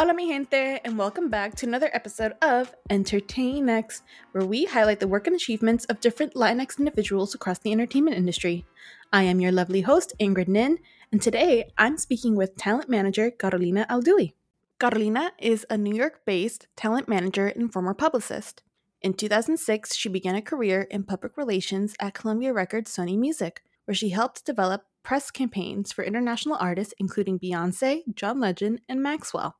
Hola, 0.00 0.14
mi 0.14 0.28
gente, 0.28 0.80
and 0.82 0.96
welcome 0.96 1.28
back 1.28 1.54
to 1.56 1.66
another 1.66 1.90
episode 1.92 2.32
of 2.40 2.74
EntertainX, 2.88 4.00
where 4.32 4.46
we 4.46 4.64
highlight 4.64 4.98
the 4.98 5.06
work 5.06 5.26
and 5.26 5.36
achievements 5.36 5.84
of 5.90 6.00
different 6.00 6.32
Latinx 6.32 6.78
individuals 6.78 7.34
across 7.34 7.58
the 7.58 7.70
entertainment 7.70 8.16
industry. 8.16 8.64
I 9.12 9.24
am 9.24 9.40
your 9.40 9.52
lovely 9.52 9.82
host, 9.82 10.14
Ingrid 10.18 10.48
Nin, 10.48 10.78
and 11.12 11.20
today 11.20 11.70
I'm 11.76 11.98
speaking 11.98 12.34
with 12.34 12.56
talent 12.56 12.88
manager 12.88 13.30
Carolina 13.30 13.84
Alduey. 13.90 14.32
Carolina 14.78 15.32
is 15.38 15.66
a 15.68 15.76
New 15.76 15.94
York 15.94 16.22
based 16.24 16.66
talent 16.76 17.06
manager 17.06 17.48
and 17.48 17.70
former 17.70 17.92
publicist. 17.92 18.62
In 19.02 19.12
2006, 19.12 19.94
she 19.94 20.08
began 20.08 20.34
a 20.34 20.40
career 20.40 20.88
in 20.90 21.04
public 21.04 21.36
relations 21.36 21.94
at 22.00 22.14
Columbia 22.14 22.54
Records 22.54 22.90
Sony 22.90 23.18
Music, 23.18 23.62
where 23.84 23.94
she 23.94 24.08
helped 24.08 24.46
develop 24.46 24.84
press 25.02 25.30
campaigns 25.30 25.92
for 25.92 26.04
international 26.04 26.56
artists 26.58 26.94
including 26.98 27.38
Beyonce, 27.38 28.00
John 28.14 28.40
Legend, 28.40 28.80
and 28.88 29.02
Maxwell. 29.02 29.59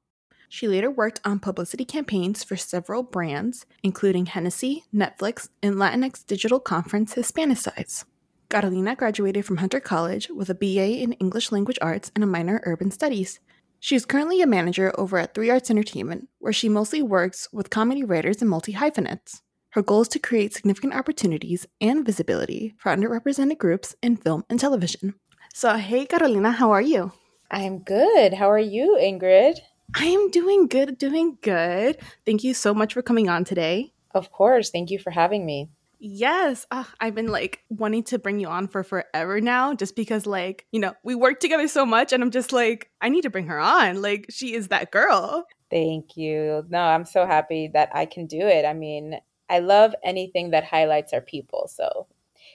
She 0.53 0.67
later 0.67 0.91
worked 0.91 1.21
on 1.25 1.39
publicity 1.39 1.85
campaigns 1.85 2.43
for 2.43 2.57
several 2.57 3.05
brands, 3.05 3.67
including 3.85 4.27
Hennessy, 4.27 4.83
Netflix, 4.93 5.49
and 5.63 5.77
Latinx 5.77 6.27
digital 6.27 6.59
conference 6.59 7.15
Hispanicize. 7.15 8.05
Carolina 8.49 8.97
graduated 8.97 9.47
from 9.47 9.59
Hunter 9.59 9.79
College 9.79 10.29
with 10.29 10.51
a 10.51 10.57
BA 10.57 11.01
in 11.01 11.13
English 11.15 11.53
Language 11.53 11.79
Arts 11.81 12.11
and 12.17 12.25
a 12.25 12.27
minor 12.27 12.57
in 12.57 12.63
Urban 12.65 12.91
Studies. 12.91 13.39
She 13.79 13.95
is 13.95 14.05
currently 14.05 14.43
a 14.43 14.47
manager 14.47 14.93
over 14.99 15.19
at 15.19 15.35
Three 15.35 15.51
Arts 15.51 15.71
Entertainment, 15.71 16.29
where 16.41 16.53
she 16.53 16.69
mostly 16.69 17.01
works 17.01 17.47
with 17.53 17.71
comedy 17.71 18.03
writers 18.03 18.43
and 18.43 18.51
multi 18.51 18.73
hyphenates. 18.73 19.43
Her 19.71 19.83
goal 19.83 20.01
is 20.01 20.09
to 20.09 20.19
create 20.19 20.53
significant 20.53 20.95
opportunities 20.95 21.65
and 21.81 22.05
visibility 22.05 22.75
for 22.77 22.91
underrepresented 22.91 23.59
groups 23.59 23.95
in 24.03 24.17
film 24.17 24.45
and 24.51 24.59
television. 24.59 25.15
So, 25.55 25.77
hey, 25.77 26.07
Carolina, 26.07 26.51
how 26.51 26.73
are 26.73 26.83
you? 26.83 27.13
I'm 27.53 27.79
good. 27.85 28.35
How 28.35 28.51
are 28.51 28.59
you, 28.59 28.99
Ingrid? 29.01 29.61
I 29.95 30.07
am 30.07 30.31
doing 30.31 30.67
good, 30.67 30.99
doing 30.99 31.39
good. 31.43 31.99
Thank 32.25 32.45
you 32.45 32.55
so 32.55 32.73
much 32.73 32.95
for 32.95 33.03
coming 33.03 33.29
on 33.29 33.45
today. 33.45 33.93
Of 34.13 34.31
course. 34.33 34.71
Thank 34.71 34.91
you 34.91 34.99
for 34.99 35.11
having 35.11 35.45
me. 35.45 35.69
Yes, 36.03 36.67
uh, 36.71 36.85
I've 36.99 37.15
been 37.15 37.27
like 37.27 37.63
wanting 37.69 38.05
to 38.05 38.19
bring 38.19 38.41
you 38.41 38.49
on 38.49 38.69
for 38.69 38.83
forever 38.83 39.39
now, 39.41 39.75
just 39.75 39.95
because, 39.95 40.25
like, 40.25 40.65
you 40.73 40.81
know, 40.81 40.95
we 41.05 41.15
work 41.15 41.41
together 41.41 41.69
so 41.69 41.85
much, 41.85 42.15
and 42.15 42.23
I'm 42.23 42.31
just 42.31 42.53
like, 42.53 42.91
I 43.03 43.11
need 43.11 43.23
to 43.23 43.31
bring 43.31 43.49
her 43.49 43.61
on. 43.61 44.01
Like, 44.01 44.27
she 44.31 44.55
is 44.55 44.69
that 44.69 44.91
girl. 44.91 45.47
Thank 45.71 46.17
you. 46.17 46.65
No, 46.71 46.79
I'm 46.79 47.05
so 47.05 47.27
happy 47.27 47.69
that 47.75 47.91
I 47.95 48.07
can 48.07 48.27
do 48.27 48.41
it. 48.41 48.65
I 48.65 48.73
mean, 48.73 49.21
I 49.51 49.59
love 49.59 49.95
anything 50.03 50.53
that 50.53 50.65
highlights 50.65 51.13
our 51.13 51.21
people. 51.21 51.69
So, 51.69 52.07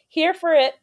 here 0.08 0.33
for 0.33 0.52
it. 0.52 0.73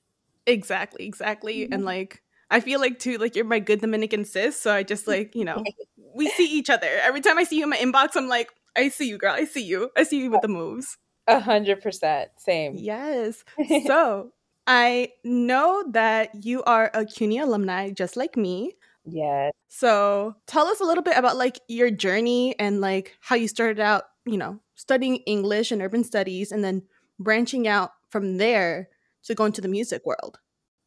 Exactly, 0.46 1.04
exactly. 1.04 1.64
Mm-hmm. 1.64 1.72
And 1.72 1.84
like, 1.84 2.22
I 2.52 2.60
feel 2.60 2.80
like 2.80 2.98
too, 2.98 3.16
like 3.16 3.34
you're 3.34 3.46
my 3.46 3.58
good 3.58 3.80
Dominican 3.80 4.24
sis. 4.24 4.60
So 4.60 4.72
I 4.72 4.82
just 4.82 5.08
like, 5.08 5.34
you 5.34 5.44
know, 5.44 5.64
we 6.14 6.28
see 6.30 6.46
each 6.46 6.70
other. 6.70 6.86
Every 7.02 7.22
time 7.22 7.38
I 7.38 7.44
see 7.44 7.56
you 7.56 7.64
in 7.64 7.70
my 7.70 7.78
inbox, 7.78 8.10
I'm 8.14 8.28
like, 8.28 8.50
I 8.76 8.90
see 8.90 9.08
you, 9.08 9.18
girl. 9.18 9.32
I 9.32 9.44
see 9.44 9.64
you. 9.64 9.90
I 9.96 10.02
see 10.04 10.20
you 10.20 10.30
with 10.30 10.42
the 10.42 10.48
moves. 10.48 10.98
A 11.26 11.40
hundred 11.40 11.82
percent. 11.82 12.30
Same. 12.36 12.74
Yes. 12.76 13.42
so 13.86 14.32
I 14.66 15.12
know 15.24 15.84
that 15.90 16.44
you 16.44 16.62
are 16.64 16.90
a 16.94 17.04
CUNY 17.06 17.38
alumni 17.38 17.90
just 17.90 18.16
like 18.16 18.36
me. 18.36 18.74
Yes. 19.04 19.52
So 19.68 20.36
tell 20.46 20.66
us 20.66 20.80
a 20.80 20.84
little 20.84 21.02
bit 21.02 21.16
about 21.16 21.36
like 21.36 21.58
your 21.68 21.90
journey 21.90 22.58
and 22.58 22.80
like 22.80 23.16
how 23.20 23.36
you 23.36 23.48
started 23.48 23.80
out, 23.80 24.04
you 24.26 24.36
know, 24.36 24.60
studying 24.74 25.16
English 25.26 25.72
and 25.72 25.80
urban 25.80 26.04
studies 26.04 26.52
and 26.52 26.62
then 26.62 26.82
branching 27.18 27.66
out 27.66 27.92
from 28.10 28.36
there 28.36 28.88
to 29.24 29.34
go 29.34 29.44
into 29.44 29.60
the 29.60 29.68
music 29.68 30.04
world. 30.04 30.38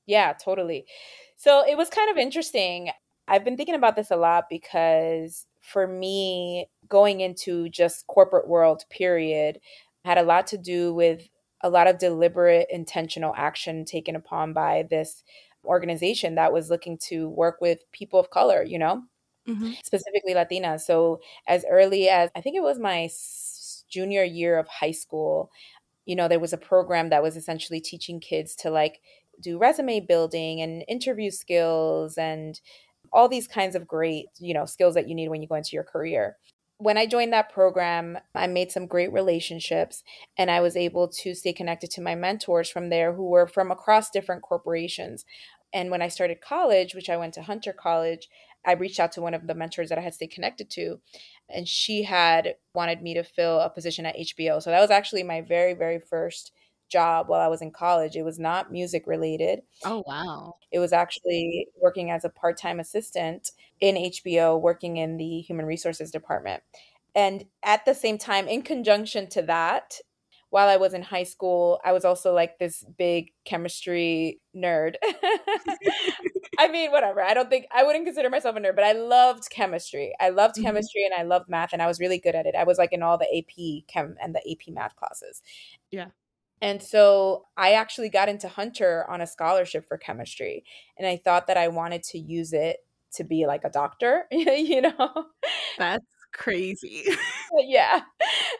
Yeah, 0.05 0.33
totally. 0.33 0.85
So 1.35 1.63
it 1.67 1.77
was 1.77 1.89
kind 1.89 2.09
of 2.11 2.17
interesting. 2.17 2.91
I've 3.27 3.43
been 3.43 3.57
thinking 3.57 3.75
about 3.75 3.95
this 3.95 4.11
a 4.11 4.15
lot 4.15 4.45
because 4.49 5.45
for 5.61 5.87
me, 5.87 6.67
going 6.87 7.21
into 7.21 7.69
just 7.69 8.05
corporate 8.07 8.47
world, 8.47 8.83
period, 8.89 9.59
had 10.03 10.17
a 10.17 10.23
lot 10.23 10.47
to 10.47 10.57
do 10.57 10.93
with 10.93 11.27
a 11.61 11.69
lot 11.69 11.87
of 11.87 11.97
deliberate, 11.97 12.67
intentional 12.69 13.33
action 13.35 13.85
taken 13.85 14.15
upon 14.15 14.53
by 14.53 14.85
this 14.89 15.23
organization 15.65 16.35
that 16.35 16.53
was 16.53 16.69
looking 16.69 16.97
to 16.99 17.27
work 17.29 17.57
with 17.59 17.79
people 17.91 18.19
of 18.19 18.29
color, 18.29 18.63
you 18.63 18.77
know, 18.77 19.01
mm-hmm. 19.47 19.71
specifically 19.83 20.35
Latinas. 20.35 20.81
So, 20.81 21.19
as 21.47 21.65
early 21.67 22.07
as 22.09 22.29
I 22.35 22.41
think 22.41 22.55
it 22.55 22.61
was 22.63 22.77
my 22.77 23.09
junior 23.89 24.23
year 24.23 24.59
of 24.59 24.67
high 24.67 24.91
school, 24.91 25.49
you 26.05 26.15
know, 26.15 26.27
there 26.27 26.39
was 26.39 26.53
a 26.53 26.57
program 26.57 27.09
that 27.09 27.23
was 27.23 27.35
essentially 27.35 27.81
teaching 27.81 28.19
kids 28.19 28.55
to 28.57 28.69
like 28.69 29.01
do 29.41 29.57
resume 29.57 29.99
building 29.99 30.61
and 30.61 30.83
interview 30.87 31.31
skills 31.31 32.17
and 32.17 32.59
all 33.11 33.29
these 33.29 33.47
kinds 33.47 33.75
of 33.75 33.87
great, 33.87 34.27
you 34.39 34.53
know, 34.53 34.65
skills 34.65 34.95
that 34.95 35.07
you 35.07 35.15
need 35.15 35.29
when 35.29 35.41
you 35.41 35.47
go 35.47 35.55
into 35.55 35.73
your 35.73 35.83
career. 35.83 36.37
When 36.77 36.97
I 36.97 37.05
joined 37.05 37.31
that 37.31 37.53
program, 37.53 38.17
I 38.33 38.47
made 38.47 38.71
some 38.71 38.87
great 38.87 39.13
relationships 39.13 40.03
and 40.37 40.51
I 40.51 40.59
was 40.59 40.75
able 40.75 41.07
to 41.07 41.33
stay 41.33 41.53
connected 41.53 41.89
to 41.91 42.01
my 42.01 42.15
mentors 42.15 42.69
from 42.69 42.89
there 42.89 43.13
who 43.13 43.29
were 43.29 43.47
from 43.47 43.71
across 43.71 44.09
different 44.09 44.41
corporations. 44.41 45.25
And 45.73 45.89
when 45.89 46.01
I 46.01 46.09
started 46.09 46.41
college, 46.41 46.93
which 46.93 47.09
I 47.09 47.17
went 47.17 47.33
to 47.35 47.43
Hunter 47.43 47.73
College, 47.73 48.29
I 48.65 48.73
reached 48.73 48.99
out 48.99 49.11
to 49.13 49.21
one 49.21 49.33
of 49.33 49.47
the 49.47 49.55
mentors 49.55 49.89
that 49.89 49.97
I 49.97 50.01
had 50.01 50.13
stayed 50.13 50.31
connected 50.31 50.69
to, 50.71 50.99
and 51.49 51.67
she 51.67 52.03
had 52.03 52.55
wanted 52.73 53.01
me 53.01 53.13
to 53.13 53.23
fill 53.23 53.59
a 53.59 53.69
position 53.69 54.05
at 54.05 54.17
HBO. 54.17 54.61
So 54.61 54.71
that 54.71 54.81
was 54.81 54.89
actually 54.89 55.23
my 55.23 55.41
very, 55.41 55.73
very 55.73 55.99
first 55.99 56.51
job 56.89 57.27
while 57.27 57.41
I 57.41 57.47
was 57.47 57.61
in 57.61 57.71
college. 57.71 58.15
It 58.15 58.23
was 58.23 58.39
not 58.39 58.71
music 58.71 59.07
related. 59.07 59.61
Oh, 59.83 60.03
wow. 60.05 60.55
It 60.71 60.79
was 60.79 60.93
actually 60.93 61.67
working 61.81 62.11
as 62.11 62.25
a 62.25 62.29
part 62.29 62.57
time 62.57 62.79
assistant 62.79 63.51
in 63.79 63.95
HBO, 63.95 64.59
working 64.59 64.97
in 64.97 65.17
the 65.17 65.41
human 65.41 65.65
resources 65.65 66.11
department. 66.11 66.63
And 67.15 67.45
at 67.63 67.85
the 67.85 67.95
same 67.95 68.17
time, 68.17 68.47
in 68.47 68.61
conjunction 68.61 69.29
to 69.29 69.41
that, 69.43 69.99
while 70.49 70.69
I 70.69 70.77
was 70.77 70.93
in 70.93 71.01
high 71.01 71.23
school, 71.23 71.81
I 71.83 71.91
was 71.91 72.05
also 72.05 72.33
like 72.33 72.59
this 72.59 72.83
big 72.97 73.31
chemistry 73.43 74.39
nerd. 74.55 74.95
I 76.57 76.69
mean, 76.69 76.91
whatever. 76.91 77.21
I 77.21 77.33
don't 77.33 77.49
think 77.49 77.65
I 77.75 77.83
wouldn't 77.83 78.05
consider 78.05 78.29
myself 78.29 78.55
a 78.55 78.59
nerd, 78.59 78.75
but 78.75 78.85
I 78.85 78.93
loved 78.93 79.49
chemistry. 79.49 80.13
I 80.19 80.29
loved 80.29 80.55
mm-hmm. 80.55 80.65
chemistry 80.65 81.03
and 81.03 81.13
I 81.13 81.23
loved 81.23 81.49
math 81.49 81.73
and 81.73 81.81
I 81.81 81.87
was 81.87 81.99
really 81.99 82.19
good 82.19 82.35
at 82.35 82.45
it. 82.45 82.55
I 82.55 82.63
was 82.63 82.77
like 82.77 82.93
in 82.93 83.03
all 83.03 83.17
the 83.17 83.37
AP 83.37 83.87
chem 83.87 84.15
and 84.21 84.33
the 84.33 84.49
AP 84.49 84.73
math 84.73 84.95
classes. 84.95 85.41
Yeah. 85.91 86.07
And 86.61 86.81
so 86.81 87.45
I 87.57 87.73
actually 87.73 88.09
got 88.09 88.29
into 88.29 88.47
Hunter 88.47 89.05
on 89.09 89.21
a 89.21 89.27
scholarship 89.27 89.87
for 89.87 89.97
chemistry. 89.97 90.63
And 90.97 91.07
I 91.07 91.17
thought 91.17 91.47
that 91.47 91.57
I 91.57 91.67
wanted 91.67 92.03
to 92.03 92.17
use 92.17 92.53
it 92.53 92.77
to 93.15 93.23
be 93.23 93.45
like 93.45 93.63
a 93.63 93.69
doctor, 93.69 94.25
you 94.31 94.81
know? 94.81 95.25
That's 95.77 96.05
crazy. 96.33 97.03
yeah. 97.63 98.01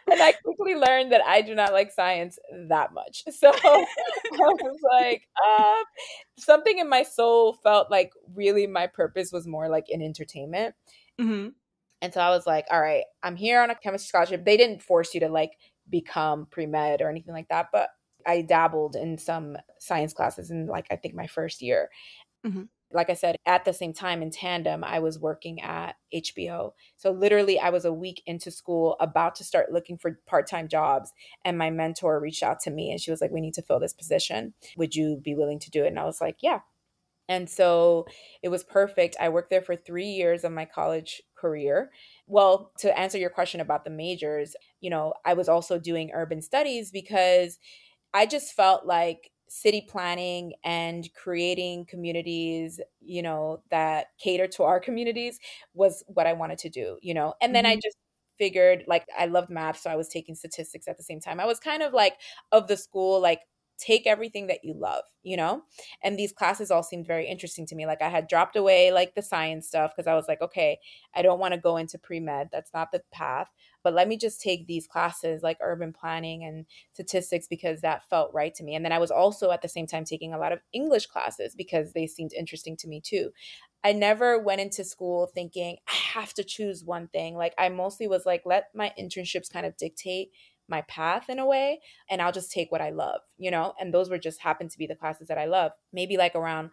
And 0.09 0.21
I 0.21 0.33
quickly 0.33 0.75
learned 0.75 1.11
that 1.11 1.21
I 1.25 1.41
do 1.41 1.55
not 1.55 1.73
like 1.73 1.91
science 1.91 2.39
that 2.69 2.93
much. 2.93 3.23
So 3.31 3.51
I 3.51 3.85
was 4.33 4.79
like, 4.91 5.27
um, 5.47 5.83
something 6.37 6.79
in 6.79 6.89
my 6.89 7.03
soul 7.03 7.53
felt 7.53 7.91
like 7.91 8.11
really 8.33 8.65
my 8.65 8.87
purpose 8.87 9.31
was 9.31 9.45
more 9.45 9.67
like 9.69 9.89
in 9.89 10.01
entertainment. 10.01 10.75
Mm-hmm. 11.19 11.49
And 12.01 12.13
so 12.13 12.21
I 12.21 12.29
was 12.29 12.47
like, 12.47 12.65
all 12.71 12.81
right, 12.81 13.03
I'm 13.23 13.35
here 13.35 13.61
on 13.61 13.69
a 13.69 13.75
chemistry 13.75 14.07
scholarship. 14.07 14.45
They 14.45 14.57
didn't 14.57 14.81
force 14.81 15.13
you 15.13 15.19
to 15.21 15.29
like 15.29 15.51
become 15.89 16.47
pre 16.49 16.65
med 16.65 17.01
or 17.01 17.09
anything 17.09 17.33
like 17.33 17.49
that, 17.49 17.67
but 17.71 17.89
I 18.25 18.41
dabbled 18.41 18.95
in 18.95 19.17
some 19.17 19.57
science 19.79 20.13
classes 20.13 20.51
in 20.51 20.67
like 20.67 20.87
I 20.91 20.95
think 20.95 21.15
my 21.15 21.27
first 21.27 21.61
year. 21.61 21.89
Mm-hmm. 22.45 22.63
Like 22.91 23.09
I 23.09 23.13
said, 23.13 23.35
at 23.45 23.65
the 23.65 23.73
same 23.73 23.93
time 23.93 24.21
in 24.21 24.31
tandem, 24.31 24.83
I 24.83 24.99
was 24.99 25.19
working 25.19 25.61
at 25.61 25.95
HBO. 26.13 26.71
So 26.95 27.11
literally, 27.11 27.59
I 27.59 27.69
was 27.69 27.83
a 27.83 27.91
week 27.91 28.21
into 28.25 28.51
school, 28.51 28.95
about 28.99 29.35
to 29.35 29.43
start 29.43 29.71
looking 29.71 29.97
for 29.97 30.19
part 30.27 30.47
time 30.47 30.67
jobs. 30.67 31.11
And 31.43 31.57
my 31.57 31.71
mentor 31.71 32.19
reached 32.19 32.43
out 32.43 32.59
to 32.61 32.71
me 32.71 32.91
and 32.91 33.01
she 33.01 33.11
was 33.11 33.21
like, 33.21 33.31
We 33.31 33.41
need 33.41 33.55
to 33.55 33.61
fill 33.61 33.79
this 33.79 33.93
position. 33.93 34.53
Would 34.77 34.95
you 34.95 35.19
be 35.21 35.35
willing 35.35 35.59
to 35.59 35.71
do 35.71 35.83
it? 35.83 35.87
And 35.87 35.99
I 35.99 36.05
was 36.05 36.21
like, 36.21 36.37
Yeah. 36.41 36.59
And 37.27 37.49
so 37.49 38.05
it 38.43 38.49
was 38.49 38.63
perfect. 38.63 39.15
I 39.19 39.29
worked 39.29 39.49
there 39.49 39.61
for 39.61 39.75
three 39.75 40.07
years 40.09 40.43
of 40.43 40.51
my 40.51 40.65
college 40.65 41.21
career. 41.35 41.91
Well, 42.27 42.71
to 42.79 42.97
answer 42.97 43.17
your 43.17 43.29
question 43.29 43.61
about 43.61 43.83
the 43.83 43.89
majors, 43.89 44.55
you 44.81 44.89
know, 44.89 45.13
I 45.25 45.33
was 45.33 45.49
also 45.49 45.79
doing 45.79 46.11
urban 46.13 46.41
studies 46.41 46.91
because 46.91 47.59
I 48.13 48.25
just 48.25 48.53
felt 48.53 48.85
like 48.85 49.31
city 49.47 49.85
planning 49.87 50.53
and 50.63 51.07
creating 51.13 51.85
communities, 51.85 52.79
you 53.01 53.21
know, 53.21 53.61
that 53.69 54.07
cater 54.19 54.47
to 54.47 54.63
our 54.63 54.79
communities 54.79 55.39
was 55.73 56.03
what 56.07 56.27
I 56.27 56.33
wanted 56.33 56.57
to 56.59 56.69
do, 56.69 56.97
you 57.01 57.13
know. 57.13 57.33
And 57.41 57.55
then 57.55 57.65
mm-hmm. 57.65 57.73
I 57.73 57.81
just 57.83 57.97
figured 58.37 58.83
like 58.87 59.05
I 59.17 59.27
loved 59.27 59.49
math, 59.49 59.79
so 59.79 59.89
I 59.89 59.95
was 59.95 60.09
taking 60.09 60.35
statistics 60.35 60.87
at 60.87 60.97
the 60.97 61.03
same 61.03 61.19
time. 61.21 61.39
I 61.39 61.45
was 61.45 61.59
kind 61.59 61.83
of 61.83 61.93
like 61.93 62.15
of 62.51 62.67
the 62.67 62.77
school 62.77 63.21
like 63.21 63.41
take 63.77 64.07
everything 64.07 64.47
that 64.47 64.63
you 64.63 64.73
love, 64.73 65.03
you 65.23 65.35
know? 65.35 65.63
And 66.01 66.17
these 66.17 66.31
classes 66.31 66.71
all 66.71 66.83
seemed 66.83 67.07
very 67.07 67.27
interesting 67.27 67.65
to 67.67 67.75
me. 67.75 67.85
Like 67.85 68.01
I 68.01 68.09
had 68.09 68.27
dropped 68.27 68.55
away 68.55 68.91
like 68.91 69.15
the 69.15 69.21
science 69.21 69.67
stuff 69.67 69.93
because 69.95 70.07
I 70.07 70.15
was 70.15 70.27
like, 70.27 70.41
okay, 70.41 70.79
I 71.13 71.21
don't 71.21 71.39
want 71.39 71.53
to 71.53 71.59
go 71.59 71.77
into 71.77 71.99
pre-med. 71.99 72.49
That's 72.51 72.73
not 72.73 72.91
the 72.91 73.03
path. 73.11 73.49
But 73.83 73.93
let 73.93 74.07
me 74.07 74.17
just 74.17 74.41
take 74.41 74.65
these 74.65 74.87
classes 74.87 75.43
like 75.43 75.57
urban 75.61 75.93
planning 75.93 76.43
and 76.43 76.65
statistics 76.93 77.47
because 77.47 77.81
that 77.81 78.07
felt 78.09 78.33
right 78.33 78.53
to 78.55 78.63
me. 78.63 78.75
And 78.75 78.83
then 78.83 78.91
I 78.93 78.97
was 78.97 79.11
also 79.11 79.51
at 79.51 79.61
the 79.61 79.69
same 79.69 79.87
time 79.87 80.05
taking 80.05 80.33
a 80.33 80.39
lot 80.39 80.51
of 80.51 80.61
English 80.73 81.07
classes 81.07 81.53
because 81.55 81.93
they 81.93 82.07
seemed 82.07 82.33
interesting 82.33 82.77
to 82.77 82.87
me 82.87 83.01
too. 83.01 83.31
I 83.83 83.91
never 83.91 84.39
went 84.39 84.61
into 84.61 84.83
school 84.83 85.27
thinking 85.27 85.77
I 85.87 85.93
have 85.93 86.33
to 86.35 86.43
choose 86.43 86.83
one 86.83 87.07
thing. 87.07 87.35
Like 87.35 87.53
I 87.57 87.69
mostly 87.69 88.07
was 88.07 88.25
like, 88.25 88.41
let 88.45 88.73
my 88.73 88.91
internships 88.99 89.51
kind 89.51 89.65
of 89.65 89.77
dictate 89.77 90.31
my 90.67 90.81
path 90.83 91.29
in 91.29 91.39
a 91.39 91.45
way 91.45 91.79
and 92.09 92.21
I'll 92.21 92.31
just 92.31 92.51
take 92.51 92.71
what 92.71 92.81
I 92.81 92.89
love, 92.89 93.21
you 93.37 93.51
know? 93.51 93.73
And 93.79 93.93
those 93.93 94.09
were 94.09 94.17
just 94.17 94.41
happened 94.41 94.71
to 94.71 94.77
be 94.77 94.87
the 94.87 94.95
classes 94.95 95.27
that 95.27 95.37
I 95.37 95.45
love. 95.45 95.71
Maybe 95.93 96.17
like 96.17 96.35
around 96.35 96.71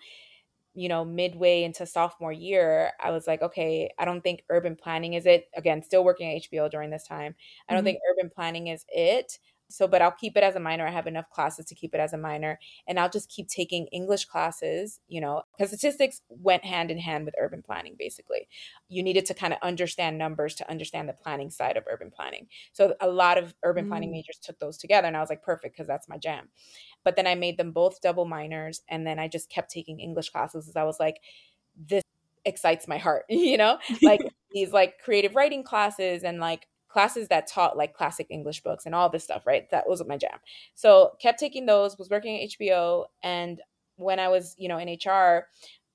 you 0.74 0.88
know, 0.88 1.04
midway 1.04 1.64
into 1.64 1.84
sophomore 1.84 2.32
year, 2.32 2.92
I 3.02 3.10
was 3.10 3.26
like, 3.26 3.42
okay, 3.42 3.90
I 3.98 4.04
don't 4.04 4.22
think 4.22 4.42
urban 4.48 4.74
planning 4.74 5.14
is 5.14 5.26
it. 5.26 5.48
Again, 5.54 5.82
still 5.82 6.02
working 6.02 6.34
at 6.34 6.50
HBO 6.50 6.70
during 6.70 6.90
this 6.90 7.06
time. 7.06 7.34
I 7.68 7.74
don't 7.74 7.80
mm-hmm. 7.80 7.86
think 7.86 7.98
urban 8.10 8.30
planning 8.34 8.68
is 8.68 8.84
it. 8.88 9.38
So, 9.72 9.88
but 9.88 10.02
I'll 10.02 10.12
keep 10.12 10.36
it 10.36 10.42
as 10.42 10.54
a 10.54 10.60
minor. 10.60 10.86
I 10.86 10.90
have 10.90 11.06
enough 11.06 11.30
classes 11.30 11.66
to 11.66 11.74
keep 11.74 11.94
it 11.94 12.00
as 12.00 12.12
a 12.12 12.18
minor. 12.18 12.58
And 12.86 12.98
I'll 12.98 13.10
just 13.10 13.30
keep 13.30 13.48
taking 13.48 13.86
English 13.88 14.26
classes, 14.26 15.00
you 15.08 15.20
know, 15.20 15.42
because 15.56 15.70
statistics 15.70 16.20
went 16.28 16.64
hand 16.64 16.90
in 16.90 16.98
hand 16.98 17.24
with 17.24 17.34
urban 17.40 17.62
planning, 17.62 17.96
basically. 17.98 18.48
You 18.88 19.02
needed 19.02 19.26
to 19.26 19.34
kind 19.34 19.52
of 19.52 19.58
understand 19.62 20.18
numbers 20.18 20.54
to 20.56 20.70
understand 20.70 21.08
the 21.08 21.14
planning 21.14 21.50
side 21.50 21.76
of 21.76 21.84
urban 21.90 22.10
planning. 22.10 22.48
So, 22.72 22.94
a 23.00 23.08
lot 23.08 23.38
of 23.38 23.54
urban 23.62 23.86
mm. 23.86 23.88
planning 23.88 24.12
majors 24.12 24.38
took 24.42 24.58
those 24.58 24.78
together. 24.78 25.08
And 25.08 25.16
I 25.16 25.20
was 25.20 25.30
like, 25.30 25.42
perfect, 25.42 25.74
because 25.74 25.88
that's 25.88 26.08
my 26.08 26.18
jam. 26.18 26.48
But 27.04 27.16
then 27.16 27.26
I 27.26 27.34
made 27.34 27.56
them 27.56 27.72
both 27.72 28.00
double 28.00 28.24
minors. 28.24 28.82
And 28.88 29.06
then 29.06 29.18
I 29.18 29.28
just 29.28 29.50
kept 29.50 29.70
taking 29.70 30.00
English 30.00 30.30
classes 30.30 30.68
as 30.68 30.76
I 30.76 30.84
was 30.84 31.00
like, 31.00 31.20
this 31.76 32.02
excites 32.44 32.88
my 32.88 32.98
heart, 32.98 33.24
you 33.28 33.56
know, 33.56 33.78
like 34.02 34.20
these 34.52 34.72
like 34.72 34.98
creative 34.98 35.34
writing 35.34 35.62
classes 35.64 36.24
and 36.24 36.38
like 36.38 36.66
classes 36.92 37.28
that 37.28 37.46
taught 37.46 37.76
like 37.76 37.94
classic 37.94 38.26
English 38.30 38.62
books 38.62 38.86
and 38.86 38.94
all 38.94 39.08
this 39.08 39.24
stuff, 39.24 39.46
right? 39.46 39.70
That 39.70 39.88
was 39.88 40.04
my 40.06 40.16
jam. 40.16 40.38
So 40.74 41.12
kept 41.20 41.40
taking 41.40 41.66
those, 41.66 41.98
was 41.98 42.10
working 42.10 42.40
at 42.40 42.50
HBO. 42.50 43.06
And 43.22 43.60
when 43.96 44.18
I 44.18 44.28
was, 44.28 44.54
you 44.58 44.68
know, 44.68 44.78
in 44.78 44.88
HR, 44.88 45.46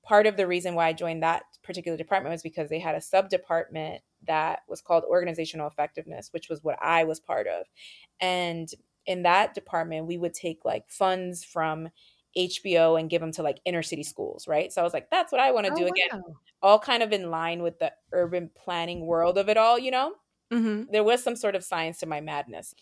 part 0.04 0.26
of 0.26 0.36
the 0.36 0.46
reason 0.46 0.74
why 0.74 0.88
I 0.88 0.92
joined 0.92 1.22
that 1.22 1.44
particular 1.62 1.96
department 1.96 2.32
was 2.32 2.42
because 2.42 2.68
they 2.68 2.78
had 2.78 2.94
a 2.94 3.00
sub 3.00 3.28
department 3.28 4.02
that 4.26 4.60
was 4.68 4.80
called 4.80 5.04
organizational 5.08 5.68
effectiveness, 5.68 6.30
which 6.32 6.48
was 6.48 6.64
what 6.64 6.78
I 6.82 7.04
was 7.04 7.20
part 7.20 7.46
of. 7.46 7.66
And 8.20 8.68
in 9.06 9.22
that 9.22 9.54
department, 9.54 10.06
we 10.06 10.18
would 10.18 10.34
take 10.34 10.64
like 10.64 10.88
funds 10.88 11.44
from 11.44 11.88
HBO 12.36 12.98
and 12.98 13.08
give 13.08 13.20
them 13.20 13.32
to 13.32 13.42
like 13.42 13.60
inner 13.64 13.82
city 13.82 14.02
schools, 14.02 14.48
right? 14.48 14.72
So 14.72 14.80
I 14.80 14.84
was 14.84 14.92
like, 14.92 15.10
that's 15.10 15.30
what 15.30 15.40
I 15.40 15.52
want 15.52 15.66
to 15.66 15.72
oh, 15.72 15.76
do 15.76 15.86
again. 15.86 16.22
All 16.62 16.78
kind 16.78 17.02
of 17.02 17.12
in 17.12 17.30
line 17.30 17.62
with 17.62 17.78
the 17.78 17.92
urban 18.12 18.50
planning 18.56 19.06
world 19.06 19.38
of 19.38 19.48
it 19.48 19.56
all, 19.56 19.78
you 19.78 19.90
know? 19.90 20.12
Mm-hmm. 20.52 20.90
There 20.92 21.04
was 21.04 21.22
some 21.22 21.36
sort 21.36 21.54
of 21.54 21.64
science 21.64 21.98
to 21.98 22.06
my 22.06 22.20
madness. 22.20 22.74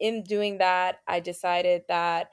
In 0.00 0.22
doing 0.22 0.58
that, 0.58 0.96
I 1.06 1.20
decided 1.20 1.82
that 1.88 2.30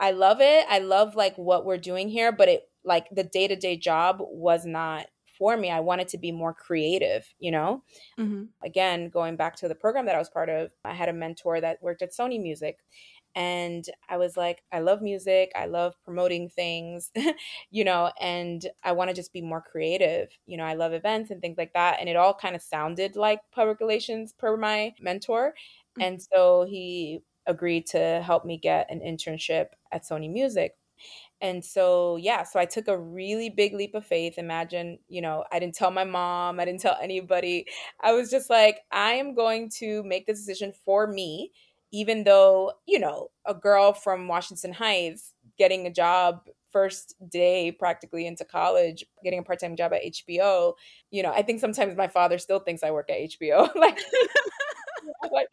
I 0.00 0.10
love 0.10 0.40
it. 0.40 0.66
I 0.68 0.78
love 0.78 1.14
like 1.14 1.36
what 1.36 1.64
we're 1.64 1.78
doing 1.78 2.08
here, 2.08 2.32
but 2.32 2.48
it 2.48 2.62
like 2.84 3.06
the 3.12 3.24
day 3.24 3.46
to 3.46 3.56
day 3.56 3.76
job 3.76 4.18
was 4.20 4.66
not 4.66 5.06
for 5.38 5.56
me. 5.56 5.70
I 5.70 5.80
wanted 5.80 6.08
to 6.08 6.18
be 6.18 6.32
more 6.32 6.54
creative, 6.54 7.32
you 7.38 7.50
know? 7.50 7.82
Mm-hmm. 8.18 8.44
Again, 8.64 9.08
going 9.08 9.36
back 9.36 9.56
to 9.56 9.68
the 9.68 9.74
program 9.74 10.06
that 10.06 10.14
I 10.14 10.18
was 10.18 10.30
part 10.30 10.48
of, 10.48 10.70
I 10.84 10.92
had 10.92 11.08
a 11.08 11.12
mentor 11.12 11.60
that 11.60 11.82
worked 11.82 12.02
at 12.02 12.12
Sony 12.12 12.40
Music 12.40 12.78
and 13.34 13.84
I 14.08 14.18
was 14.18 14.36
like, 14.36 14.62
I 14.72 14.80
love 14.80 15.00
music, 15.00 15.52
I 15.56 15.66
love 15.66 15.94
promoting 16.04 16.48
things, 16.48 17.10
you 17.70 17.84
know, 17.84 18.10
and 18.20 18.64
I 18.84 18.92
want 18.92 19.08
to 19.08 19.16
just 19.16 19.32
be 19.32 19.40
more 19.40 19.62
creative. 19.62 20.28
You 20.46 20.58
know, 20.58 20.64
I 20.64 20.74
love 20.74 20.92
events 20.92 21.30
and 21.30 21.40
things 21.40 21.56
like 21.56 21.72
that. 21.72 21.98
And 22.00 22.08
it 22.08 22.16
all 22.16 22.34
kind 22.34 22.54
of 22.54 22.62
sounded 22.62 23.16
like 23.16 23.40
public 23.50 23.80
relations 23.80 24.34
per 24.36 24.56
my 24.56 24.94
mentor. 25.00 25.54
Mm-hmm. 25.98 26.02
And 26.02 26.22
so 26.22 26.66
he 26.68 27.20
agreed 27.46 27.86
to 27.88 28.22
help 28.24 28.44
me 28.44 28.58
get 28.58 28.90
an 28.90 29.00
internship 29.00 29.66
at 29.92 30.04
Sony 30.04 30.30
Music. 30.30 30.74
And 31.40 31.64
so, 31.64 32.16
yeah, 32.16 32.44
so 32.44 32.60
I 32.60 32.66
took 32.66 32.86
a 32.86 32.96
really 32.96 33.50
big 33.50 33.74
leap 33.74 33.94
of 33.94 34.06
faith. 34.06 34.38
Imagine, 34.38 34.98
you 35.08 35.20
know, 35.20 35.44
I 35.50 35.58
didn't 35.58 35.74
tell 35.74 35.90
my 35.90 36.04
mom, 36.04 36.60
I 36.60 36.64
didn't 36.64 36.80
tell 36.80 36.96
anybody. 37.02 37.66
I 38.00 38.12
was 38.12 38.30
just 38.30 38.48
like, 38.48 38.80
I 38.92 39.14
am 39.14 39.34
going 39.34 39.70
to 39.78 40.04
make 40.04 40.26
this 40.26 40.38
decision 40.38 40.72
for 40.84 41.06
me 41.06 41.50
even 41.92 42.24
though, 42.24 42.72
you 42.86 42.98
know, 42.98 43.28
a 43.46 43.54
girl 43.54 43.92
from 43.92 44.28
Washington 44.28 44.72
Heights 44.72 45.32
getting 45.58 45.86
a 45.86 45.92
job 45.92 46.40
first 46.70 47.14
day 47.30 47.70
practically 47.70 48.26
into 48.26 48.44
college, 48.44 49.04
getting 49.22 49.38
a 49.38 49.42
part-time 49.42 49.76
job 49.76 49.92
at 49.92 50.02
HBO, 50.02 50.74
you 51.10 51.22
know, 51.22 51.30
I 51.32 51.42
think 51.42 51.60
sometimes 51.60 51.96
my 51.96 52.08
father 52.08 52.38
still 52.38 52.60
thinks 52.60 52.82
I 52.82 52.90
work 52.90 53.10
at 53.10 53.18
HBO. 53.18 53.74
like, 53.76 53.98
like 55.32 55.48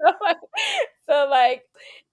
so, 0.00 0.12
like, 0.22 0.36
so 1.08 1.28
like 1.30 1.62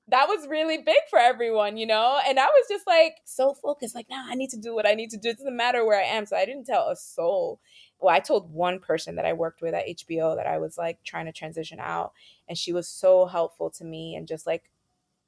that 0.07 0.27
was 0.27 0.47
really 0.47 0.77
big 0.77 0.97
for 1.09 1.17
everyone, 1.19 1.77
you 1.77 1.87
know? 1.87 2.19
And 2.27 2.39
I 2.39 2.45
was 2.45 2.65
just 2.69 2.85
like 2.85 3.15
so 3.25 3.53
focused, 3.53 3.95
like, 3.95 4.07
nah, 4.09 4.25
I 4.27 4.35
need 4.35 4.51
to 4.51 4.57
do 4.57 4.75
what 4.75 4.87
I 4.87 4.93
need 4.93 5.09
to 5.11 5.17
do. 5.17 5.29
It 5.29 5.37
doesn't 5.37 5.55
matter 5.55 5.85
where 5.85 5.99
I 5.99 6.03
am. 6.05 6.25
So 6.25 6.35
I 6.35 6.45
didn't 6.45 6.65
tell 6.65 6.89
a 6.89 6.95
soul 6.95 7.59
well, 7.99 8.13
I 8.13 8.19
told 8.19 8.51
one 8.53 8.79
person 8.79 9.15
that 9.15 9.25
I 9.25 9.33
worked 9.33 9.61
with 9.61 9.73
at 9.73 9.87
HBO 9.87 10.35
that 10.35 10.47
I 10.47 10.57
was 10.57 10.77
like 10.77 10.99
trying 11.03 11.25
to 11.25 11.31
transition 11.31 11.79
out. 11.79 12.11
And 12.47 12.57
she 12.57 12.73
was 12.73 12.87
so 12.87 13.25
helpful 13.25 13.69
to 13.71 13.83
me 13.83 14.15
and 14.15 14.27
just 14.27 14.45
like 14.45 14.69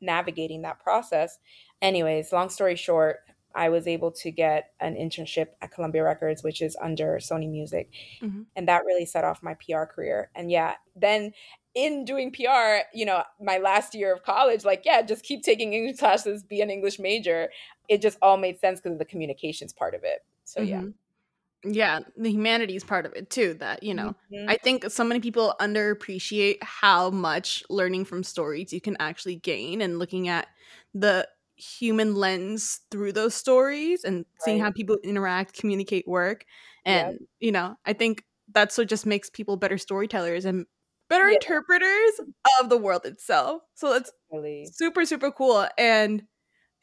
navigating 0.01 0.61
that 0.63 0.79
process. 0.79 1.37
Anyways, 1.81 2.31
long 2.31 2.49
story 2.49 2.75
short, 2.75 3.17
I 3.55 3.69
was 3.69 3.87
able 3.87 4.11
to 4.11 4.31
get 4.31 4.71
an 4.79 4.95
internship 4.95 5.47
at 5.61 5.71
Columbia 5.71 6.03
Records, 6.03 6.43
which 6.43 6.61
is 6.61 6.77
under 6.81 7.17
Sony 7.17 7.49
Music. 7.49 7.89
Mm-hmm. 8.21 8.43
And 8.55 8.67
that 8.67 8.85
really 8.85 9.05
set 9.05 9.23
off 9.23 9.41
my 9.41 9.55
PR 9.55 9.83
career. 9.85 10.29
And 10.35 10.51
yeah, 10.51 10.75
then 10.95 11.33
in 11.73 12.05
doing 12.05 12.31
PR, 12.31 12.85
you 12.93 13.05
know, 13.05 13.23
my 13.41 13.57
last 13.57 13.95
year 13.95 14.13
of 14.13 14.23
college, 14.23 14.63
like, 14.63 14.83
yeah, 14.85 15.01
just 15.01 15.23
keep 15.23 15.43
taking 15.43 15.73
English 15.73 15.97
classes, 15.97 16.43
be 16.43 16.61
an 16.61 16.69
English 16.69 16.99
major. 16.99 17.49
It 17.89 18.01
just 18.01 18.17
all 18.21 18.37
made 18.37 18.59
sense 18.59 18.79
because 18.79 18.93
of 18.93 18.99
the 18.99 19.05
communications 19.05 19.73
part 19.73 19.95
of 19.95 20.03
it. 20.03 20.23
So, 20.43 20.61
mm-hmm. 20.61 20.69
yeah 20.69 20.91
yeah 21.63 21.99
the 22.15 22.31
humanities 22.31 22.83
part 22.83 23.05
of 23.05 23.13
it 23.15 23.29
too 23.29 23.53
that 23.55 23.81
you 23.81 23.93
know 23.93 24.15
mm-hmm. 24.31 24.49
i 24.49 24.55
think 24.57 24.89
so 24.89 25.03
many 25.03 25.19
people 25.19 25.55
underappreciate 25.59 26.57
how 26.61 27.09
much 27.09 27.63
learning 27.69 28.05
from 28.05 28.23
stories 28.23 28.71
you 28.71 28.81
can 28.81 28.95
actually 28.99 29.35
gain 29.35 29.81
and 29.81 29.99
looking 29.99 30.27
at 30.27 30.47
the 30.93 31.27
human 31.55 32.15
lens 32.15 32.81
through 32.91 33.11
those 33.11 33.33
stories 33.33 34.03
and 34.03 34.17
right. 34.17 34.25
seeing 34.39 34.59
how 34.59 34.71
people 34.71 34.97
interact 35.03 35.53
communicate 35.53 36.07
work 36.07 36.45
and 36.85 37.17
you 37.39 37.51
know 37.51 37.75
i 37.85 37.93
think 37.93 38.23
that's 38.53 38.77
what 38.77 38.87
just 38.87 39.05
makes 39.05 39.29
people 39.29 39.57
better 39.57 39.77
storytellers 39.77 40.45
and 40.45 40.65
better 41.09 41.27
interpreters 41.27 42.11
of 42.59 42.69
the 42.69 42.77
world 42.77 43.05
itself 43.05 43.61
so 43.73 43.91
that's 43.91 44.11
really 44.31 44.67
super 44.71 45.05
super 45.05 45.31
cool 45.31 45.67
and 45.77 46.23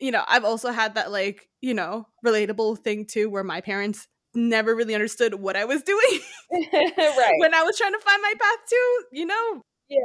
you 0.00 0.10
know 0.10 0.24
i've 0.26 0.44
also 0.44 0.72
had 0.72 0.96
that 0.96 1.12
like 1.12 1.48
you 1.60 1.74
know 1.74 2.06
relatable 2.26 2.76
thing 2.78 3.06
too 3.06 3.30
where 3.30 3.44
my 3.44 3.60
parents 3.60 4.08
never 4.34 4.74
really 4.74 4.94
understood 4.94 5.34
what 5.34 5.56
I 5.56 5.64
was 5.64 5.82
doing. 5.82 6.20
right. 6.52 7.34
When 7.38 7.54
I 7.54 7.62
was 7.62 7.76
trying 7.76 7.92
to 7.92 7.98
find 8.00 8.20
my 8.22 8.34
path 8.40 8.58
too, 8.68 9.04
you 9.12 9.26
know. 9.26 9.62
Yeah. 9.88 9.98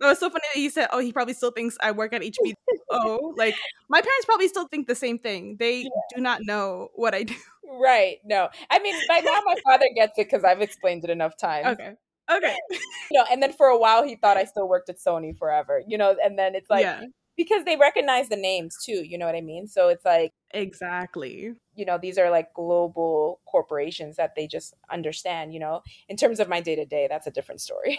It 0.00 0.04
was 0.06 0.18
so 0.18 0.30
funny 0.30 0.44
that 0.54 0.58
he 0.58 0.70
said, 0.70 0.88
Oh, 0.92 1.00
he 1.00 1.12
probably 1.12 1.34
still 1.34 1.50
thinks 1.50 1.76
I 1.82 1.90
work 1.90 2.12
at 2.12 2.22
HBO. 2.22 3.34
like 3.36 3.54
my 3.88 4.00
parents 4.00 4.24
probably 4.26 4.48
still 4.48 4.68
think 4.68 4.86
the 4.86 4.94
same 4.94 5.18
thing. 5.18 5.56
They 5.58 5.82
yeah. 5.82 5.88
do 6.14 6.20
not 6.20 6.40
know 6.42 6.88
what 6.94 7.14
I 7.14 7.24
do. 7.24 7.34
Right. 7.80 8.18
No. 8.24 8.48
I 8.70 8.78
mean, 8.78 8.94
by 9.08 9.18
now 9.18 9.40
my 9.44 9.54
father 9.64 9.86
gets 9.94 10.18
it 10.18 10.28
because 10.30 10.44
I've 10.44 10.62
explained 10.62 11.04
it 11.04 11.10
enough 11.10 11.36
times. 11.36 11.66
Okay. 11.66 11.92
Okay. 12.30 12.56
you 12.70 12.78
know, 13.12 13.24
and 13.30 13.42
then 13.42 13.52
for 13.52 13.66
a 13.66 13.78
while 13.78 14.04
he 14.04 14.16
thought 14.16 14.36
I 14.36 14.44
still 14.44 14.68
worked 14.68 14.88
at 14.88 14.96
Sony 14.98 15.36
forever. 15.36 15.82
You 15.86 15.98
know, 15.98 16.16
and 16.22 16.38
then 16.38 16.54
it's 16.54 16.70
like 16.70 16.82
yeah 16.82 17.02
because 17.38 17.64
they 17.64 17.76
recognize 17.76 18.28
the 18.28 18.36
names 18.36 18.76
too 18.84 19.04
you 19.04 19.16
know 19.16 19.24
what 19.24 19.36
i 19.36 19.40
mean? 19.40 19.66
So 19.66 19.88
it's 19.88 20.04
like 20.04 20.34
exactly. 20.50 21.52
you 21.74 21.86
know 21.86 21.96
these 21.96 22.18
are 22.18 22.30
like 22.30 22.52
global 22.52 23.40
corporations 23.46 24.16
that 24.16 24.34
they 24.34 24.46
just 24.46 24.74
understand 24.90 25.54
you 25.54 25.60
know? 25.60 25.82
In 26.08 26.16
terms 26.18 26.40
of 26.40 26.48
my 26.48 26.60
day 26.60 26.74
to 26.74 26.84
day 26.84 27.06
that's 27.08 27.26
a 27.26 27.30
different 27.30 27.62
story. 27.62 27.98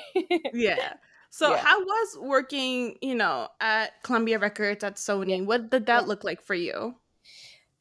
Yeah. 0.54 0.94
So 1.32 1.52
yeah. 1.52 1.58
how 1.58 1.80
was 1.80 2.18
working 2.20 2.98
you 3.04 3.14
know 3.14 3.50
at 3.62 4.02
columbia 4.02 4.40
records 4.40 4.84
at 4.84 4.96
sony? 4.96 5.46
What 5.46 5.70
did 5.70 5.86
that 5.86 6.08
look 6.08 6.24
like 6.24 6.42
for 6.42 6.56
you? 6.56 6.96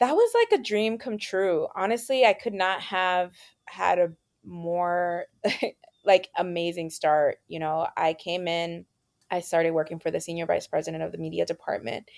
That 0.01 0.13
was 0.13 0.31
like 0.35 0.61
a 0.61 0.63
dream 0.63 0.99
come 0.99 1.17
true. 1.17 1.67
Honestly 1.75 2.27
i 2.27 2.35
could 2.35 2.53
not 2.53 2.83
have 2.83 3.33
had 3.65 3.99
a 3.99 4.13
more 4.45 5.25
like 6.05 6.29
amazing 6.37 6.91
start 6.91 7.39
you 7.49 7.59
know? 7.59 7.87
I 7.97 8.13
came 8.13 8.47
in 8.47 8.85
I 9.31 9.41
started 9.41 9.73
working 9.73 9.99
for 9.99 10.11
the 10.11 10.21
senior 10.21 10.47
vice 10.47 10.67
president 10.67 11.03
of 11.03 11.13
the 11.13 11.19
media 11.19 11.45
department. 11.47 12.09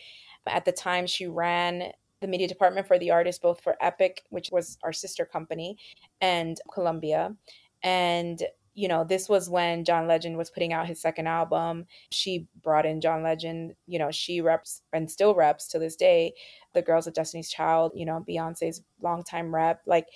At 0.47 0.65
the 0.65 0.73
time, 0.73 1.07
she 1.07 1.27
ran 1.27 1.93
the 2.21 2.29
media 2.29 2.49
department 2.49 2.87
for 2.87 2.99
the 2.99 3.11
artist, 3.11 3.43
both 3.43 3.61
for 3.61 3.77
Epic, 3.81 4.23
which 4.31 4.51
was 4.51 4.79
our 4.83 4.93
sister 4.93 5.25
company, 5.25 5.79
and 6.21 6.59
Columbia. 6.73 7.35
And 7.83 8.43
you 8.75 8.89
know, 8.89 9.05
this 9.05 9.29
was 9.29 9.51
when 9.51 9.85
John 9.85 10.07
Legend 10.07 10.39
was 10.39 10.51
putting 10.51 10.73
out 10.73 10.87
his 10.87 11.03
second 11.03 11.27
album. 11.27 11.87
She 12.13 12.47
brought 12.63 12.87
in 12.87 13.01
John 13.01 13.23
Legend. 13.23 13.75
You 13.87 13.99
know, 13.99 14.11
she 14.11 14.41
reps 14.41 14.83
and 14.93 15.11
still 15.11 15.35
reps 15.35 15.69
to 15.69 15.79
this 15.79 15.97
day 15.97 16.35
the 16.73 16.83
Girls 16.83 17.07
of 17.07 17.15
Destiny's 17.15 17.51
Child, 17.51 17.93
you 17.95 18.07
know, 18.07 18.25
Beyonce's 18.29 18.83
longtime 19.03 19.53
rep. 19.55 19.83
Like, 19.87 20.07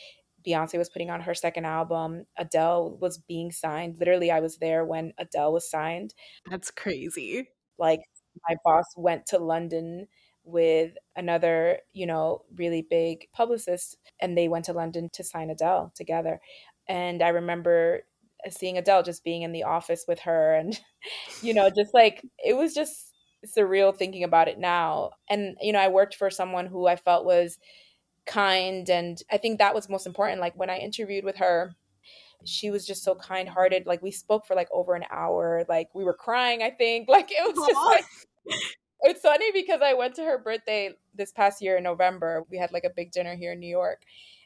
Beyonce 0.47 0.79
was 0.79 0.89
putting 0.91 1.11
on 1.11 1.23
her 1.23 1.35
second 1.35 1.65
album. 1.65 2.25
Adele 2.37 2.97
was 3.01 3.19
being 3.19 3.51
signed. 3.51 3.97
Literally, 3.99 4.31
I 4.31 4.41
was 4.41 4.59
there 4.59 4.85
when 4.85 5.13
Adele 5.19 5.53
was 5.53 5.71
signed. 5.71 6.15
That's 6.51 6.71
crazy. 6.71 7.49
Like, 7.79 8.01
my 8.49 8.57
boss 8.65 8.85
went 8.97 9.27
to 9.27 9.39
London 9.39 10.07
with 10.45 10.93
another, 11.17 11.79
you 11.93 12.07
know, 12.07 12.43
really 12.57 12.83
big 12.89 13.27
publicist 13.33 13.97
and 14.21 14.37
they 14.37 14.49
went 14.49 14.67
to 14.67 14.73
London 14.73 15.09
to 15.15 15.25
sign 15.25 15.51
Adele 15.51 15.93
together. 15.95 16.41
And 16.89 17.23
I 17.23 17.29
remember 17.29 18.03
seeing 18.51 18.77
Adele 18.77 19.03
just 19.03 19.25
being 19.25 19.43
in 19.43 19.53
the 19.53 19.63
office 19.65 20.05
with 20.07 20.21
her 20.21 20.55
and 20.55 20.79
you 21.43 21.55
know, 21.55 21.71
just 21.71 21.95
like 21.95 22.23
it 22.45 22.57
was 22.57 22.75
just 22.75 23.13
surreal 23.57 23.97
thinking 23.97 24.25
about 24.25 24.49
it 24.49 24.59
now. 24.59 25.11
And 25.31 25.57
you 25.61 25.73
know, 25.73 25.81
I 25.81 25.89
worked 25.89 26.15
for 26.15 26.31
someone 26.31 26.67
who 26.67 26.87
I 26.87 26.97
felt 26.97 27.25
was 27.25 27.59
kind 28.27 28.89
and 28.89 29.23
I 29.31 29.37
think 29.37 29.59
that 29.59 29.75
was 29.75 29.89
most 29.89 30.07
important 30.07 30.41
like 30.41 30.57
when 30.57 30.71
I 30.71 30.79
interviewed 30.79 31.25
with 31.25 31.37
her 31.37 31.75
she 32.45 32.71
was 32.71 32.87
just 32.87 33.03
so 33.03 33.15
kind 33.15 33.49
hearted. 33.49 33.87
Like 33.87 34.03
we 34.03 34.11
spoke 34.11 34.47
for 34.47 34.55
like 34.55 34.69
over 34.73 34.95
an 34.95 35.05
hour. 35.11 35.65
Like 35.69 35.89
we 35.95 36.05
were 36.05 36.15
crying, 36.15 36.63
I 36.63 36.71
think. 36.71 37.09
Like 37.15 37.31
it 37.31 37.43
was 37.43 37.67
just 37.69 37.87
like 37.87 38.05
it's 39.03 39.21
funny 39.21 39.53
because 39.53 39.81
I 39.83 39.95
went 39.95 40.15
to 40.17 40.25
her 40.25 40.39
birthday 40.39 40.91
this 41.15 41.31
past 41.31 41.63
year 41.63 41.77
in 41.77 41.85
November. 41.85 42.45
We 42.51 42.59
had 42.59 42.73
like 42.73 42.85
a 42.85 42.91
big 42.91 43.13
dinner 43.13 43.37
here 43.37 43.53
in 43.53 43.61
New 43.61 43.69
York. 43.69 44.03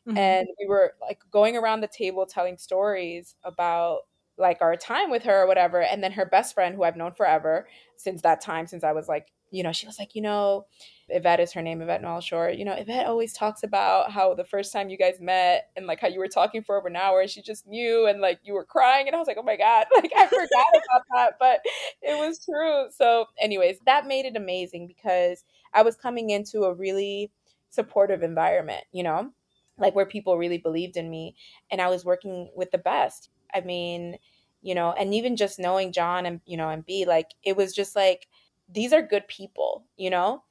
Mm-hmm. 0.07 0.19
And 0.19 0.49
we 0.59 0.67
were 0.67 0.95
like 1.01 1.21
going 1.31 1.57
around 1.57 1.81
the 1.81 1.89
table 1.89 2.27
telling 2.27 2.59
stories 2.59 3.37
about 3.43 4.01
like 4.37 4.59
our 4.61 4.77
time 4.77 5.11
with 5.11 5.23
her 5.25 5.43
or 5.43 5.47
whatever. 5.47 5.83
And 5.83 6.03
then 6.03 6.13
her 6.13 6.27
best 6.27 6.55
friend, 6.55 6.75
who 6.75 6.85
I've 6.85 6.97
known 6.97 7.13
forever 7.13 7.67
since 7.97 8.23
that 8.23 8.41
time, 8.41 8.67
since 8.67 8.85
I 8.85 8.93
was 8.93 9.09
like, 9.09 9.29
you 9.51 9.63
know, 9.63 9.73
she 9.73 9.87
was 9.87 9.99
like, 9.99 10.15
you 10.15 10.23
know, 10.23 10.67
Yvette 11.11 11.41
is 11.41 11.53
her 11.53 11.63
name, 11.63 11.81
Yvette 11.81 12.03
Noel-Schure. 12.03 12.51
You 12.51 12.65
know, 12.65 12.75
Yvette 12.75 13.07
always 13.07 13.33
talks 13.33 13.63
about 13.63 14.11
how 14.11 14.35
the 14.35 14.45
first 14.45 14.73
time 14.73 14.91
you 14.91 14.99
guys 14.99 15.21
met 15.21 15.71
and 15.77 15.87
like 15.87 16.01
how 16.01 16.09
you 16.09 16.19
were 16.19 16.29
talking 16.29 16.63
for 16.63 16.77
over 16.77 16.89
an 16.89 16.97
hour 16.97 17.21
and 17.21 17.31
she 17.31 17.41
just 17.41 17.67
knew 17.67 18.07
and 18.07 18.21
like 18.21 18.41
you 18.43 18.53
were 18.53 18.65
crying. 18.65 19.07
And 19.07 19.17
I 19.17 19.19
was 19.19 19.27
like, 19.27 19.39
oh 19.39 19.43
my 19.43 19.57
God, 19.57 19.87
like 19.97 20.13
I 20.17 20.27
forgot 20.27 20.67
about 20.75 21.03
that, 21.15 21.33
but 21.39 21.61
it 22.03 22.19
was 22.19 22.45
true. 22.45 22.87
So, 22.95 23.27
anyways, 23.41 23.79
that 23.87 24.07
made 24.07 24.27
it 24.27 24.37
amazing 24.37 24.87
because 24.87 25.45
I 25.73 25.83
was 25.83 25.97
coming 25.97 26.31
into 26.31 26.65
a 26.65 26.75
really 26.75 27.31
supportive 27.71 28.23
environment, 28.23 28.85
you 28.93 29.03
know, 29.03 29.33
like 29.79 29.95
where 29.95 30.07
people 30.07 30.37
really 30.37 30.59
believed 30.59 30.97
in 30.97 31.09
me 31.09 31.37
and 31.71 31.81
I 31.81 31.89
was 31.89 32.05
working 32.05 32.51
with 32.55 32.71
the 32.71 32.79
best. 32.79 33.31
I 33.55 33.61
mean, 33.61 34.19
you 34.61 34.75
know, 34.75 34.93
and 34.93 35.15
even 35.15 35.37
just 35.37 35.59
knowing 35.59 35.93
John 35.93 36.27
and, 36.27 36.41
you 36.45 36.57
know, 36.57 36.69
and 36.69 36.85
B, 36.85 37.07
like 37.07 37.31
it 37.43 37.57
was 37.57 37.75
just 37.75 37.97
like, 37.97 38.27
these 38.69 38.93
are 38.93 39.01
good 39.01 39.27
people, 39.29 39.85
you 39.97 40.11
know? 40.11 40.43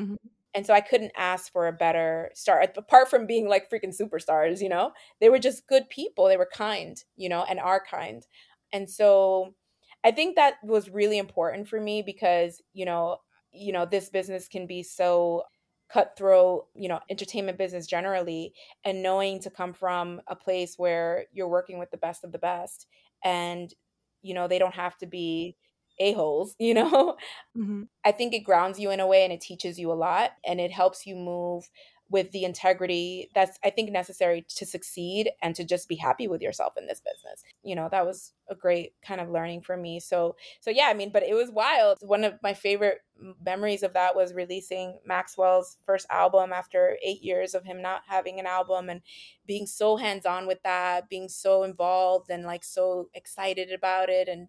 Mm-hmm. 0.00 0.14
And 0.54 0.66
so 0.66 0.74
I 0.74 0.80
couldn't 0.80 1.12
ask 1.16 1.52
for 1.52 1.68
a 1.68 1.72
better 1.72 2.30
start 2.34 2.76
apart 2.76 3.08
from 3.08 3.26
being 3.26 3.48
like 3.48 3.70
freaking 3.70 3.96
superstars, 3.96 4.60
you 4.60 4.68
know? 4.68 4.92
They 5.20 5.28
were 5.28 5.38
just 5.38 5.68
good 5.68 5.88
people. 5.88 6.26
They 6.26 6.36
were 6.36 6.48
kind, 6.52 7.02
you 7.16 7.28
know, 7.28 7.44
and 7.48 7.60
are 7.60 7.82
kind. 7.88 8.26
And 8.72 8.90
so 8.90 9.54
I 10.02 10.10
think 10.10 10.36
that 10.36 10.54
was 10.64 10.90
really 10.90 11.18
important 11.18 11.68
for 11.68 11.80
me 11.80 12.02
because, 12.02 12.60
you 12.72 12.84
know, 12.84 13.18
you 13.52 13.72
know, 13.72 13.86
this 13.86 14.08
business 14.08 14.48
can 14.48 14.66
be 14.66 14.82
so 14.82 15.44
cutthroat, 15.92 16.66
you 16.74 16.88
know, 16.88 17.00
entertainment 17.10 17.58
business 17.58 17.86
generally, 17.86 18.52
and 18.84 19.02
knowing 19.02 19.40
to 19.40 19.50
come 19.50 19.72
from 19.72 20.20
a 20.28 20.36
place 20.36 20.74
where 20.76 21.26
you're 21.32 21.48
working 21.48 21.78
with 21.78 21.90
the 21.90 21.96
best 21.96 22.24
of 22.24 22.32
the 22.32 22.38
best 22.38 22.86
and, 23.24 23.74
you 24.22 24.34
know, 24.34 24.48
they 24.48 24.58
don't 24.58 24.74
have 24.74 24.96
to 24.98 25.06
be 25.06 25.56
a-holes 26.00 26.56
you 26.58 26.74
know? 26.74 27.16
Mm-hmm. 27.56 27.82
i 28.04 28.12
think 28.12 28.32
it 28.32 28.40
grounds 28.40 28.78
you 28.78 28.90
in 28.90 29.00
a 29.00 29.06
way 29.06 29.24
and 29.24 29.32
it 29.32 29.40
teaches 29.40 29.78
you 29.78 29.90
a 29.92 29.94
lot 29.94 30.30
and 30.44 30.60
it 30.60 30.70
helps 30.70 31.04
you 31.06 31.16
move 31.16 31.68
with 32.10 32.30
the 32.32 32.44
integrity 32.44 33.30
that's 33.34 33.58
i 33.64 33.70
think 33.70 33.90
necessary 33.90 34.44
to 34.56 34.66
succeed 34.66 35.30
and 35.42 35.54
to 35.54 35.64
just 35.64 35.88
be 35.88 35.94
happy 35.96 36.26
with 36.28 36.42
yourself 36.42 36.74
in 36.76 36.86
this 36.86 37.00
business. 37.00 37.44
You 37.62 37.76
know 37.76 37.88
that 37.90 38.04
was 38.04 38.32
a 38.50 38.54
great 38.54 38.94
kind 39.02 39.20
of 39.20 39.30
learning 39.30 39.62
for 39.62 39.76
me. 39.76 40.00
So 40.00 40.36
so 40.60 40.70
yeah 40.70 40.86
i 40.88 40.94
mean 40.94 41.10
but 41.12 41.22
it 41.22 41.34
was 41.34 41.50
wild. 41.50 41.98
One 42.02 42.24
of 42.24 42.34
my 42.42 42.52
favorite 42.52 42.98
memories 43.44 43.82
of 43.82 43.92
that 43.92 44.16
was 44.16 44.34
releasing 44.34 44.98
maxwell's 45.06 45.76
first 45.86 46.06
album 46.10 46.52
after 46.52 46.96
eight 47.04 47.22
years 47.22 47.54
of 47.54 47.64
him 47.64 47.80
not 47.82 48.02
having 48.08 48.40
an 48.40 48.46
album 48.46 48.88
and 48.88 49.02
being 49.46 49.66
so 49.66 49.96
hands-on 49.96 50.46
with 50.46 50.62
that 50.64 51.08
being 51.08 51.28
so 51.28 51.62
involved 51.62 52.30
and 52.30 52.44
like 52.44 52.64
so 52.64 53.08
excited 53.14 53.70
about 53.72 54.08
it 54.08 54.26
and 54.28 54.48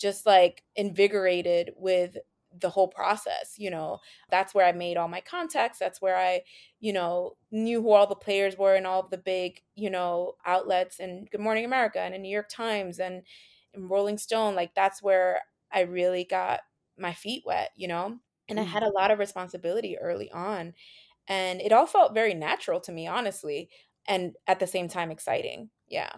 just 0.00 0.26
like 0.26 0.62
invigorated 0.76 1.72
with 1.76 2.16
the 2.58 2.70
whole 2.70 2.88
process 2.88 3.54
you 3.58 3.70
know? 3.70 3.98
That's 4.30 4.54
where 4.54 4.66
i 4.66 4.72
made 4.72 4.96
all 4.96 5.08
my 5.08 5.20
contacts 5.20 5.78
that's 5.78 6.00
where 6.02 6.16
i 6.16 6.42
you 6.80 6.92
know 6.92 7.36
knew 7.50 7.82
who 7.82 7.92
all 7.92 8.06
the 8.06 8.14
players 8.16 8.56
were 8.58 8.74
and 8.74 8.86
all 8.86 9.06
the 9.08 9.18
big 9.18 9.60
you 9.74 9.90
know 9.90 10.34
outlets 10.46 10.98
and 10.98 11.30
good 11.30 11.40
morning 11.40 11.64
america 11.64 12.00
and 12.00 12.14
the 12.14 12.18
new 12.18 12.32
york 12.32 12.48
times 12.48 12.98
and, 12.98 13.22
and 13.74 13.90
rolling 13.90 14.18
stone 14.18 14.54
like 14.54 14.74
that's 14.74 15.02
where 15.02 15.40
i 15.72 15.80
really 15.80 16.24
got 16.24 16.60
my 16.98 17.12
feet 17.12 17.42
wet 17.46 17.70
you 17.76 17.88
know? 17.88 18.18
And 18.48 18.58
i 18.58 18.64
had 18.64 18.82
a 18.82 18.86
mm-hmm. 18.86 18.96
lot 18.96 19.10
of 19.12 19.20
responsibility 19.20 19.96
early 19.98 20.30
on 20.32 20.74
and 21.28 21.60
it 21.60 21.72
all 21.72 21.86
felt 21.86 22.14
very 22.14 22.34
natural 22.34 22.80
to 22.80 22.92
me 22.92 23.06
honestly 23.06 23.70
and 24.06 24.34
at 24.48 24.58
the 24.58 24.66
same 24.66 24.88
time 24.88 25.10
exciting 25.10 25.70
yeah 25.86 26.10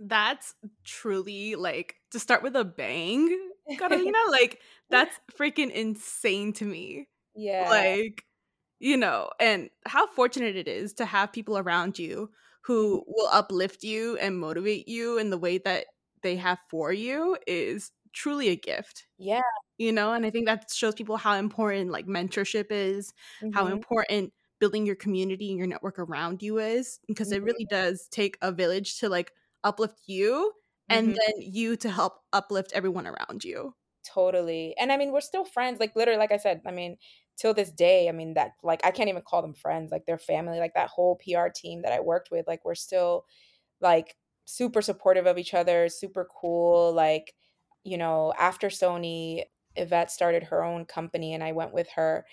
that's 0.00 0.54
truly 0.84 1.54
like 1.54 1.96
to 2.12 2.18
start 2.18 2.42
with 2.42 2.56
a 2.56 2.64
bang, 2.64 3.28
Carolina. 3.78 4.18
like 4.30 4.60
that's 4.90 5.18
freaking 5.38 5.70
insane 5.70 6.52
to 6.54 6.64
me. 6.64 7.08
Yeah. 7.34 7.68
Like, 7.68 8.24
you 8.78 8.96
know, 8.96 9.30
and 9.40 9.70
how 9.86 10.06
fortunate 10.06 10.56
it 10.56 10.68
is 10.68 10.94
to 10.94 11.04
have 11.04 11.32
people 11.32 11.58
around 11.58 11.98
you 11.98 12.30
who 12.62 13.00
mm-hmm. 13.00 13.10
will 13.12 13.28
uplift 13.32 13.82
you 13.82 14.16
and 14.18 14.38
motivate 14.38 14.88
you 14.88 15.18
in 15.18 15.30
the 15.30 15.38
way 15.38 15.58
that 15.58 15.86
they 16.22 16.36
have 16.36 16.58
for 16.70 16.92
you 16.92 17.36
is 17.46 17.90
truly 18.12 18.48
a 18.48 18.56
gift. 18.56 19.06
Yeah. 19.18 19.42
You 19.78 19.92
know, 19.92 20.12
and 20.12 20.24
I 20.24 20.30
think 20.30 20.46
that 20.46 20.70
shows 20.72 20.94
people 20.94 21.16
how 21.16 21.34
important 21.34 21.90
like 21.90 22.06
mentorship 22.06 22.66
is, 22.70 23.12
mm-hmm. 23.42 23.52
how 23.52 23.66
important 23.66 24.32
building 24.60 24.86
your 24.86 24.96
community 24.96 25.50
and 25.50 25.58
your 25.58 25.66
network 25.66 25.98
around 25.98 26.42
you 26.42 26.58
is 26.58 26.98
because 27.06 27.28
mm-hmm. 27.28 27.42
it 27.42 27.44
really 27.44 27.66
does 27.68 28.08
take 28.10 28.38
a 28.40 28.52
village 28.52 28.98
to 29.00 29.08
like 29.08 29.32
uplift 29.64 30.00
you 30.06 30.52
and 30.88 31.08
mm-hmm. 31.08 31.16
then 31.16 31.34
you 31.52 31.76
to 31.78 31.90
help 31.90 32.20
uplift 32.32 32.72
everyone 32.74 33.06
around 33.06 33.42
you. 33.42 33.74
Totally. 34.04 34.74
And 34.78 34.92
I 34.92 34.96
mean, 34.96 35.12
we're 35.12 35.20
still 35.20 35.44
friends. 35.44 35.80
Like, 35.80 35.96
literally, 35.96 36.18
like 36.18 36.32
I 36.32 36.36
said, 36.36 36.60
I 36.66 36.70
mean, 36.70 36.98
till 37.36 37.54
this 37.54 37.70
day, 37.70 38.08
I 38.08 38.12
mean, 38.12 38.34
that, 38.34 38.52
like, 38.62 38.80
I 38.84 38.90
can't 38.90 39.08
even 39.08 39.22
call 39.22 39.42
them 39.42 39.54
friends. 39.54 39.90
Like, 39.90 40.04
they're 40.06 40.18
family. 40.18 40.58
Like, 40.58 40.74
that 40.74 40.90
whole 40.90 41.16
PR 41.16 41.48
team 41.54 41.82
that 41.82 41.92
I 41.92 42.00
worked 42.00 42.30
with, 42.30 42.46
like, 42.46 42.64
we're 42.64 42.74
still, 42.74 43.24
like, 43.80 44.14
super 44.44 44.82
supportive 44.82 45.26
of 45.26 45.38
each 45.38 45.54
other, 45.54 45.88
super 45.88 46.28
cool. 46.40 46.92
Like, 46.92 47.34
you 47.82 47.96
know, 47.96 48.34
after 48.38 48.68
Sony, 48.68 49.44
Yvette 49.76 50.10
started 50.10 50.44
her 50.44 50.62
own 50.62 50.84
company 50.84 51.34
and 51.34 51.42
I 51.42 51.52
went 51.52 51.72
with 51.72 51.88
her 51.96 52.26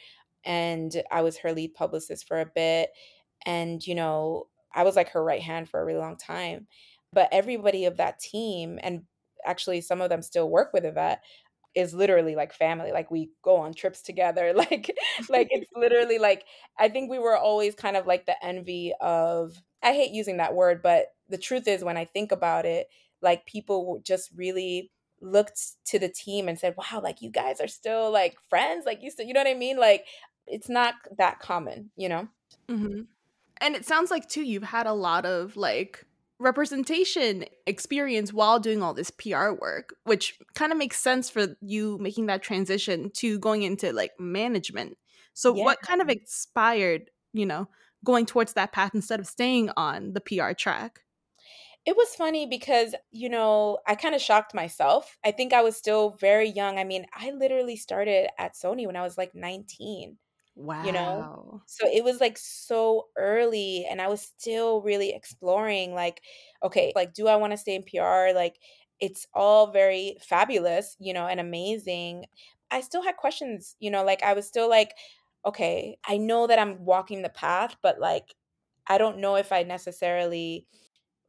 and 0.44 1.02
I 1.12 1.22
was 1.22 1.38
her 1.38 1.54
lead 1.54 1.74
publicist 1.74 2.28
for 2.28 2.40
a 2.42 2.46
bit. 2.46 2.90
And, 3.46 3.86
you 3.86 3.96
know, 3.96 4.48
I 4.74 4.84
was 4.84 4.96
like 4.96 5.10
her 5.10 5.24
right 5.24 5.42
hand 5.42 5.70
for 5.70 5.82
a 5.82 5.86
really 5.86 6.00
long 6.00 6.18
time. 6.18 6.68
But 7.14 7.30
everybody 7.32 7.86
of 7.86 7.98
that 7.98 8.20
team, 8.20 8.80
and 8.82 9.04
actually 9.46 9.82
some 9.82 10.02
of 10.02 10.10
them 10.10 10.22
still 10.22 10.50
work 10.50 10.72
with 10.74 10.86
Yvette, 10.86 11.22
is 11.76 11.94
literally 11.94 12.36
like 12.36 12.54
family. 12.54 12.92
Like 12.92 13.12
we 13.12 13.32
go 13.44 13.58
on 13.58 13.74
trips 13.74 14.02
together. 14.02 14.54
Like, 14.62 14.92
like 15.30 15.48
it's 15.52 15.72
literally 15.76 16.20
like 16.20 16.46
I 16.78 16.90
think 16.90 17.10
we 17.10 17.20
were 17.20 17.38
always 17.38 17.76
kind 17.76 17.98
of 17.98 18.06
like 18.08 18.26
the 18.26 18.44
envy 18.44 18.94
of. 19.02 19.56
I 19.84 19.94
hate 19.94 20.12
using 20.12 20.38
that 20.38 20.54
word, 20.54 20.84
but 20.84 21.08
the 21.28 21.40
truth 21.40 21.68
is, 21.68 21.84
when 21.84 21.98
I 21.98 22.06
think 22.06 22.32
about 22.32 22.66
it, 22.66 22.86
like 23.22 23.48
people 23.48 24.00
just 24.06 24.30
really 24.36 24.92
looked 25.22 25.60
to 25.86 25.98
the 25.98 26.10
team 26.10 26.48
and 26.48 26.60
said, 26.60 26.76
"Wow, 26.78 27.02
like 27.02 27.22
you 27.22 27.32
guys 27.32 27.60
are 27.60 27.68
still 27.68 28.12
like 28.12 28.38
friends. 28.50 28.86
Like 28.86 29.02
you 29.02 29.10
still, 29.10 29.26
you 29.26 29.34
know 29.34 29.40
what 29.40 29.50
I 29.50 29.56
mean? 29.56 29.78
Like 29.78 30.06
it's 30.46 30.70
not 30.70 30.96
that 31.18 31.40
common, 31.40 31.92
you 31.96 32.10
know." 32.10 32.28
Mm-hmm. 32.70 33.02
And 33.60 33.76
it 33.76 33.86
sounds 33.86 34.12
like 34.12 34.28
too 34.30 34.44
you've 34.44 34.64
had 34.64 34.88
a 34.88 34.94
lot 34.94 35.26
of 35.26 35.56
like 35.56 36.06
representation 36.42 37.46
experience 37.66 38.34
while 38.34 38.60
doing 38.60 38.82
all 38.82 38.94
this 38.94 39.12
PR 39.12 39.52
work, 39.52 39.96
which 40.04 40.40
kind 40.56 40.72
of 40.72 40.78
makes 40.78 41.00
sense 41.00 41.30
for 41.30 41.56
you 41.62 41.98
making 42.00 42.26
that 42.26 42.42
transition 42.42 43.12
to 43.16 43.40
going 43.40 43.64
into 43.64 43.94
like 43.94 44.12
management. 44.20 44.98
So, 45.34 45.56
yeah. 45.56 45.64
what 45.64 45.82
kind 45.82 46.02
of 46.02 46.10
inspired, 46.10 47.10
you 47.34 47.46
know, 47.46 47.70
going 48.04 48.26
towards 48.26 48.54
that 48.54 48.74
path 48.74 48.92
instead 48.94 49.20
of 49.20 49.28
staying 49.28 49.70
on 49.78 50.14
the 50.14 50.22
PR 50.22 50.54
track? 50.54 51.02
It 51.86 51.98
was 51.98 52.10
funny 52.10 52.46
because, 52.46 52.94
you 53.12 53.28
know, 53.28 53.80
I 53.88 53.96
kind 53.96 54.14
of 54.14 54.22
shocked 54.22 54.54
myself. 54.54 55.18
I 55.26 55.32
think 55.32 55.52
I 55.52 55.64
was 55.64 55.76
still 55.76 56.16
very 56.20 56.50
young. 56.50 56.78
I 56.78 56.84
mean, 56.84 57.06
I 57.16 57.32
literally 57.32 57.76
started 57.76 58.30
at 58.38 58.54
Sony 58.54 58.86
when 58.86 58.96
I 58.96 59.02
was 59.02 59.18
like 59.18 59.34
19. 59.34 60.18
Wow. 60.56 60.80
You 60.80 60.92
know? 60.92 61.28
So 61.66 61.88
it 61.88 62.04
was 62.04 62.20
like 62.20 62.38
so 62.38 63.08
early 63.18 63.86
and 63.90 64.02
I 64.02 64.08
was 64.08 64.22
still 64.22 64.82
really 64.82 65.14
exploring 65.14 65.94
like 65.94 66.22
okay, 66.64 66.92
like 66.96 67.14
do 67.14 67.28
I 67.28 67.36
want 67.38 67.52
to 67.54 67.58
stay 67.58 67.76
in 67.76 67.84
PR? 67.84 68.34
Like 68.34 68.60
it's 69.00 69.26
all 69.34 69.72
very 69.72 70.18
fabulous, 70.22 70.96
you 71.00 71.14
know, 71.14 71.28
and 71.28 71.40
amazing. 71.40 72.26
I 72.72 72.82
still 72.82 73.04
had 73.04 73.18
questions, 73.18 73.76
you 73.80 73.90
know, 73.92 74.04
like 74.04 74.24
I 74.24 74.34
was 74.34 74.48
still 74.48 74.70
like 74.70 74.94
okay, 75.46 75.98
I 76.06 76.18
know 76.18 76.46
that 76.48 76.60
I'm 76.60 76.86
walking 76.86 77.22
the 77.24 77.30
path, 77.30 77.78
but 77.82 78.00
like 78.00 78.36
I 78.88 78.98
don't 78.98 79.20
know 79.20 79.36
if 79.38 79.52
I 79.52 79.64
necessarily 79.64 80.68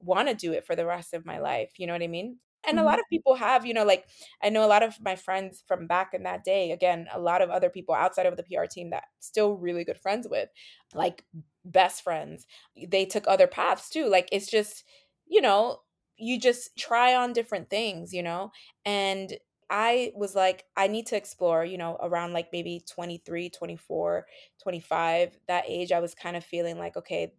want 0.00 0.29
to 0.29 0.35
do 0.35 0.52
it 0.52 0.67
for 0.67 0.76
the 0.76 0.87
rest 0.87 1.14
of 1.14 1.26
my 1.26 1.38
life. 1.38 1.73
You 1.79 1.87
know 1.87 1.93
what 1.95 2.02
I 2.02 2.09
mean? 2.09 2.38
And 2.66 2.76
mm-hmm. 2.76 2.87
a 2.87 2.88
lot 2.88 2.99
of 2.99 3.04
people 3.11 3.35
have, 3.35 3.66
you 3.66 3.75
know, 3.75 3.85
like 3.85 4.07
I 4.42 4.49
know 4.49 4.64
a 4.64 4.69
lot 4.69 4.83
of 4.83 4.95
my 5.00 5.16
friends 5.16 5.62
from 5.66 5.87
back 5.87 6.14
in 6.14 6.23
that 6.25 6.45
day, 6.45 6.73
again, 6.73 7.09
a 7.12 7.19
lot 7.19 7.42
of 7.42 7.50
other 7.50 7.71
people 7.71 7.95
outside 7.95 8.26
of 8.26 8.37
the 8.37 8.45
PR 8.45 8.66
team 8.71 8.90
that 8.90 9.04
still 9.21 9.54
really 9.54 9.85
good 9.85 9.99
friends 9.99 10.26
with, 10.31 10.49
like 10.95 11.25
best 11.64 12.02
friends. 12.02 12.47
They 12.88 13.04
took 13.04 13.25
other 13.26 13.47
paths 13.47 13.88
too. 13.88 14.09
Like 14.09 14.28
it's 14.33 14.50
just, 14.50 14.85
you 15.26 15.40
know, 15.40 15.78
you 16.16 16.38
just 16.38 16.76
try 16.76 17.14
on 17.14 17.33
different 17.33 17.71
things, 17.71 18.12
you 18.12 18.23
know? 18.23 18.52
And 18.85 19.35
I 19.71 20.12
was 20.14 20.35
like, 20.35 20.64
I 20.76 20.87
need 20.87 21.07
to 21.07 21.16
explore, 21.16 21.64
you 21.64 21.78
know, 21.78 21.97
around 22.02 22.35
like 22.35 22.49
maybe 22.52 22.85
23, 22.88 23.49
24, 23.49 24.26
25, 24.62 25.38
that 25.49 25.64
age, 25.66 25.92
I 25.92 26.00
was 26.00 26.14
kind 26.14 26.37
of 26.37 26.45
feeling 26.45 26.78
like, 26.78 26.97
okay, 26.97 27.33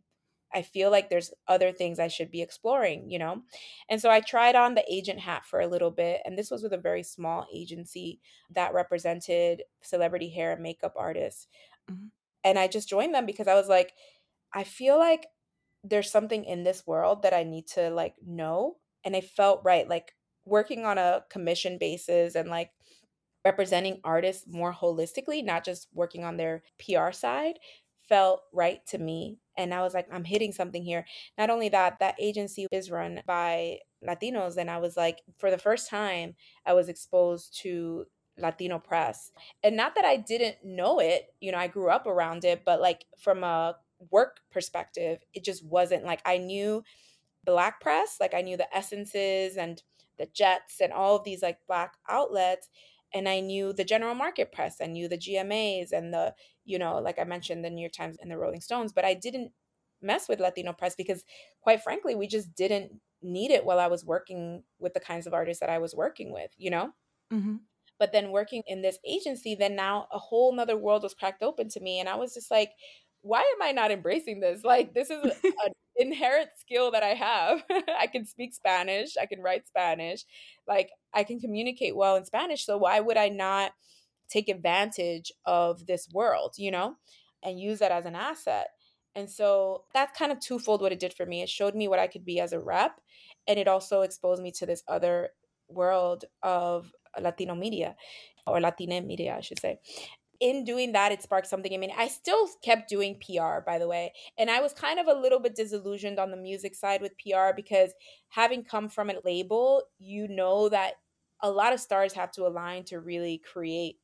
I 0.53 0.61
feel 0.61 0.91
like 0.91 1.09
there's 1.09 1.33
other 1.47 1.71
things 1.71 1.99
I 1.99 2.07
should 2.07 2.29
be 2.29 2.41
exploring, 2.41 3.09
you 3.09 3.19
know? 3.19 3.41
And 3.89 4.01
so 4.01 4.09
I 4.09 4.19
tried 4.19 4.55
on 4.55 4.75
the 4.75 4.85
agent 4.91 5.19
hat 5.19 5.45
for 5.45 5.59
a 5.59 5.67
little 5.67 5.91
bit. 5.91 6.21
And 6.25 6.37
this 6.37 6.51
was 6.51 6.61
with 6.61 6.73
a 6.73 6.77
very 6.77 7.03
small 7.03 7.47
agency 7.53 8.19
that 8.51 8.73
represented 8.73 9.63
celebrity 9.81 10.29
hair 10.29 10.51
and 10.51 10.61
makeup 10.61 10.93
artists. 10.95 11.47
Mm-hmm. 11.91 12.07
And 12.43 12.59
I 12.59 12.67
just 12.67 12.89
joined 12.89 13.15
them 13.15 13.25
because 13.25 13.47
I 13.47 13.55
was 13.55 13.69
like, 13.69 13.93
I 14.53 14.63
feel 14.63 14.99
like 14.99 15.27
there's 15.83 16.11
something 16.11 16.45
in 16.45 16.63
this 16.63 16.85
world 16.85 17.23
that 17.23 17.33
I 17.33 17.43
need 17.43 17.67
to 17.69 17.89
like 17.89 18.15
know. 18.25 18.77
And 19.03 19.15
I 19.15 19.21
felt 19.21 19.61
right, 19.63 19.87
like 19.87 20.13
working 20.45 20.85
on 20.85 20.97
a 20.97 21.23
commission 21.29 21.77
basis 21.77 22.35
and 22.35 22.49
like 22.49 22.71
representing 23.43 23.99
artists 24.03 24.45
more 24.47 24.73
holistically, 24.73 25.43
not 25.43 25.65
just 25.65 25.87
working 25.93 26.23
on 26.23 26.37
their 26.37 26.63
PR 26.79 27.11
side, 27.11 27.59
felt 28.07 28.41
right 28.53 28.85
to 28.87 28.97
me. 28.97 29.37
And 29.57 29.73
I 29.73 29.81
was 29.81 29.93
like, 29.93 30.07
I'm 30.11 30.23
hitting 30.23 30.51
something 30.51 30.83
here. 30.83 31.05
Not 31.37 31.49
only 31.49 31.69
that, 31.69 31.99
that 31.99 32.15
agency 32.19 32.67
is 32.71 32.91
run 32.91 33.21
by 33.25 33.79
Latinos. 34.07 34.57
And 34.57 34.69
I 34.69 34.79
was 34.79 34.97
like, 34.97 35.21
for 35.37 35.51
the 35.51 35.57
first 35.57 35.89
time, 35.89 36.35
I 36.65 36.73
was 36.73 36.89
exposed 36.89 37.59
to 37.61 38.05
Latino 38.37 38.79
press. 38.79 39.31
And 39.63 39.77
not 39.77 39.95
that 39.95 40.05
I 40.05 40.17
didn't 40.17 40.57
know 40.63 40.99
it, 40.99 41.33
you 41.39 41.51
know, 41.51 41.57
I 41.57 41.67
grew 41.67 41.89
up 41.89 42.07
around 42.07 42.45
it, 42.45 42.63
but 42.65 42.81
like 42.81 43.05
from 43.17 43.43
a 43.43 43.75
work 44.11 44.39
perspective, 44.51 45.19
it 45.33 45.43
just 45.43 45.63
wasn't 45.65 46.03
like 46.03 46.21
I 46.25 46.37
knew 46.37 46.83
black 47.45 47.79
press, 47.79 48.17
like 48.19 48.33
I 48.33 48.41
knew 48.41 48.57
the 48.57 48.75
essences 48.75 49.57
and 49.57 49.81
the 50.17 50.27
jets 50.27 50.79
and 50.81 50.93
all 50.93 51.15
of 51.15 51.23
these 51.23 51.41
like 51.41 51.57
black 51.67 51.95
outlets 52.07 52.69
and 53.13 53.29
I 53.29 53.39
knew 53.39 53.73
the 53.73 53.83
general 53.83 54.15
market 54.15 54.51
press. 54.51 54.77
I 54.81 54.87
knew 54.87 55.07
the 55.07 55.17
GMAs 55.17 55.91
and 55.91 56.13
the, 56.13 56.33
you 56.65 56.79
know, 56.79 56.99
like 56.99 57.19
I 57.19 57.23
mentioned, 57.23 57.63
the 57.63 57.69
New 57.69 57.81
York 57.81 57.93
Times 57.93 58.17
and 58.19 58.31
the 58.31 58.37
Rolling 58.37 58.61
Stones, 58.61 58.93
but 58.93 59.05
I 59.05 59.13
didn't 59.13 59.51
mess 60.01 60.27
with 60.27 60.39
Latino 60.39 60.73
press 60.73 60.95
because, 60.95 61.23
quite 61.61 61.81
frankly, 61.81 62.15
we 62.15 62.27
just 62.27 62.53
didn't 62.55 62.91
need 63.21 63.51
it 63.51 63.65
while 63.65 63.79
I 63.79 63.87
was 63.87 64.05
working 64.05 64.63
with 64.79 64.93
the 64.93 64.99
kinds 64.99 65.27
of 65.27 65.33
artists 65.33 65.61
that 65.61 65.69
I 65.69 65.77
was 65.77 65.95
working 65.95 66.33
with, 66.33 66.51
you 66.57 66.69
know? 66.69 66.89
Mm-hmm. 67.31 67.55
But 67.99 68.11
then 68.11 68.31
working 68.31 68.63
in 68.67 68.81
this 68.81 68.97
agency, 69.07 69.55
then 69.55 69.75
now 69.75 70.07
a 70.11 70.19
whole 70.19 70.53
nother 70.53 70.75
world 70.75 71.03
was 71.03 71.13
cracked 71.13 71.43
open 71.43 71.69
to 71.69 71.79
me. 71.79 71.99
And 71.99 72.09
I 72.09 72.15
was 72.15 72.33
just 72.33 72.51
like, 72.51 72.71
why 73.21 73.39
am 73.39 73.61
I 73.61 73.71
not 73.71 73.91
embracing 73.91 74.41
this? 74.41 74.63
Like, 74.63 74.93
this 74.93 75.09
is 75.09 75.23
an 75.23 75.72
inherent 75.95 76.49
skill 76.59 76.91
that 76.91 77.03
I 77.03 77.13
have. 77.13 77.63
I 77.99 78.07
can 78.07 78.25
speak 78.25 78.53
Spanish, 78.53 79.15
I 79.19 79.25
can 79.25 79.41
write 79.41 79.67
Spanish, 79.67 80.25
like, 80.67 80.89
I 81.13 81.23
can 81.23 81.39
communicate 81.39 81.95
well 81.95 82.15
in 82.15 82.25
Spanish. 82.25 82.65
So, 82.65 82.77
why 82.77 82.99
would 82.99 83.17
I 83.17 83.29
not 83.29 83.71
take 84.29 84.49
advantage 84.49 85.31
of 85.45 85.85
this 85.85 86.07
world, 86.13 86.55
you 86.57 86.71
know, 86.71 86.95
and 87.43 87.59
use 87.59 87.79
that 87.79 87.91
as 87.91 88.05
an 88.05 88.15
asset? 88.15 88.67
And 89.15 89.29
so 89.29 89.83
that's 89.93 90.17
kind 90.17 90.31
of 90.31 90.39
twofold 90.39 90.81
what 90.81 90.91
it 90.91 90.99
did 90.99 91.13
for 91.13 91.25
me. 91.25 91.43
It 91.43 91.49
showed 91.49 91.75
me 91.75 91.87
what 91.87 91.99
I 91.99 92.07
could 92.07 92.25
be 92.25 92.39
as 92.39 92.51
a 92.51 92.59
rep, 92.59 92.99
and 93.47 93.59
it 93.59 93.67
also 93.67 94.01
exposed 94.01 94.41
me 94.41 94.51
to 94.53 94.65
this 94.65 94.83
other 94.87 95.29
world 95.69 96.25
of 96.41 96.91
Latino 97.19 97.53
media 97.53 97.95
or 98.47 98.59
Latina 98.59 99.01
media, 99.01 99.35
I 99.37 99.41
should 99.41 99.59
say 99.59 99.79
in 100.39 100.63
doing 100.63 100.91
that, 100.93 101.11
it 101.11 101.21
sparked 101.21 101.47
something. 101.47 101.73
I 101.73 101.77
mean, 101.77 101.91
I 101.97 102.07
still 102.07 102.47
kept 102.63 102.89
doing 102.89 103.19
PR, 103.19 103.59
by 103.65 103.77
the 103.79 103.87
way. 103.87 104.13
And 104.37 104.49
I 104.49 104.61
was 104.61 104.73
kind 104.73 104.99
of 104.99 105.07
a 105.07 105.19
little 105.19 105.39
bit 105.39 105.55
disillusioned 105.55 106.19
on 106.19 106.31
the 106.31 106.37
music 106.37 106.75
side 106.75 107.01
with 107.01 107.13
PR 107.17 107.55
because 107.55 107.93
having 108.29 108.63
come 108.63 108.89
from 108.89 109.09
a 109.09 109.15
label, 109.23 109.83
you 109.99 110.27
know 110.27 110.69
that 110.69 110.93
a 111.41 111.49
lot 111.49 111.73
of 111.73 111.79
stars 111.79 112.13
have 112.13 112.31
to 112.31 112.47
align 112.47 112.83
to 112.85 112.99
really 112.99 113.41
create 113.51 113.97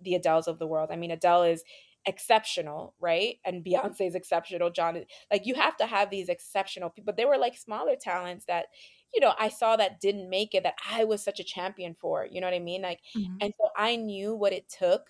the 0.00 0.12
Adeles 0.12 0.46
of 0.46 0.58
the 0.58 0.66
world. 0.66 0.90
I 0.92 0.96
mean, 0.96 1.10
Adele 1.10 1.44
is 1.44 1.64
exceptional, 2.06 2.94
right? 3.00 3.36
And 3.44 3.64
Beyonce 3.64 4.06
is 4.06 4.14
exceptional. 4.14 4.70
John, 4.70 5.04
like 5.30 5.46
you 5.46 5.54
have 5.54 5.76
to 5.78 5.86
have 5.86 6.10
these 6.10 6.28
exceptional 6.28 6.90
people. 6.90 7.06
But 7.06 7.16
they 7.16 7.24
were 7.24 7.38
like 7.38 7.56
smaller 7.56 7.96
talents 8.00 8.44
that, 8.46 8.66
you 9.12 9.20
know, 9.20 9.34
I 9.38 9.48
saw 9.48 9.76
that 9.76 10.00
didn't 10.00 10.30
make 10.30 10.54
it 10.54 10.62
that 10.62 10.76
I 10.90 11.04
was 11.04 11.22
such 11.22 11.40
a 11.40 11.44
champion 11.44 11.96
for. 12.00 12.26
You 12.30 12.40
know 12.40 12.46
what 12.46 12.54
I 12.54 12.60
mean? 12.60 12.82
Like, 12.82 13.00
mm-hmm. 13.16 13.36
and 13.40 13.52
so 13.60 13.68
I 13.76 13.96
knew 13.96 14.34
what 14.34 14.52
it 14.52 14.68
took 14.68 15.02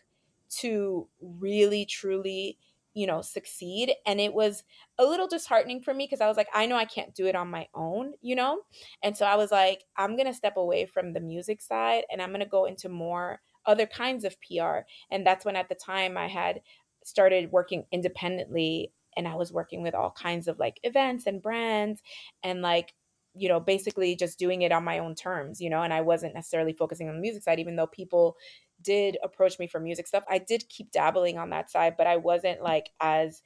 to 0.51 1.09
really 1.21 1.85
truly 1.87 2.59
you 2.95 3.07
know 3.07 3.21
succeed 3.21 3.93
and 4.07 4.21
it 4.21 4.33
was 4.33 4.65
a 4.99 5.05
little 5.05 5.29
disheartening 5.29 5.83
for 5.83 5.93
me 5.93 6.05
because 6.05 6.21
i 6.21 6.27
was 6.29 6.37
like 6.37 6.49
i 6.55 6.65
know 6.67 6.77
i 6.77 6.85
can't 6.85 7.15
do 7.15 7.27
it 7.27 7.37
on 7.37 7.49
my 7.51 7.69
own 7.75 8.15
you 8.23 8.35
know? 8.35 8.63
And 9.03 9.17
so 9.17 9.27
i 9.27 9.37
was 9.37 9.51
like 9.53 9.85
i'm 9.97 10.17
going 10.17 10.27
to 10.27 10.33
step 10.35 10.57
away 10.57 10.87
from 10.87 11.13
the 11.13 11.21
music 11.21 11.61
side 11.61 12.05
and 12.11 12.23
i'm 12.23 12.31
going 12.31 12.41
to 12.41 12.47
go 12.47 12.65
into 12.65 12.89
more 12.89 13.41
other 13.67 13.87
kinds 13.87 14.25
of 14.25 14.37
pr 14.41 14.81
and 15.11 15.27
that's 15.27 15.45
when 15.45 15.57
at 15.57 15.69
the 15.69 15.75
time 15.75 16.17
i 16.17 16.27
had 16.27 16.61
started 17.05 17.53
working 17.53 17.85
independently 17.93 18.93
and 19.17 19.29
i 19.29 19.35
was 19.35 19.53
working 19.53 19.83
with 19.83 19.95
all 19.95 20.11
kinds 20.11 20.49
of 20.49 20.59
like 20.59 20.81
events 20.83 21.27
and 21.27 21.43
brands 21.43 22.03
and 22.43 22.63
like 22.63 22.95
you 23.35 23.49
know 23.49 23.61
basically 23.61 24.17
just 24.17 24.39
doing 24.39 24.63
it 24.63 24.73
on 24.73 24.85
my 24.85 24.99
own 24.99 25.15
terms 25.15 25.61
you 25.61 25.69
know? 25.69 25.83
And 25.83 25.93
i 25.93 26.01
wasn't 26.01 26.35
necessarily 26.35 26.73
focusing 26.73 27.09
on 27.09 27.17
the 27.17 27.21
music 27.21 27.43
side 27.43 27.59
even 27.61 27.77
though 27.77 27.87
people 27.87 28.37
did 28.83 29.17
approach 29.23 29.59
me 29.59 29.67
for 29.67 29.81
music 29.81 30.07
stuff, 30.07 30.25
I 30.29 30.39
did 30.39 30.69
keep 30.69 30.91
dabbling 30.91 31.39
on 31.39 31.51
that 31.51 31.71
side, 31.71 31.97
but 31.97 32.07
I 32.07 32.17
wasn't 32.17 32.63
like 32.63 32.91
as 33.01 33.43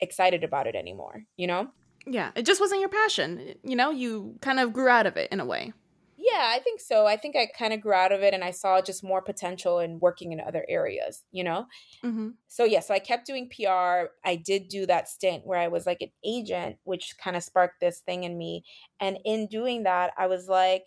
excited 0.00 0.44
about 0.44 0.66
it 0.66 0.74
anymore, 0.74 1.24
you 1.36 1.46
know? 1.46 1.68
Yeah, 2.06 2.30
it 2.36 2.46
just 2.46 2.60
wasn't 2.60 2.80
your 2.80 2.88
passion. 2.88 3.56
You 3.64 3.76
know, 3.76 3.90
you 3.90 4.36
kind 4.40 4.60
of 4.60 4.72
grew 4.72 4.88
out 4.88 5.06
of 5.06 5.16
it 5.16 5.32
in 5.32 5.40
a 5.40 5.44
way. 5.44 5.72
Yeah, 6.16 6.50
I 6.54 6.58
think 6.58 6.80
so. 6.80 7.06
I 7.06 7.16
think 7.16 7.36
I 7.36 7.46
kind 7.56 7.72
of 7.72 7.80
grew 7.80 7.92
out 7.92 8.10
of 8.10 8.22
it 8.22 8.34
and 8.34 8.42
I 8.42 8.50
saw 8.50 8.80
just 8.80 9.04
more 9.04 9.22
potential 9.22 9.78
in 9.80 10.00
working 10.00 10.32
in 10.32 10.40
other 10.40 10.64
areas, 10.68 11.24
you 11.30 11.44
know? 11.44 11.66
Mm-hmm. 12.04 12.30
So, 12.48 12.64
yeah, 12.64 12.80
so 12.80 12.94
I 12.94 12.98
kept 12.98 13.26
doing 13.26 13.48
PR. 13.48 14.08
I 14.24 14.36
did 14.36 14.68
do 14.68 14.86
that 14.86 15.08
stint 15.08 15.46
where 15.46 15.60
I 15.60 15.68
was 15.68 15.86
like 15.86 16.00
an 16.00 16.10
agent, 16.24 16.76
which 16.84 17.16
kind 17.22 17.36
of 17.36 17.44
sparked 17.44 17.80
this 17.80 18.00
thing 18.00 18.24
in 18.24 18.36
me. 18.36 18.64
And 18.98 19.18
in 19.24 19.46
doing 19.46 19.84
that, 19.84 20.12
I 20.18 20.26
was 20.26 20.48
like, 20.48 20.86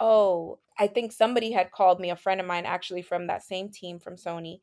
oh, 0.00 0.58
I 0.78 0.86
think 0.86 1.12
somebody 1.12 1.52
had 1.52 1.72
called 1.72 2.00
me, 2.00 2.10
a 2.10 2.16
friend 2.16 2.40
of 2.40 2.46
mine 2.46 2.66
actually 2.66 3.02
from 3.02 3.26
that 3.26 3.42
same 3.42 3.70
team 3.70 3.98
from 3.98 4.16
Sony, 4.16 4.60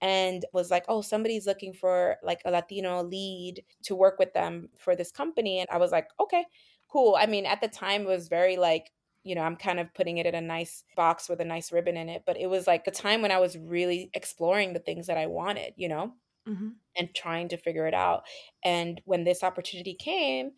and 0.00 0.44
was 0.52 0.70
like, 0.70 0.84
oh, 0.88 1.00
somebody's 1.00 1.46
looking 1.46 1.72
for 1.72 2.16
like 2.22 2.40
a 2.44 2.50
Latino 2.50 3.02
lead 3.02 3.64
to 3.84 3.94
work 3.94 4.18
with 4.18 4.34
them 4.34 4.68
for 4.78 4.94
this 4.94 5.10
company. 5.10 5.60
And 5.60 5.68
I 5.70 5.78
was 5.78 5.92
like, 5.92 6.08
okay, 6.20 6.44
cool. 6.88 7.16
I 7.18 7.26
mean, 7.26 7.46
at 7.46 7.60
the 7.60 7.68
time, 7.68 8.02
it 8.02 8.08
was 8.08 8.28
very 8.28 8.56
like, 8.56 8.90
you 9.22 9.34
know, 9.34 9.40
I'm 9.40 9.56
kind 9.56 9.80
of 9.80 9.94
putting 9.94 10.18
it 10.18 10.26
in 10.26 10.34
a 10.34 10.40
nice 10.40 10.84
box 10.96 11.28
with 11.28 11.40
a 11.40 11.44
nice 11.44 11.72
ribbon 11.72 11.96
in 11.96 12.10
it. 12.10 12.24
But 12.26 12.38
it 12.38 12.48
was 12.48 12.66
like 12.66 12.84
the 12.84 12.90
time 12.90 13.22
when 13.22 13.32
I 13.32 13.40
was 13.40 13.56
really 13.56 14.10
exploring 14.12 14.74
the 14.74 14.80
things 14.80 15.06
that 15.06 15.16
I 15.16 15.26
wanted, 15.26 15.72
you 15.76 15.88
know, 15.88 16.12
mm-hmm. 16.46 16.68
and 16.96 17.14
trying 17.14 17.48
to 17.48 17.56
figure 17.56 17.86
it 17.86 17.94
out. 17.94 18.24
And 18.62 19.00
when 19.06 19.24
this 19.24 19.42
opportunity 19.42 19.94
came, 19.94 20.50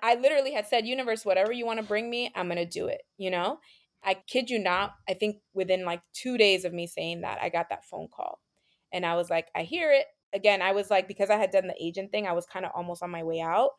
I 0.00 0.14
literally 0.14 0.52
had 0.52 0.68
said, 0.68 0.86
universe, 0.86 1.24
whatever 1.24 1.50
you 1.50 1.66
want 1.66 1.80
to 1.80 1.86
bring 1.86 2.08
me, 2.08 2.30
I'm 2.36 2.46
going 2.46 2.58
to 2.58 2.66
do 2.66 2.86
it, 2.86 3.02
you 3.18 3.30
know? 3.30 3.58
I 4.04 4.14
kid 4.14 4.50
you 4.50 4.58
not, 4.58 4.94
I 5.08 5.14
think 5.14 5.36
within 5.54 5.84
like 5.84 6.02
two 6.12 6.36
days 6.36 6.64
of 6.64 6.72
me 6.72 6.86
saying 6.86 7.20
that, 7.22 7.38
I 7.40 7.48
got 7.48 7.68
that 7.70 7.84
phone 7.84 8.08
call. 8.14 8.40
And 8.92 9.06
I 9.06 9.14
was 9.14 9.30
like, 9.30 9.48
I 9.54 9.62
hear 9.62 9.92
it. 9.92 10.06
Again, 10.34 10.62
I 10.62 10.72
was 10.72 10.90
like, 10.90 11.08
because 11.08 11.30
I 11.30 11.36
had 11.36 11.50
done 11.50 11.66
the 11.66 11.76
agent 11.80 12.10
thing, 12.10 12.26
I 12.26 12.32
was 12.32 12.46
kind 12.46 12.64
of 12.64 12.72
almost 12.74 13.02
on 13.02 13.10
my 13.10 13.22
way 13.22 13.40
out 13.40 13.70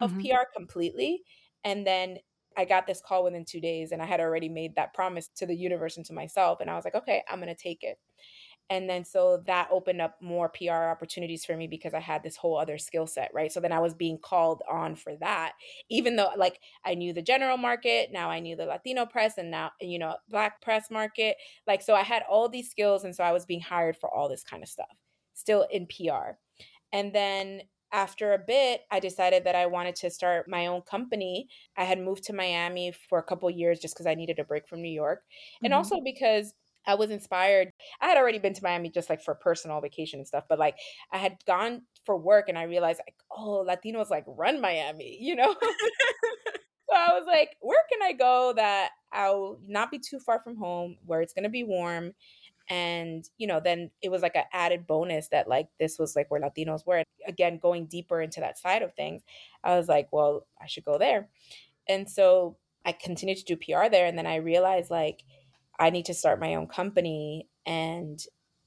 of 0.00 0.10
mm-hmm. 0.10 0.20
PR 0.20 0.44
completely. 0.54 1.22
And 1.64 1.86
then 1.86 2.18
I 2.56 2.64
got 2.64 2.86
this 2.86 3.00
call 3.00 3.24
within 3.24 3.44
two 3.44 3.60
days, 3.60 3.92
and 3.92 4.02
I 4.02 4.06
had 4.06 4.20
already 4.20 4.48
made 4.48 4.74
that 4.74 4.92
promise 4.92 5.28
to 5.36 5.46
the 5.46 5.54
universe 5.54 5.96
and 5.96 6.06
to 6.06 6.12
myself. 6.12 6.60
And 6.60 6.68
I 6.68 6.74
was 6.74 6.84
like, 6.84 6.96
okay, 6.96 7.22
I'm 7.30 7.40
going 7.40 7.54
to 7.54 7.60
take 7.60 7.82
it. 7.82 7.98
And 8.70 8.88
then 8.88 9.04
so 9.04 9.42
that 9.46 9.68
opened 9.72 10.00
up 10.00 10.14
more 10.22 10.48
PR 10.48 10.72
opportunities 10.72 11.44
for 11.44 11.56
me 11.56 11.66
because 11.66 11.92
I 11.92 11.98
had 11.98 12.22
this 12.22 12.36
whole 12.36 12.56
other 12.56 12.78
skill 12.78 13.06
set, 13.06 13.30
right? 13.34 13.50
So 13.50 13.58
then 13.58 13.72
I 13.72 13.80
was 13.80 13.94
being 13.94 14.16
called 14.16 14.62
on 14.70 14.94
for 14.94 15.16
that, 15.16 15.54
even 15.90 16.14
though 16.14 16.30
like 16.36 16.60
I 16.84 16.94
knew 16.94 17.12
the 17.12 17.20
general 17.20 17.56
market, 17.56 18.10
now 18.12 18.30
I 18.30 18.38
knew 18.38 18.54
the 18.54 18.66
Latino 18.66 19.06
press 19.06 19.38
and 19.38 19.50
now, 19.50 19.72
you 19.80 19.98
know, 19.98 20.14
black 20.28 20.62
press 20.62 20.88
market. 20.88 21.36
Like, 21.66 21.82
so 21.82 21.94
I 21.94 22.02
had 22.02 22.22
all 22.30 22.48
these 22.48 22.70
skills. 22.70 23.02
And 23.02 23.14
so 23.14 23.24
I 23.24 23.32
was 23.32 23.44
being 23.44 23.60
hired 23.60 23.96
for 23.96 24.08
all 24.08 24.28
this 24.28 24.44
kind 24.44 24.62
of 24.62 24.68
stuff, 24.68 24.96
still 25.34 25.66
in 25.72 25.86
PR. 25.86 26.36
And 26.92 27.12
then 27.12 27.62
after 27.92 28.34
a 28.34 28.38
bit, 28.38 28.82
I 28.90 29.00
decided 29.00 29.44
that 29.44 29.56
I 29.56 29.66
wanted 29.66 29.96
to 29.96 30.10
start 30.10 30.48
my 30.48 30.68
own 30.68 30.82
company. 30.82 31.48
I 31.76 31.84
had 31.84 31.98
moved 31.98 32.22
to 32.24 32.32
Miami 32.32 32.92
for 33.08 33.18
a 33.18 33.22
couple 33.22 33.50
years 33.50 33.80
just 33.80 33.94
because 33.94 34.06
I 34.06 34.14
needed 34.14 34.38
a 34.38 34.44
break 34.44 34.68
from 34.68 34.80
New 34.80 34.92
York. 34.92 35.22
Mm-hmm. 35.22 35.64
And 35.64 35.74
also 35.74 36.00
because 36.00 36.54
I 36.86 36.94
was 36.94 37.10
inspired. 37.10 37.70
I 38.00 38.08
had 38.08 38.16
already 38.16 38.38
been 38.38 38.54
to 38.54 38.62
Miami 38.62 38.90
just 38.90 39.10
like 39.10 39.22
for 39.22 39.34
personal 39.34 39.80
vacation 39.80 40.20
and 40.20 40.26
stuff, 40.26 40.44
but 40.48 40.58
like 40.58 40.76
I 41.12 41.18
had 41.18 41.36
gone 41.46 41.82
for 42.04 42.16
work 42.16 42.48
and 42.48 42.58
I 42.58 42.64
realized 42.64 43.00
like, 43.06 43.16
oh, 43.30 43.64
Latinos 43.68 44.10
like 44.10 44.24
run 44.26 44.60
Miami, 44.60 45.18
you 45.20 45.36
know? 45.36 45.54
so 45.60 46.96
I 46.96 47.12
was 47.12 47.24
like, 47.26 47.56
where 47.60 47.82
can 47.90 48.02
I 48.02 48.12
go 48.12 48.52
that 48.56 48.90
I'll 49.12 49.58
not 49.66 49.90
be 49.90 49.98
too 49.98 50.18
far 50.18 50.40
from 50.40 50.56
home, 50.56 50.96
where 51.06 51.20
it's 51.20 51.34
to 51.34 51.48
be 51.48 51.64
warm? 51.64 52.12
And, 52.68 53.28
you 53.36 53.48
know, 53.48 53.60
then 53.60 53.90
it 54.00 54.10
was 54.10 54.22
like 54.22 54.36
an 54.36 54.44
added 54.52 54.86
bonus 54.86 55.28
that 55.28 55.48
like 55.48 55.68
this 55.80 55.98
was 55.98 56.14
like 56.14 56.30
where 56.30 56.40
Latinos 56.40 56.86
were. 56.86 57.02
Again, 57.26 57.58
going 57.58 57.86
deeper 57.86 58.22
into 58.22 58.40
that 58.40 58.58
side 58.58 58.82
of 58.82 58.94
things, 58.94 59.22
I 59.64 59.76
was 59.76 59.88
like, 59.88 60.08
well, 60.12 60.46
I 60.60 60.66
should 60.66 60.84
go 60.84 60.96
there. 60.96 61.28
And 61.88 62.08
so 62.08 62.56
I 62.86 62.92
continued 62.92 63.38
to 63.38 63.44
do 63.44 63.56
PR 63.56 63.88
there. 63.90 64.06
And 64.06 64.16
then 64.16 64.26
I 64.26 64.36
realized 64.36 64.90
like 64.90 65.24
I 65.80 65.90
need 65.90 66.04
to 66.06 66.14
start 66.14 66.38
my 66.38 66.54
own 66.54 66.66
company 66.66 67.48
and 67.66 68.20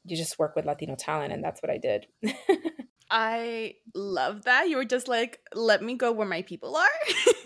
you 0.03 0.17
just 0.17 0.39
work 0.39 0.55
with 0.55 0.65
Latino 0.65 0.95
talent. 0.95 1.31
And 1.31 1.43
that's 1.43 1.61
what 1.61 1.71
I 1.71 1.77
did. 1.77 2.07
I 3.09 3.75
love 3.93 4.45
that. 4.45 4.69
You 4.69 4.77
were 4.77 4.85
just 4.85 5.07
like, 5.07 5.39
let 5.53 5.83
me 5.83 5.95
go 5.95 6.11
where 6.11 6.27
my 6.27 6.41
people 6.41 6.75
are. 6.75 6.87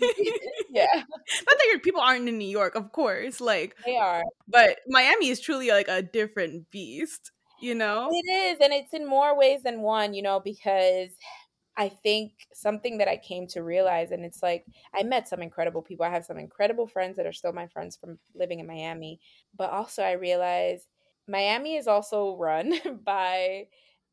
yeah. 0.70 0.86
Not 0.94 1.04
that 1.46 1.66
your 1.68 1.80
people 1.80 2.00
aren't 2.00 2.28
in 2.28 2.38
New 2.38 2.48
York, 2.48 2.74
of 2.74 2.90
course. 2.92 3.40
Like 3.40 3.76
they 3.84 3.96
are. 3.96 4.22
But 4.48 4.78
Miami 4.88 5.28
is 5.28 5.40
truly 5.40 5.68
like 5.68 5.88
a 5.88 6.00
different 6.00 6.70
beast, 6.70 7.32
you 7.60 7.74
know? 7.74 8.08
It 8.10 8.32
is. 8.32 8.58
And 8.62 8.72
it's 8.72 8.94
in 8.94 9.06
more 9.06 9.36
ways 9.36 9.62
than 9.62 9.82
one, 9.82 10.14
you 10.14 10.22
know, 10.22 10.40
because 10.40 11.10
I 11.78 11.88
think 11.88 12.32
something 12.52 12.98
that 12.98 13.08
I 13.08 13.16
came 13.16 13.46
to 13.48 13.62
realize, 13.62 14.10
and 14.10 14.24
it's 14.24 14.42
like 14.42 14.66
I 14.92 15.04
met 15.04 15.28
some 15.28 15.40
incredible 15.40 15.80
people. 15.80 16.04
I 16.04 16.10
have 16.10 16.24
some 16.24 16.36
incredible 16.36 16.88
friends 16.88 17.16
that 17.16 17.26
are 17.26 17.32
still 17.32 17.52
my 17.52 17.68
friends 17.68 17.96
from 17.96 18.18
living 18.34 18.58
in 18.58 18.66
Miami. 18.66 19.20
But 19.56 19.70
also, 19.70 20.02
I 20.02 20.12
realized 20.12 20.86
Miami 21.28 21.76
is 21.76 21.86
also 21.86 22.36
run 22.36 22.74
by 23.04 23.66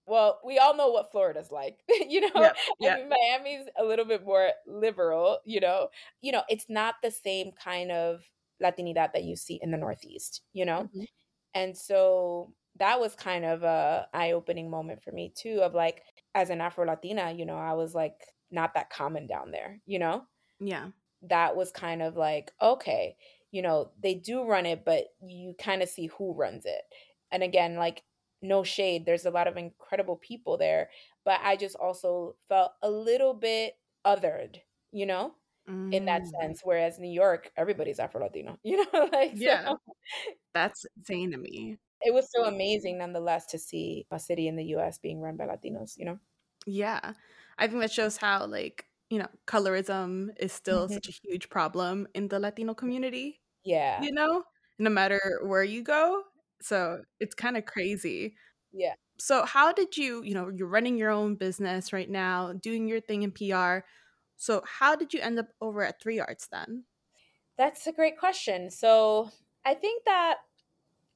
well, 0.08 0.40
we 0.46 0.60
all 0.60 0.78
know 0.78 0.90
what 0.92 1.12
Florida's 1.12 1.52
like, 1.52 1.80
you 2.08 2.22
know. 2.22 2.30
Yep, 2.36 2.56
yep. 2.80 2.98
I 2.98 3.00
mean, 3.00 3.10
Miami's 3.10 3.68
a 3.80 3.84
little 3.84 4.06
bit 4.06 4.24
more 4.24 4.52
liberal, 4.68 5.40
you 5.46 5.60
know. 5.60 5.88
You 6.22 6.32
know, 6.32 6.44
it's 6.48 6.68
not 6.70 6.96
the 7.02 7.10
same 7.10 7.52
kind 7.52 7.92
of 7.92 8.22
Latinidad 8.62 9.14
that 9.14 9.24
you 9.24 9.36
see 9.36 9.60
in 9.64 9.72
the 9.72 9.78
Northeast, 9.78 10.42
you 10.54 10.66
know. 10.66 10.84
Mm-hmm. 10.84 11.04
And 11.56 11.76
so 11.76 12.54
that 12.78 13.00
was 13.00 13.16
kind 13.16 13.46
of 13.46 13.64
a 13.64 14.08
eye-opening 14.14 14.70
moment 14.70 15.02
for 15.02 15.12
me 15.12 15.34
too 15.36 15.62
of 15.62 15.74
like 15.74 16.04
as 16.36 16.52
an 16.52 16.62
Afro 16.62 16.86
Latina, 16.86 17.32
you 17.32 17.46
know, 17.46 17.58
I 17.58 17.74
was 17.74 17.96
like 17.96 18.20
not 18.52 18.76
that 18.76 18.92
common 18.92 19.26
down 19.26 19.50
there, 19.50 19.82
you 19.88 19.98
know? 19.98 20.24
Yeah. 20.60 20.90
That 21.24 21.56
was 21.56 21.72
kind 21.72 22.04
of 22.04 22.16
like, 22.16 22.52
okay, 22.62 23.16
you 23.52 23.64
know, 23.64 23.90
they 24.04 24.14
do 24.14 24.44
run 24.44 24.68
it, 24.68 24.86
but 24.86 25.06
you 25.26 25.56
kind 25.58 25.82
of 25.82 25.90
see 25.90 26.08
who 26.08 26.36
runs 26.36 26.66
it. 26.66 26.82
And 27.32 27.42
again, 27.42 27.78
like 27.78 28.04
no 28.42 28.64
shade 28.64 29.06
there's 29.06 29.26
a 29.26 29.32
lot 29.32 29.48
of 29.48 29.58
incredible 29.58 30.18
people 30.18 30.58
there 30.58 30.90
but 31.24 31.40
i 31.44 31.56
just 31.56 31.76
also 31.76 32.36
felt 32.48 32.72
a 32.82 32.90
little 32.90 33.34
bit 33.34 33.76
othered 34.06 34.58
you 34.92 35.06
know 35.06 35.34
mm. 35.70 35.94
in 35.94 36.06
that 36.06 36.22
mm. 36.24 36.30
sense 36.40 36.62
whereas 36.64 37.00
new 37.00 37.10
york 37.10 37.52
everybody's 37.58 38.00
afro 38.00 38.22
latino 38.22 38.58
you 38.64 38.78
know 38.78 39.10
like 39.12 39.32
yeah 39.36 39.70
so. 39.70 39.78
that's 40.54 40.86
insane 40.98 41.32
to 41.32 41.38
me 41.38 41.78
it 42.02 42.14
was 42.14 42.30
so 42.36 42.46
amazing 42.46 42.98
nonetheless 42.98 43.46
to 43.46 43.58
see 43.58 44.06
a 44.12 44.20
city 44.20 44.48
in 44.48 44.56
the 44.56 44.64
us 44.64 44.98
being 44.98 45.22
run 45.22 45.38
by 45.38 45.46
latinos 45.46 45.98
you 45.98 46.06
know 46.06 46.20
yeah 46.66 47.14
i 47.58 47.68
think 47.68 47.80
that 47.80 47.92
shows 47.92 48.18
how 48.18 48.46
like 48.46 48.86
you 49.10 49.20
know 49.20 49.28
colorism 49.48 50.30
is 50.40 50.52
still 50.52 50.86
mm-hmm. 50.86 50.94
such 50.94 51.10
a 51.10 51.28
huge 51.28 51.50
problem 51.50 52.08
in 52.14 52.28
the 52.28 52.40
latino 52.40 52.74
community 52.74 53.40
yeah 53.64 54.02
you 54.02 54.12
know 54.12 54.44
no 54.78 54.90
matter 54.90 55.40
where 55.44 55.64
you 55.64 55.82
go 55.82 56.24
so 56.62 57.04
it's 57.20 57.36
kind 57.36 57.58
of 57.58 57.66
crazy. 57.66 58.36
Yeah. 58.72 58.94
So 59.18 59.46
how 59.46 59.72
did 59.72 59.96
you, 59.96 60.24
you 60.24 60.34
know, 60.34 60.50
you're 60.50 60.68
running 60.68 60.98
your 60.98 61.12
own 61.12 61.36
business 61.36 61.94
right 61.94 62.10
now, 62.10 62.54
doing 62.54 62.88
your 62.88 63.00
thing 63.00 63.24
in 63.24 63.32
PR. 63.32 63.86
So 64.38 64.62
how 64.66 64.96
did 64.96 65.14
you 65.14 65.22
end 65.22 65.40
up 65.40 65.48
over 65.62 65.84
at 65.84 66.02
Three 66.02 66.20
Arts 66.20 66.48
then? 66.48 66.84
That's 67.58 67.88
a 67.88 67.94
great 67.94 68.18
question. 68.18 68.70
So 68.70 69.30
I 69.64 69.76
think 69.76 70.04
that 70.06 70.38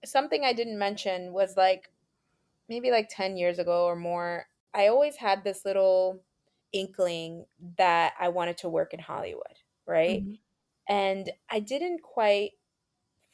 something 0.06 0.44
I 0.44 0.54
didn't 0.54 0.80
mention 0.80 1.34
was 1.34 1.58
like 1.58 1.90
maybe 2.68 2.92
like 2.92 3.10
10 3.10 3.38
years 3.38 3.60
ago 3.60 3.86
or 3.86 3.96
more, 3.96 4.46
I 4.74 4.88
always 4.88 5.16
had 5.16 5.44
this 5.44 5.66
little 5.66 6.22
inkling 6.72 7.46
that 7.78 8.14
I 8.20 8.30
wanted 8.30 8.58
to 8.60 8.70
work 8.70 8.94
in 8.94 9.00
Hollywood, 9.00 9.58
right? 9.88 10.22
Mm-hmm. 10.22 10.34
And 10.88 11.32
I 11.50 11.60
didn't 11.60 12.02
quite 12.02 12.52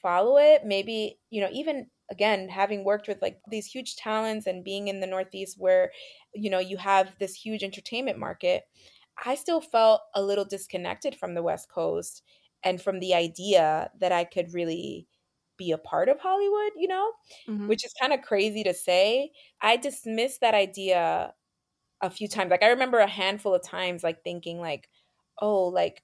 follow 0.01 0.37
it. 0.37 0.65
Maybe, 0.65 1.19
you 1.29 1.41
know, 1.41 1.49
even 1.51 1.87
again 2.11 2.49
having 2.49 2.83
worked 2.83 3.07
with 3.07 3.21
like 3.21 3.39
these 3.49 3.65
huge 3.65 3.95
talents 3.95 4.47
and 4.47 4.63
being 4.63 4.87
in 4.87 4.99
the 4.99 5.07
northeast 5.07 5.57
where 5.57 5.91
you 6.33 6.49
know 6.49 6.59
you 6.59 6.77
have 6.77 7.15
this 7.19 7.33
huge 7.33 7.63
entertainment 7.63 8.17
market 8.17 8.63
i 9.25 9.33
still 9.33 9.61
felt 9.61 10.01
a 10.13 10.21
little 10.21 10.45
disconnected 10.45 11.15
from 11.15 11.33
the 11.33 11.43
west 11.43 11.69
coast 11.69 12.21
and 12.63 12.81
from 12.81 12.99
the 12.99 13.13
idea 13.13 13.89
that 13.99 14.11
i 14.11 14.23
could 14.23 14.53
really 14.53 15.07
be 15.57 15.71
a 15.71 15.77
part 15.77 16.09
of 16.09 16.19
hollywood 16.19 16.71
you 16.75 16.87
know 16.87 17.11
mm-hmm. 17.47 17.67
which 17.67 17.85
is 17.85 17.93
kind 17.99 18.13
of 18.13 18.21
crazy 18.21 18.63
to 18.63 18.73
say 18.73 19.31
i 19.61 19.77
dismissed 19.77 20.41
that 20.41 20.53
idea 20.53 21.33
a 22.01 22.09
few 22.09 22.27
times 22.27 22.51
like 22.51 22.63
i 22.63 22.69
remember 22.69 22.99
a 22.99 23.07
handful 23.07 23.53
of 23.53 23.63
times 23.63 24.03
like 24.03 24.23
thinking 24.23 24.59
like 24.59 24.89
oh 25.41 25.65
like 25.65 26.01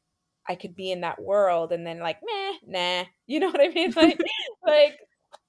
I 0.49 0.55
could 0.55 0.75
be 0.75 0.91
in 0.91 1.01
that 1.01 1.21
world 1.21 1.71
and 1.71 1.85
then 1.85 1.99
like 1.99 2.17
meh 2.23 2.53
nah 2.65 3.03
you 3.27 3.39
know 3.39 3.51
what 3.51 3.61
I 3.61 3.67
mean 3.67 3.91
like 3.95 4.19
like 4.65 4.99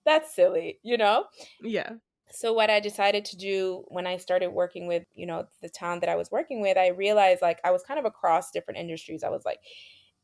that's 0.04 0.34
silly, 0.34 0.78
you 0.82 0.96
know? 0.96 1.24
Yeah. 1.62 1.90
So 2.30 2.52
what 2.52 2.70
I 2.70 2.80
decided 2.80 3.24
to 3.26 3.36
do 3.36 3.84
when 3.88 4.06
I 4.06 4.16
started 4.16 4.48
working 4.48 4.86
with, 4.86 5.04
you 5.14 5.26
know, 5.26 5.44
the 5.60 5.68
town 5.68 6.00
that 6.00 6.08
I 6.08 6.16
was 6.16 6.30
working 6.30 6.60
with, 6.62 6.78
I 6.78 6.88
realized 6.88 7.42
like 7.42 7.60
I 7.62 7.70
was 7.70 7.82
kind 7.82 8.00
of 8.00 8.06
across 8.06 8.50
different 8.50 8.80
industries. 8.80 9.22
I 9.22 9.28
was 9.28 9.42
like 9.44 9.58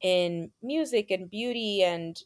in 0.01 0.51
music 0.63 1.11
and 1.11 1.31
beauty 1.31 1.83
and 1.83 2.19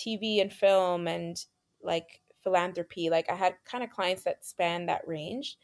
TV 0.00 0.40
and 0.40 0.52
film 0.52 1.06
and 1.06 1.44
like 1.82 2.20
philanthropy. 2.42 3.10
Like 3.10 3.30
I 3.30 3.34
had 3.34 3.54
kind 3.64 3.84
of 3.84 3.90
clients 3.90 4.24
that 4.24 4.44
span 4.44 4.86
that 4.86 5.06
range. 5.06 5.56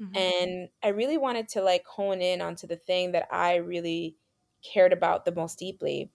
Mm-hmm. 0.00 0.16
And 0.16 0.68
I 0.82 0.88
really 0.88 1.18
wanted 1.18 1.48
to 1.50 1.62
like 1.62 1.84
hone 1.86 2.22
in 2.22 2.40
onto 2.40 2.66
the 2.66 2.76
thing 2.76 3.12
that 3.12 3.28
I 3.30 3.56
really 3.56 4.16
cared 4.62 4.92
about 4.92 5.24
the 5.24 5.34
most 5.34 5.58
deeply. 5.58 6.10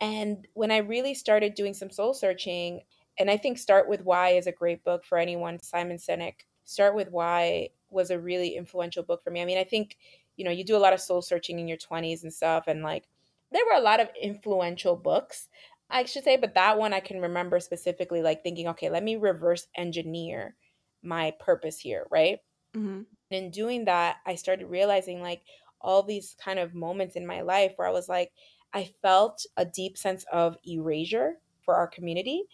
And 0.00 0.46
when 0.54 0.70
I 0.70 0.78
really 0.78 1.14
started 1.14 1.54
doing 1.54 1.74
some 1.74 1.90
soul 1.90 2.14
searching, 2.14 2.82
and 3.18 3.30
I 3.30 3.36
think 3.36 3.58
Start 3.58 3.88
with 3.88 4.04
Why 4.04 4.30
is 4.30 4.46
a 4.46 4.52
great 4.52 4.84
book 4.84 5.04
for 5.04 5.18
anyone. 5.18 5.60
Simon 5.60 5.96
Sinek. 5.96 6.44
Start 6.64 6.94
with 6.94 7.10
Why 7.10 7.70
was 7.90 8.10
a 8.10 8.18
really 8.18 8.56
influential 8.56 9.02
book 9.02 9.24
for 9.24 9.30
me. 9.30 9.42
I 9.42 9.44
mean, 9.44 9.58
I 9.58 9.64
think, 9.64 9.96
you 10.36 10.44
know, 10.44 10.50
you 10.50 10.64
do 10.64 10.76
a 10.76 10.78
lot 10.78 10.92
of 10.92 11.00
soul 11.00 11.20
searching 11.20 11.58
in 11.58 11.66
your 11.66 11.78
20s 11.78 12.22
and 12.22 12.32
stuff. 12.32 12.64
And 12.68 12.82
like, 12.82 13.08
there 13.50 13.64
were 13.64 13.78
a 13.78 13.82
lot 13.82 14.00
of 14.00 14.08
influential 14.20 14.94
books, 14.94 15.48
I 15.90 16.04
should 16.04 16.24
say. 16.24 16.36
But 16.36 16.54
that 16.54 16.78
one 16.78 16.92
I 16.92 17.00
can 17.00 17.20
remember 17.20 17.60
specifically, 17.60 18.22
like 18.22 18.42
thinking, 18.42 18.68
okay, 18.68 18.90
let 18.90 19.02
me 19.02 19.16
reverse 19.16 19.66
engineer 19.76 20.54
my 21.02 21.32
purpose 21.38 21.78
here, 21.78 22.06
right? 22.10 22.38
Mm-hmm. 22.76 23.02
And 23.30 23.44
in 23.44 23.50
doing 23.50 23.84
that, 23.86 24.16
I 24.26 24.34
started 24.34 24.66
realizing 24.66 25.20
like 25.20 25.42
all 25.80 26.02
these 26.02 26.36
kind 26.42 26.58
of 26.58 26.74
moments 26.74 27.16
in 27.16 27.26
my 27.26 27.40
life 27.42 27.72
where 27.76 27.88
I 27.88 27.92
was 27.92 28.08
like, 28.08 28.32
I 28.74 28.90
felt 29.00 29.46
a 29.56 29.64
deep 29.64 29.96
sense 29.96 30.24
of 30.32 30.56
erasure 30.66 31.34
for 31.64 31.74
our 31.74 31.86
community 31.86 32.44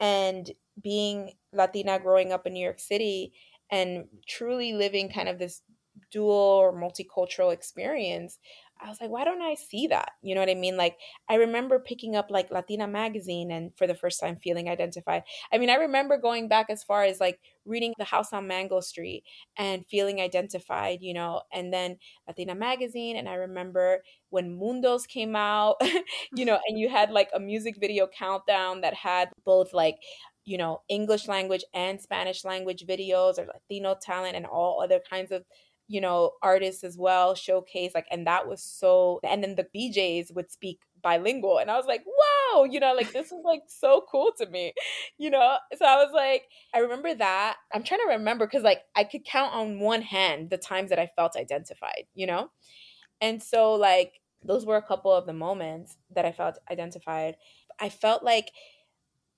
and 0.00 0.50
being 0.82 1.32
Latina 1.52 1.98
growing 1.98 2.32
up 2.32 2.46
in 2.46 2.54
New 2.54 2.64
York 2.64 2.80
City 2.80 3.32
and 3.70 4.06
truly 4.26 4.72
living 4.72 5.10
kind 5.10 5.28
of 5.28 5.38
this 5.38 5.62
dual 6.10 6.30
or 6.30 6.72
multicultural 6.72 7.52
experience, 7.52 8.38
I 8.84 8.88
was 8.88 9.00
like, 9.00 9.10
why 9.10 9.24
don't 9.24 9.42
I 9.42 9.54
see 9.54 9.86
that? 9.88 10.10
You 10.22 10.34
know 10.34 10.40
what 10.40 10.50
I 10.50 10.54
mean? 10.54 10.76
Like, 10.76 10.98
I 11.28 11.36
remember 11.36 11.78
picking 11.78 12.16
up 12.16 12.30
like 12.30 12.50
Latina 12.50 12.88
magazine 12.88 13.50
and 13.52 13.70
for 13.76 13.86
the 13.86 13.94
first 13.94 14.18
time 14.20 14.36
feeling 14.36 14.68
identified. 14.68 15.22
I 15.52 15.58
mean, 15.58 15.70
I 15.70 15.74
remember 15.74 16.16
going 16.18 16.48
back 16.48 16.66
as 16.68 16.82
far 16.82 17.04
as 17.04 17.20
like 17.20 17.38
reading 17.64 17.94
The 17.98 18.04
House 18.04 18.32
on 18.32 18.48
Mango 18.48 18.80
Street 18.80 19.22
and 19.56 19.86
feeling 19.86 20.20
identified, 20.20 20.98
you 21.00 21.14
know, 21.14 21.42
and 21.52 21.72
then 21.72 21.98
Latina 22.26 22.56
magazine. 22.56 23.16
And 23.16 23.28
I 23.28 23.34
remember 23.34 24.02
when 24.30 24.58
mun2 24.58 25.06
came 25.06 25.36
out, 25.36 25.76
you 26.34 26.44
know, 26.44 26.58
and 26.66 26.78
you 26.78 26.88
had 26.88 27.10
like 27.10 27.28
a 27.32 27.40
music 27.40 27.76
video 27.78 28.08
countdown 28.08 28.80
that 28.80 28.94
had 28.94 29.28
both 29.44 29.72
like, 29.72 29.96
you 30.44 30.58
know, 30.58 30.82
English 30.88 31.28
language 31.28 31.64
and 31.72 32.00
Spanish 32.00 32.44
language 32.44 32.84
videos 32.88 33.38
or 33.38 33.46
Latino 33.46 33.94
talent 34.00 34.34
and 34.34 34.44
all 34.46 34.82
other 34.82 35.00
kinds 35.08 35.30
of 35.30 35.44
you 35.88 36.00
know, 36.00 36.32
artists 36.42 36.84
as 36.84 36.96
well 36.98 37.34
showcase 37.34 37.92
like 37.94 38.06
and 38.10 38.26
that 38.26 38.48
was 38.48 38.62
so 38.62 39.20
and 39.24 39.42
then 39.42 39.54
the 39.56 39.66
VJs 39.74 40.34
would 40.34 40.50
speak 40.50 40.80
bilingual 41.02 41.58
and 41.58 41.70
I 41.70 41.76
was 41.76 41.86
like, 41.86 42.04
"Wow, 42.06 42.64
you 42.64 42.80
know, 42.80 42.94
like 42.94 43.12
this 43.12 43.26
is 43.32 43.40
like 43.44 43.62
so 43.66 44.04
cool 44.10 44.32
to 44.38 44.46
me." 44.46 44.72
You 45.18 45.30
know? 45.30 45.56
So 45.76 45.84
I 45.84 45.96
was 45.96 46.12
like, 46.14 46.44
I 46.74 46.78
remember 46.78 47.14
that. 47.14 47.56
I'm 47.74 47.82
trying 47.82 48.00
to 48.00 48.14
remember 48.14 48.46
cuz 48.46 48.62
like 48.62 48.82
I 48.94 49.04
could 49.04 49.24
count 49.24 49.52
on 49.54 49.80
one 49.80 50.02
hand 50.02 50.50
the 50.50 50.58
times 50.58 50.90
that 50.90 50.98
I 50.98 51.06
felt 51.16 51.36
identified, 51.36 52.04
you 52.14 52.26
know? 52.26 52.50
And 53.20 53.42
so 53.42 53.74
like 53.74 54.20
those 54.44 54.66
were 54.66 54.76
a 54.76 54.82
couple 54.82 55.12
of 55.12 55.26
the 55.26 55.32
moments 55.32 55.96
that 56.10 56.24
I 56.24 56.32
felt 56.32 56.58
identified. 56.70 57.36
I 57.80 57.88
felt 57.88 58.22
like 58.24 58.52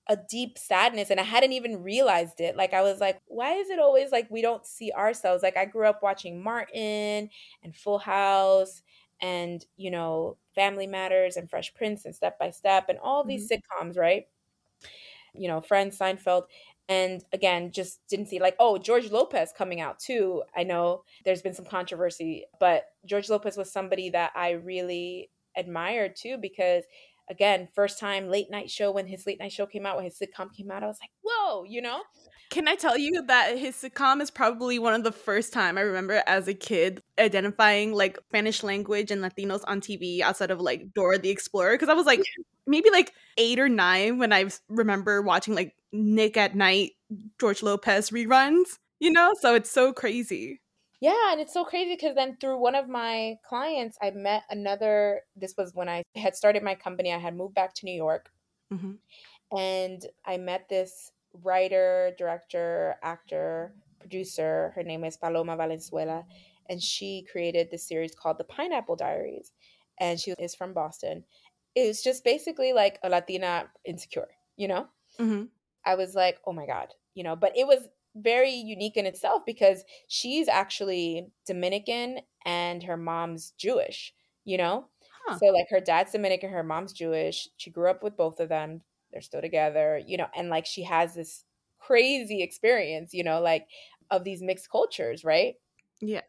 a 0.07 0.17
deep 0.29 0.57
sadness 0.57 1.09
and 1.09 1.19
I 1.19 1.23
hadn't 1.23 1.53
even 1.53 1.81
realized 1.81 2.39
it. 2.39 2.55
Like 2.55 2.73
I 2.73 2.81
was 2.81 2.99
like, 2.99 3.21
why 3.27 3.53
is 3.53 3.69
it 3.69 3.79
always 3.79 4.11
like 4.11 4.29
we 4.29 4.41
don't 4.41 4.65
see 4.65 4.91
ourselves? 4.91 5.41
Like 5.41 5.57
I 5.57 5.65
grew 5.65 5.87
up 5.87 6.03
watching 6.03 6.43
Martin 6.43 7.29
and 7.63 7.75
Full 7.75 7.99
House 7.99 8.83
and 9.21 9.65
you 9.77 9.89
know 9.89 10.37
family 10.53 10.87
matters 10.87 11.37
and 11.37 11.49
fresh 11.49 11.73
prince 11.73 12.05
and 12.05 12.15
step 12.15 12.37
by 12.37 12.49
step 12.49 12.89
and 12.89 12.99
all 12.99 13.23
these 13.23 13.49
mm-hmm. 13.49 13.81
sitcoms 13.81 13.97
right 13.97 14.27
you 15.33 15.47
know 15.47 15.61
friends 15.61 15.97
seinfeld 15.97 16.43
and 16.89 17.23
again 17.33 17.71
just 17.71 18.05
didn't 18.07 18.27
see 18.27 18.39
like 18.39 18.55
oh 18.59 18.77
george 18.77 19.09
lopez 19.11 19.53
coming 19.57 19.79
out 19.79 19.99
too 19.99 20.43
i 20.55 20.63
know 20.63 21.03
there's 21.23 21.41
been 21.41 21.53
some 21.53 21.65
controversy 21.65 22.45
but 22.59 22.87
george 23.05 23.29
lopez 23.29 23.57
was 23.57 23.71
somebody 23.71 24.09
that 24.09 24.31
i 24.35 24.51
really 24.51 25.29
admired 25.57 26.15
too 26.15 26.37
because 26.37 26.83
again 27.29 27.67
first 27.73 27.99
time 27.99 28.29
late 28.29 28.49
night 28.49 28.69
show 28.69 28.91
when 28.91 29.07
his 29.07 29.25
late 29.25 29.39
night 29.39 29.51
show 29.51 29.65
came 29.65 29.85
out 29.85 29.95
when 29.95 30.05
his 30.05 30.17
sitcom 30.17 30.53
came 30.55 30.71
out 30.71 30.83
i 30.83 30.87
was 30.87 30.99
like 31.01 31.11
whoa 31.23 31.63
you 31.63 31.81
know 31.81 32.01
can 32.51 32.67
I 32.67 32.75
tell 32.75 32.97
you 32.97 33.23
that 33.27 33.57
his 33.57 33.75
sitcom 33.75 34.21
is 34.21 34.29
probably 34.29 34.77
one 34.77 34.93
of 34.93 35.03
the 35.03 35.11
first 35.11 35.51
time 35.51 35.77
I 35.77 35.81
remember 35.81 36.21
as 36.27 36.47
a 36.47 36.53
kid 36.53 37.01
identifying 37.19 37.91
like 37.91 38.19
Spanish 38.29 38.63
language 38.63 39.11
and 39.11 39.21
Latinos 39.21 39.63
on 39.67 39.81
TV 39.81 40.21
outside 40.21 40.51
of 40.51 40.61
like 40.61 40.93
Dora 40.93 41.17
the 41.17 41.29
Explorer 41.29 41.73
because 41.73 41.89
I 41.89 41.93
was 41.93 42.05
like 42.05 42.21
maybe 42.67 42.89
like 42.91 43.13
8 43.37 43.59
or 43.59 43.69
9 43.69 44.19
when 44.19 44.31
I 44.31 44.45
remember 44.69 45.21
watching 45.21 45.55
like 45.55 45.73
Nick 45.91 46.37
at 46.37 46.55
Night, 46.55 46.91
George 47.39 47.63
Lopez 47.63 48.11
reruns, 48.11 48.77
you 48.99 49.11
know? 49.11 49.33
So 49.39 49.55
it's 49.55 49.71
so 49.71 49.91
crazy. 49.91 50.61
Yeah, 51.01 51.31
and 51.31 51.41
it's 51.41 51.53
so 51.53 51.65
crazy 51.65 51.95
because 51.95 52.15
then 52.15 52.37
through 52.39 52.57
one 52.57 52.75
of 52.75 52.87
my 52.87 53.37
clients, 53.47 53.97
I 54.01 54.11
met 54.11 54.43
another. 54.49 55.21
This 55.35 55.55
was 55.57 55.73
when 55.73 55.89
I 55.89 56.03
had 56.15 56.35
started 56.35 56.63
my 56.63 56.75
company. 56.75 57.13
I 57.13 57.17
had 57.17 57.35
moved 57.35 57.55
back 57.55 57.73
to 57.75 57.85
New 57.85 57.93
York, 57.95 58.31
mm-hmm. 58.73 59.57
and 59.57 60.05
I 60.25 60.37
met 60.37 60.69
this 60.69 61.11
writer, 61.43 62.11
director, 62.17 62.95
actor, 63.03 63.73
producer. 63.99 64.71
Her 64.75 64.83
name 64.83 65.03
is 65.03 65.17
Paloma 65.17 65.57
Valenzuela, 65.57 66.23
and 66.69 66.81
she 66.81 67.25
created 67.31 67.69
this 67.69 67.87
series 67.87 68.15
called 68.15 68.37
The 68.37 68.43
Pineapple 68.45 68.95
Diaries. 68.95 69.51
And 69.99 70.19
she 70.19 70.33
is 70.39 70.55
from 70.55 70.73
Boston. 70.73 71.23
It 71.73 71.87
was 71.87 72.03
just 72.03 72.23
basically 72.23 72.73
like 72.73 72.99
a 73.03 73.09
Latina 73.09 73.69
insecure, 73.85 74.27
you 74.57 74.67
know? 74.67 74.87
Mm-hmm. 75.19 75.43
I 75.85 75.95
was 75.95 76.15
like, 76.15 76.39
oh 76.45 76.53
my 76.53 76.65
God, 76.65 76.93
you 77.13 77.23
know, 77.23 77.35
but 77.35 77.57
it 77.57 77.65
was 77.65 77.87
very 78.15 78.51
unique 78.51 78.97
in 78.97 79.05
itself 79.05 79.43
because 79.45 79.83
she's 80.07 80.47
actually 80.47 81.27
Dominican 81.45 82.19
and 82.45 82.83
her 82.83 82.97
mom's 82.97 83.51
Jewish, 83.57 84.13
you 84.43 84.57
know? 84.57 84.87
Huh. 85.25 85.37
So, 85.39 85.47
like, 85.47 85.67
her 85.69 85.79
dad's 85.79 86.11
Dominican, 86.11 86.49
her 86.51 86.63
mom's 86.63 86.93
Jewish. 86.93 87.49
She 87.57 87.71
grew 87.71 87.89
up 87.89 88.03
with 88.03 88.15
both 88.15 88.39
of 88.39 88.49
them 88.49 88.81
they're 89.15 89.21
still 89.21 89.41
together, 89.41 90.01
you 90.05 90.17
know, 90.17 90.27
and 90.35 90.49
like 90.49 90.65
she 90.65 90.83
has 90.83 91.15
this 91.15 91.45
crazy 91.79 92.43
experience, 92.43 93.13
you 93.13 93.23
know, 93.23 93.39
like 93.39 93.65
of 94.11 94.25
these 94.25 94.43
mixed 94.43 94.69
cultures, 94.69 95.23
right? 95.23 95.55
Yeah. 96.01 96.21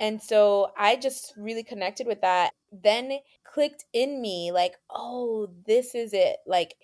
And 0.00 0.20
so 0.20 0.72
I 0.76 0.96
just 0.96 1.32
really 1.36 1.62
connected 1.62 2.08
with 2.08 2.20
that. 2.22 2.50
Then 2.72 3.18
clicked 3.44 3.84
in 3.92 4.20
me 4.20 4.50
like, 4.52 4.74
oh, 4.90 5.48
this 5.64 5.94
is 5.94 6.12
it. 6.12 6.38
Like, 6.44 6.74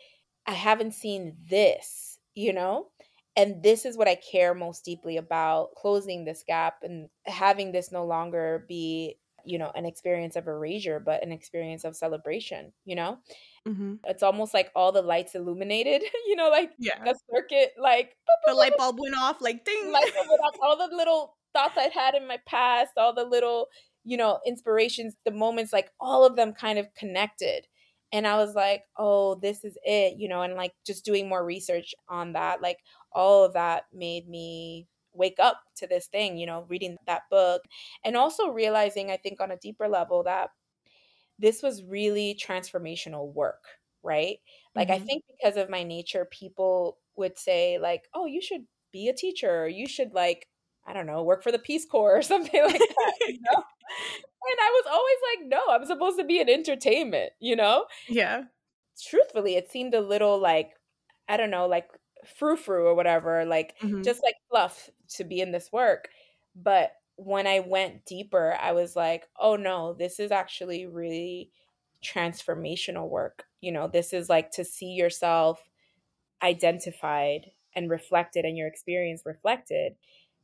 I 0.46 0.52
haven't 0.52 0.94
seen 0.94 1.36
this, 1.50 2.18
you 2.36 2.52
know? 2.52 2.90
And 3.36 3.62
this 3.62 3.84
is 3.84 3.96
what 3.96 4.08
I 4.08 4.14
care 4.14 4.54
most 4.54 4.84
deeply 4.84 5.16
about 5.16 5.74
closing 5.74 6.24
this 6.24 6.44
gap 6.46 6.78
and 6.82 7.08
having 7.26 7.72
this 7.72 7.90
no 7.90 8.04
longer 8.04 8.64
be, 8.68 9.18
you 9.44 9.58
know, 9.58 9.72
an 9.74 9.84
experience 9.84 10.36
of 10.36 10.46
erasure, 10.46 11.00
but 11.00 11.22
an 11.22 11.32
experience 11.32 11.84
of 11.84 11.96
celebration, 11.96 12.72
you 12.84 12.94
know? 12.94 13.18
Mm-hmm. 13.66 13.94
It's 14.04 14.22
almost 14.22 14.54
like 14.54 14.70
all 14.76 14.92
the 14.92 15.02
lights 15.02 15.34
illuminated, 15.34 16.02
you 16.26 16.36
know, 16.36 16.48
like 16.48 16.72
yeah. 16.78 17.02
the 17.04 17.18
circuit, 17.34 17.72
like 17.78 18.16
the 18.46 18.54
light 18.54 18.76
bulb 18.76 18.98
went 19.00 19.16
off, 19.16 19.40
like 19.40 19.64
ding. 19.64 19.90
Light 19.90 20.12
bulb 20.14 20.28
went 20.28 20.40
off. 20.42 20.54
All 20.62 20.76
the 20.76 20.94
little 20.94 21.36
thoughts 21.54 21.74
I'd 21.78 21.92
had 21.92 22.14
in 22.14 22.26
my 22.26 22.38
past, 22.46 22.92
all 22.96 23.14
the 23.14 23.24
little, 23.24 23.68
you 24.04 24.16
know, 24.16 24.40
inspirations, 24.44 25.14
the 25.24 25.30
moments, 25.30 25.72
like 25.72 25.90
all 26.00 26.26
of 26.26 26.36
them 26.36 26.52
kind 26.52 26.78
of 26.78 26.92
connected. 26.94 27.66
And 28.14 28.29
I 28.29 28.37
was 28.37 28.55
like, 28.55 28.85
oh, 28.96 29.35
this 29.35 29.64
is 29.64 29.77
it, 29.85 30.18
you 30.18 30.29
know, 30.29 30.42
and 30.42 30.55
like 30.55 30.70
just 30.87 31.05
doing 31.05 31.29
more 31.29 31.44
research 31.44 31.96
on 32.09 32.35
that, 32.35 32.62
like 32.62 32.79
all 33.11 33.42
of 33.42 33.55
that 33.55 33.87
made 33.92 34.29
me 34.29 34.87
wake 35.12 35.38
up 35.40 35.61
to 35.79 35.88
this 35.88 36.07
thing, 36.07 36.38
you 36.38 36.46
know, 36.46 36.64
reading 36.68 36.96
that 37.09 37.22
book 37.29 37.62
and 38.05 38.16
also 38.16 38.50
realizing, 38.50 39.11
I 39.11 39.16
think, 39.16 39.40
on 39.40 39.50
a 39.50 39.57
deeper 39.57 39.88
level 39.88 40.22
that 40.22 40.50
this 41.40 41.61
was 41.61 41.83
really 41.83 42.38
transformational 42.40 43.35
work, 43.35 43.64
right? 44.05 44.38
Like 44.77 44.90
mm-hmm. 44.90 45.03
I 45.03 45.05
think 45.05 45.24
because 45.37 45.57
of 45.57 45.68
my 45.68 45.83
nature, 45.83 46.29
people 46.31 46.98
would 47.16 47.37
say 47.37 47.81
like, 47.81 48.05
"Oh, 48.14 48.27
you 48.27 48.40
should 48.40 48.64
be 48.92 49.09
a 49.09 49.12
teacher. 49.12 49.66
you 49.68 49.88
should 49.88 50.14
like, 50.14 50.46
I 50.87 50.92
don't 50.92 51.07
know, 51.07 51.24
work 51.24 51.42
for 51.42 51.50
the 51.50 51.59
Peace 51.59 51.85
Corps 51.85 52.18
or 52.18 52.22
something 52.33 52.62
like 52.62 52.79
that." 52.79 53.14
you 53.27 53.40
know? 53.40 53.64
and 54.50 54.61
I 54.61 54.70
was 54.70 54.85
always 54.90 55.04
like, 55.37 55.48
"No, 55.48 55.61
I'm 55.70 55.85
supposed 55.85 56.18
to 56.18 56.24
be 56.24 56.40
an 56.40 56.48
entertainment," 56.48 57.33
you 57.40 57.57
know? 57.57 57.87
Yeah. 58.09 58.42
Truthfully, 59.09 59.57
it 59.57 59.70
seemed 59.70 59.94
a 59.94 60.00
little 60.00 60.38
like 60.38 60.72
I 61.29 61.37
don't 61.37 61.50
know, 61.50 61.66
like 61.66 61.88
frou 62.24 62.57
frou 62.57 62.87
or 62.87 62.94
whatever, 62.94 63.44
like 63.44 63.74
mm-hmm. 63.81 64.03
just 64.03 64.22
like 64.22 64.37
fluff 64.50 64.90
to 65.16 65.24
be 65.24 65.40
in 65.40 65.53
this 65.53 65.70
work. 65.72 66.09
But 66.55 66.92
when 67.16 67.46
I 67.46 67.61
went 67.61 68.05
deeper, 68.07 68.57
I 68.61 68.72
was 68.72 68.96
like, 68.96 69.24
oh 69.38 69.57
no, 69.57 69.94
this 69.94 70.18
is 70.18 70.31
actually 70.31 70.87
really 70.87 71.50
transformational 72.05 73.09
work. 73.09 73.44
You 73.61 73.72
know, 73.72 73.88
this 73.88 74.12
is 74.12 74.29
like 74.29 74.50
to 74.53 74.64
see 74.64 74.92
yourself 74.92 75.61
identified 76.42 77.50
and 77.74 77.90
reflected 77.90 78.44
and 78.44 78.57
your 78.57 78.68
experience 78.68 79.22
reflected. 79.24 79.94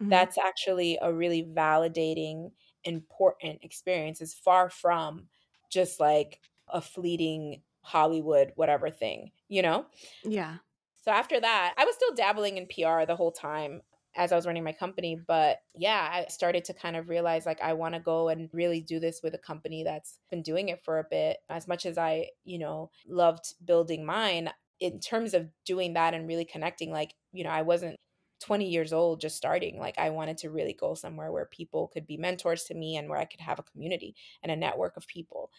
Mm-hmm. 0.00 0.10
That's 0.10 0.38
actually 0.38 0.98
a 1.00 1.12
really 1.12 1.44
validating, 1.44 2.52
important 2.84 3.60
experience. 3.62 4.20
Is 4.20 4.34
far 4.34 4.70
from 4.70 5.28
just 5.70 6.00
like 6.00 6.40
a 6.68 6.80
fleeting 6.80 7.62
Hollywood, 7.82 8.52
whatever 8.56 8.90
thing, 8.90 9.30
you 9.48 9.62
know? 9.62 9.86
Yeah. 10.24 10.56
So 11.02 11.10
after 11.10 11.40
that, 11.40 11.74
I 11.78 11.84
was 11.84 11.94
still 11.94 12.14
dabbling 12.14 12.58
in 12.58 12.66
PR 12.66 13.06
the 13.06 13.16
whole 13.16 13.32
time 13.32 13.80
as 14.16 14.32
I 14.32 14.36
was 14.36 14.46
running 14.46 14.64
my 14.64 14.72
company. 14.72 15.18
But 15.26 15.58
yeah, 15.74 16.08
I 16.12 16.26
started 16.28 16.64
to 16.66 16.74
kind 16.74 16.96
of 16.96 17.08
realize 17.08 17.46
like 17.46 17.60
I 17.62 17.72
want 17.72 17.94
to 17.94 18.00
go 18.00 18.28
and 18.28 18.50
really 18.52 18.80
do 18.80 19.00
this 19.00 19.20
with 19.22 19.34
a 19.34 19.38
company 19.38 19.84
that's 19.84 20.18
been 20.30 20.42
doing 20.42 20.68
it 20.68 20.84
for 20.84 20.98
a 20.98 21.06
bit. 21.08 21.38
As 21.48 21.66
much 21.66 21.86
as 21.86 21.96
I, 21.96 22.28
you 22.44 22.58
know, 22.58 22.90
loved 23.08 23.54
building 23.64 24.04
mine, 24.04 24.50
in 24.80 24.98
terms 24.98 25.34
of 25.34 25.48
doing 25.66 25.94
that 25.94 26.14
and 26.14 26.26
really 26.26 26.44
connecting, 26.44 26.90
like, 26.90 27.14
you 27.32 27.44
know, 27.44 27.50
I 27.50 27.62
wasn't 27.62 27.96
20 28.40 28.68
years 28.68 28.92
old 28.92 29.20
just 29.20 29.36
starting. 29.36 29.78
Like 29.78 29.98
I 29.98 30.10
wanted 30.10 30.38
to 30.38 30.50
really 30.50 30.72
go 30.72 30.94
somewhere 30.94 31.30
where 31.30 31.46
people 31.46 31.88
could 31.88 32.06
be 32.06 32.16
mentors 32.16 32.64
to 32.64 32.74
me 32.74 32.96
and 32.96 33.08
where 33.08 33.18
I 33.18 33.26
could 33.26 33.40
have 33.40 33.58
a 33.58 33.64
community 33.64 34.14
and 34.42 34.50
a 34.50 34.56
network 34.56 34.96
of 34.96 35.06
people. 35.06 35.50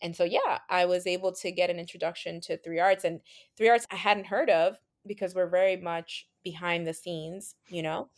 And 0.00 0.14
so 0.14 0.24
yeah, 0.24 0.58
I 0.70 0.84
was 0.84 1.06
able 1.06 1.32
to 1.32 1.50
get 1.50 1.70
an 1.70 1.78
introduction 1.78 2.40
to 2.42 2.56
3 2.56 2.78
Arts 2.78 3.04
and 3.04 3.20
3 3.56 3.68
Arts 3.68 3.86
I 3.90 3.96
hadn't 3.96 4.26
heard 4.26 4.50
of 4.50 4.76
because 5.06 5.34
we're 5.34 5.48
very 5.48 5.76
much 5.76 6.28
behind 6.44 6.86
the 6.86 6.94
scenes, 6.94 7.56
you 7.68 7.82
know? 7.82 8.08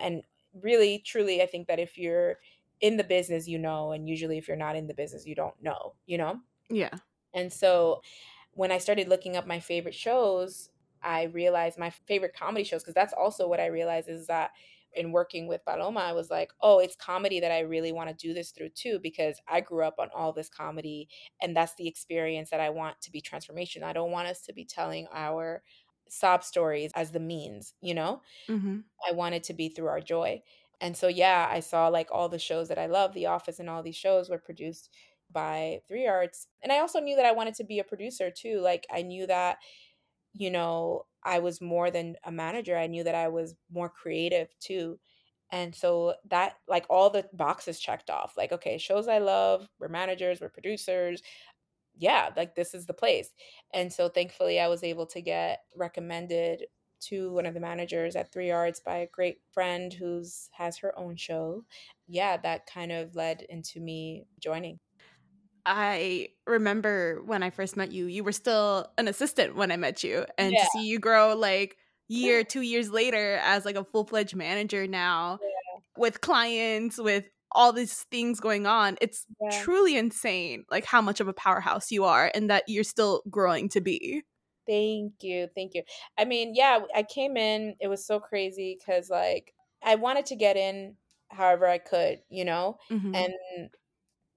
And 0.00 0.22
really, 0.60 0.98
truly, 0.98 1.40
I 1.42 1.46
think 1.46 1.68
that 1.68 1.78
if 1.78 1.96
you're 1.96 2.38
in 2.80 2.96
the 2.96 3.04
business, 3.04 3.46
you 3.46 3.58
know, 3.58 3.92
and 3.92 4.08
usually 4.08 4.38
if 4.38 4.48
you're 4.48 4.56
not 4.56 4.74
in 4.74 4.86
the 4.86 4.94
business, 4.94 5.26
you 5.26 5.34
don't 5.34 5.62
know, 5.62 5.94
you 6.06 6.18
know? 6.18 6.40
Yeah. 6.68 6.96
And 7.34 7.52
so 7.52 8.02
when 8.52 8.72
I 8.72 8.78
started 8.78 9.08
looking 9.08 9.36
up 9.36 9.46
my 9.46 9.60
favorite 9.60 9.94
shows, 9.94 10.70
I 11.02 11.24
realized 11.24 11.78
my 11.78 11.90
favorite 11.90 12.34
comedy 12.34 12.64
shows, 12.64 12.82
because 12.82 12.94
that's 12.94 13.12
also 13.12 13.48
what 13.48 13.60
I 13.60 13.66
realized 13.66 14.08
is 14.08 14.26
that 14.26 14.50
in 14.92 15.12
working 15.12 15.46
with 15.46 15.64
Paloma, 15.64 16.00
I 16.00 16.12
was 16.12 16.30
like, 16.30 16.50
oh, 16.60 16.80
it's 16.80 16.96
comedy 16.96 17.38
that 17.38 17.52
I 17.52 17.60
really 17.60 17.92
want 17.92 18.08
to 18.08 18.26
do 18.26 18.34
this 18.34 18.50
through 18.50 18.70
too, 18.70 18.98
because 19.00 19.40
I 19.48 19.60
grew 19.60 19.84
up 19.84 19.94
on 20.00 20.08
all 20.12 20.32
this 20.32 20.48
comedy 20.48 21.08
and 21.40 21.56
that's 21.56 21.74
the 21.76 21.86
experience 21.86 22.50
that 22.50 22.58
I 22.58 22.70
want 22.70 23.00
to 23.02 23.12
be 23.12 23.20
transformation. 23.20 23.84
I 23.84 23.92
don't 23.92 24.10
want 24.10 24.26
us 24.26 24.42
to 24.42 24.52
be 24.52 24.64
telling 24.64 25.06
our 25.12 25.62
sob 26.08 26.42
stories 26.42 26.90
as 26.96 27.12
the 27.12 27.20
means, 27.20 27.74
you 27.80 27.94
know? 27.94 28.22
Mm-hmm. 28.48 28.78
I 29.08 29.12
wanted 29.12 29.44
to 29.44 29.54
be 29.54 29.68
through 29.68 29.86
our 29.86 30.00
joy. 30.00 30.42
And 30.80 30.96
so, 30.96 31.06
yeah, 31.06 31.48
I 31.48 31.60
saw 31.60 31.86
like 31.86 32.08
all 32.10 32.28
the 32.28 32.40
shows 32.40 32.66
that 32.68 32.78
I 32.78 32.86
love, 32.86 33.14
The 33.14 33.26
Office 33.26 33.60
and 33.60 33.70
all 33.70 33.84
these 33.84 33.94
shows 33.94 34.28
were 34.28 34.38
produced 34.38 34.90
by 35.30 35.82
3 35.86 36.08
Arts. 36.08 36.48
And 36.64 36.72
I 36.72 36.80
also 36.80 36.98
knew 36.98 37.14
that 37.14 37.26
I 37.26 37.32
wanted 37.32 37.54
to 37.54 37.64
be 37.64 37.78
a 37.78 37.84
producer 37.84 38.28
too. 38.28 38.58
Like, 38.60 38.88
I 38.92 39.02
knew 39.02 39.28
that, 39.28 39.58
you 40.34 40.50
know, 40.50 41.06
I 41.24 41.38
was 41.40 41.60
more 41.60 41.90
than 41.90 42.16
a 42.24 42.32
manager, 42.32 42.76
I 42.76 42.86
knew 42.86 43.04
that 43.04 43.14
I 43.14 43.28
was 43.28 43.54
more 43.70 43.88
creative 43.90 44.48
too. 44.60 44.98
And 45.52 45.74
so 45.74 46.14
that 46.30 46.56
like 46.68 46.86
all 46.90 47.10
the 47.10 47.28
boxes 47.32 47.80
checked 47.80 48.10
off. 48.10 48.34
Like, 48.36 48.52
okay, 48.52 48.78
shows 48.78 49.08
I 49.08 49.18
love, 49.18 49.68
we're 49.80 49.88
managers, 49.88 50.40
we're 50.40 50.48
producers, 50.48 51.22
yeah, 51.96 52.30
like 52.36 52.54
this 52.54 52.74
is 52.74 52.86
the 52.86 52.94
place. 52.94 53.30
And 53.74 53.92
so 53.92 54.08
thankfully 54.08 54.60
I 54.60 54.68
was 54.68 54.82
able 54.84 55.06
to 55.06 55.20
get 55.20 55.60
recommended 55.76 56.66
to 57.02 57.32
one 57.32 57.46
of 57.46 57.54
the 57.54 57.60
managers 57.60 58.16
at 58.16 58.32
3 58.32 58.50
Arts 58.50 58.80
by 58.80 58.98
a 58.98 59.06
great 59.08 59.38
friend 59.52 59.92
who's 59.92 60.48
has 60.52 60.78
her 60.78 60.98
own 60.98 61.16
show. 61.16 61.64
Yeah, 62.08 62.36
that 62.38 62.66
kind 62.66 62.92
of 62.92 63.14
led 63.16 63.42
into 63.42 63.80
me 63.80 64.26
joining. 64.40 64.80
I 65.72 66.30
remember 66.46 67.22
when 67.24 67.42
I 67.42 67.50
first 67.50 67.76
met 67.76 67.92
you, 67.92 68.06
you 68.06 68.24
were 68.24 68.32
still 68.32 68.90
an 68.98 69.08
assistant 69.08 69.54
when 69.56 69.70
I 69.70 69.76
met 69.76 70.02
you. 70.02 70.26
And 70.38 70.52
yeah. 70.54 70.64
to 70.64 70.66
see 70.66 70.86
you 70.86 70.98
grow 70.98 71.34
like 71.36 71.76
year, 72.08 72.42
two 72.44 72.62
years 72.62 72.90
later 72.90 73.36
as 73.42 73.64
like 73.64 73.76
a 73.76 73.84
full 73.84 74.04
fledged 74.04 74.34
manager 74.34 74.86
now 74.86 75.40
yeah. 75.40 75.80
with 75.96 76.20
clients, 76.20 76.98
with 76.98 77.24
all 77.52 77.72
these 77.72 78.04
things 78.10 78.40
going 78.40 78.66
on. 78.66 78.96
It's 79.00 79.26
Yeah. 79.40 79.50
truly 79.62 79.96
insane, 79.96 80.64
like 80.70 80.84
how 80.84 81.00
much 81.02 81.20
of 81.20 81.28
a 81.28 81.32
powerhouse 81.32 81.90
you 81.90 82.04
are 82.04 82.30
and 82.34 82.50
that 82.50 82.64
you're 82.68 82.84
still 82.84 83.22
growing 83.30 83.68
to 83.70 83.80
be. 83.80 84.24
Thank 84.66 85.22
you. 85.22 85.48
Thank 85.54 85.74
you. 85.74 85.82
I 86.18 86.24
mean, 86.24 86.54
yeah, 86.54 86.80
I 86.94 87.02
came 87.02 87.36
in, 87.36 87.76
it 87.80 87.88
was 87.88 88.04
so 88.04 88.20
crazy 88.20 88.76
because, 88.78 89.10
like, 89.10 89.54
I 89.82 89.96
wanted 89.96 90.26
to 90.26 90.36
get 90.36 90.56
in 90.56 90.96
however 91.30 91.66
I 91.66 91.78
could, 91.78 92.22
you 92.28 92.44
know? 92.44 92.78
Mhm. 92.90 93.30
And 93.56 93.70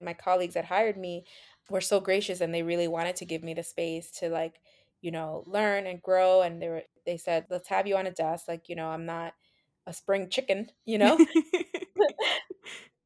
my 0.03 0.13
colleagues 0.13 0.53
that 0.55 0.65
hired 0.65 0.97
me 0.97 1.25
were 1.69 1.81
so 1.81 1.99
gracious 1.99 2.41
and 2.41 2.53
they 2.53 2.63
really 2.63 2.87
wanted 2.87 3.15
to 3.17 3.25
give 3.25 3.43
me 3.43 3.53
the 3.53 3.63
space 3.63 4.11
to, 4.19 4.29
like, 4.29 4.61
you 5.01 5.11
know, 5.11 5.43
learn 5.47 5.87
and 5.87 6.01
grow. 6.01 6.41
And 6.41 6.61
they 6.61 6.69
were, 6.69 6.83
they 7.05 7.17
said, 7.17 7.47
let's 7.49 7.69
have 7.69 7.87
you 7.87 7.97
on 7.97 8.07
a 8.07 8.11
desk. 8.11 8.47
Like, 8.47 8.69
you 8.69 8.75
know, 8.75 8.89
I'm 8.89 9.05
not 9.05 9.33
a 9.87 9.93
spring 9.93 10.29
chicken, 10.29 10.69
you 10.85 10.97
know? 10.97 11.19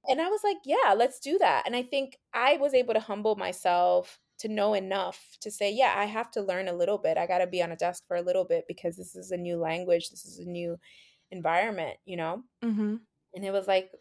And 0.09 0.21
I 0.21 0.29
was 0.29 0.41
like, 0.43 0.57
yeah, 0.65 0.93
let's 0.95 1.19
do 1.19 1.37
that. 1.39 1.63
And 1.65 1.75
I 1.75 1.83
think 1.83 2.17
I 2.33 2.57
was 2.57 2.73
able 2.73 2.93
to 2.93 2.99
humble 2.99 3.35
myself 3.35 4.19
to 4.39 4.47
know 4.47 4.73
enough 4.73 5.37
to 5.41 5.51
say, 5.51 5.71
yeah, 5.71 5.95
I 5.97 6.05
have 6.05 6.31
to 6.31 6.41
learn 6.41 6.67
a 6.67 6.73
little 6.73 6.97
bit. 6.97 7.17
I 7.17 7.27
got 7.27 7.39
to 7.39 7.47
be 7.47 7.61
on 7.61 7.71
a 7.71 7.75
desk 7.75 8.03
for 8.07 8.15
a 8.15 8.21
little 8.21 8.45
bit 8.45 8.65
because 8.67 8.95
this 8.95 9.15
is 9.15 9.31
a 9.31 9.37
new 9.37 9.57
language, 9.57 10.09
this 10.09 10.25
is 10.25 10.39
a 10.39 10.45
new 10.45 10.77
environment, 11.31 11.97
you 12.05 12.15
know? 12.17 12.43
mhm. 12.61 13.07
And 13.35 13.45
it 13.45 13.51
was 13.51 13.67
like, 13.67 13.91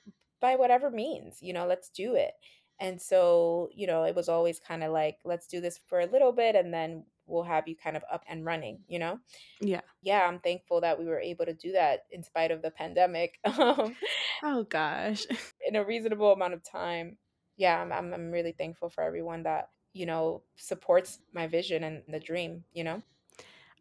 by 0.40 0.56
whatever 0.56 0.90
means, 0.90 1.42
you 1.42 1.52
know, 1.52 1.66
let's 1.66 1.90
do 1.90 2.14
it. 2.14 2.34
And 2.80 3.00
so, 3.00 3.70
you 3.74 3.86
know, 3.86 4.04
it 4.04 4.14
was 4.14 4.28
always 4.28 4.60
kind 4.60 4.84
of 4.84 4.92
like, 4.92 5.18
let's 5.24 5.46
do 5.46 5.60
this 5.60 5.78
for 5.86 6.00
a 6.00 6.06
little 6.06 6.32
bit 6.32 6.54
and 6.54 6.72
then 6.72 7.04
we'll 7.26 7.42
have 7.42 7.66
you 7.66 7.74
kind 7.74 7.96
of 7.96 8.04
up 8.12 8.22
and 8.28 8.44
running, 8.44 8.80
you 8.86 8.98
know? 8.98 9.18
Yeah. 9.60 9.80
Yeah, 10.02 10.26
I'm 10.26 10.38
thankful 10.38 10.80
that 10.82 10.98
we 10.98 11.06
were 11.06 11.20
able 11.20 11.46
to 11.46 11.54
do 11.54 11.72
that 11.72 12.04
in 12.10 12.22
spite 12.22 12.50
of 12.50 12.62
the 12.62 12.70
pandemic. 12.70 13.38
Um, 13.58 13.96
Oh 14.42 14.64
gosh. 14.64 15.26
in 15.66 15.76
a 15.76 15.84
reasonable 15.84 16.32
amount 16.32 16.54
of 16.54 16.62
time. 16.62 17.16
Yeah, 17.56 17.80
I'm, 17.80 17.92
I'm 17.92 18.12
I'm 18.12 18.30
really 18.30 18.52
thankful 18.52 18.90
for 18.90 19.02
everyone 19.02 19.44
that 19.44 19.70
you 19.92 20.04
know 20.04 20.42
supports 20.56 21.18
my 21.32 21.46
vision 21.46 21.84
and 21.84 22.02
the 22.08 22.20
dream. 22.20 22.64
You 22.72 22.84
know. 22.84 23.02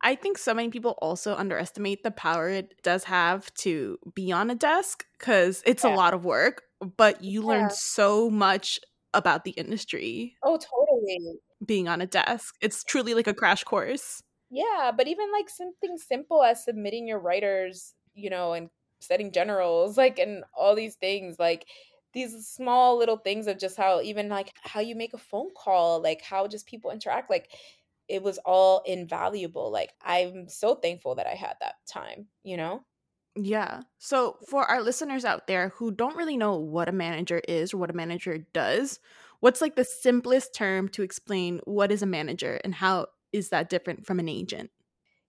I 0.02 0.16
think 0.16 0.38
so 0.38 0.54
many 0.54 0.70
people 0.70 0.92
also 1.02 1.36
underestimate 1.36 2.04
the 2.04 2.12
power 2.12 2.48
it 2.50 2.82
does 2.84 3.06
have 3.06 3.52
to 3.56 3.98
be 4.14 4.32
on 4.32 4.50
a 4.50 4.56
desk 4.56 5.06
because 5.18 5.64
it's 5.66 5.84
a 5.84 5.90
lot 5.90 6.14
of 6.14 6.24
work, 6.24 6.64
but 6.98 7.24
you 7.24 7.42
Yeah. 7.42 7.46
learn 7.46 7.70
so 7.70 8.30
much 8.30 8.80
about 9.14 9.44
the 9.44 9.52
industry 9.52 10.38
Oh, 10.42 10.58
totally. 10.58 11.42
being 11.66 11.88
on 11.88 12.02
a 12.02 12.08
desk. 12.08 12.56
It's 12.62 12.84
truly 12.84 13.14
like 13.14 13.28
a 13.28 13.34
crash 13.34 13.64
course. 13.64 14.22
Yeah, 14.50 14.92
but 14.96 15.08
even 15.08 15.32
like 15.32 15.50
something 15.50 15.98
simple 15.98 16.44
as 16.44 16.64
submitting 16.64 17.08
your 17.08 17.20
writers, 17.20 17.96
you 18.14 18.30
know, 18.30 18.54
and 18.54 18.70
setting 19.02 19.32
generals, 19.32 19.98
like, 19.98 20.20
and 20.20 20.44
all 20.54 20.76
these 20.76 20.96
things, 20.96 21.40
like 21.40 21.68
these 22.14 22.48
small 22.48 22.98
little 22.98 23.18
things 23.18 23.48
of 23.48 23.58
just 23.58 23.76
how 23.78 24.02
even 24.02 24.30
like 24.30 24.54
how 24.62 24.80
you 24.80 24.96
make 24.96 25.14
a 25.14 25.18
phone 25.18 25.50
call, 25.56 26.02
like 26.02 26.22
how 26.22 26.48
just 26.48 26.68
people 26.68 26.92
interact, 26.92 27.30
like 27.30 27.52
it 28.08 28.22
was 28.24 28.38
all 28.46 28.82
invaluable. 28.86 29.72
Like 29.72 29.94
I'm 30.02 30.48
so 30.48 30.76
thankful 30.76 31.16
that 31.16 31.28
I 31.28 31.34
had 31.36 31.56
that 31.62 31.76
time, 31.88 32.28
you 32.44 32.56
know? 32.58 32.86
Yeah. 33.36 33.82
So, 34.00 34.38
for 34.48 34.64
our 34.66 34.82
listeners 34.82 35.26
out 35.26 35.48
there 35.48 35.70
who 35.70 35.92
don't 35.92 36.16
really 36.16 36.38
know 36.38 36.56
what 36.58 36.88
a 36.88 36.94
manager 36.94 37.40
is 37.48 37.74
or 37.74 37.78
what 37.78 37.90
a 37.90 37.94
manager 37.94 38.38
does, 38.54 39.00
what's 39.42 39.60
like 39.62 39.76
the 39.76 39.84
simplest 39.84 40.54
term 40.54 40.88
to 40.90 41.04
explain 41.04 41.60
what 41.66 41.92
is 41.92 42.02
a 42.02 42.06
manager 42.06 42.62
and 42.64 42.74
how 42.76 43.08
is 43.34 43.50
that 43.50 43.70
different 43.70 44.06
from 44.06 44.20
an 44.20 44.30
agent? 44.30 44.72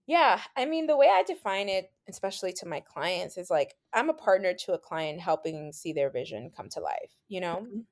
Yeah, 0.05 0.41
I 0.55 0.65
mean, 0.65 0.87
the 0.87 0.95
way 0.97 1.09
I 1.09 1.23
define 1.23 1.67
it, 1.69 1.91
especially 2.07 2.53
to 2.53 2.65
my 2.65 2.79
clients, 2.79 3.37
is 3.37 3.49
like 3.49 3.75
I'm 3.93 4.09
a 4.09 4.13
partner 4.13 4.53
to 4.53 4.73
a 4.73 4.79
client 4.79 5.19
helping 5.19 5.73
see 5.73 5.91
their 5.93 6.09
vision 6.09 6.49
come 6.49 6.69
to 6.69 6.79
life. 6.79 7.13
You 7.27 7.41
know, 7.41 7.67
Mhm. 7.67 7.87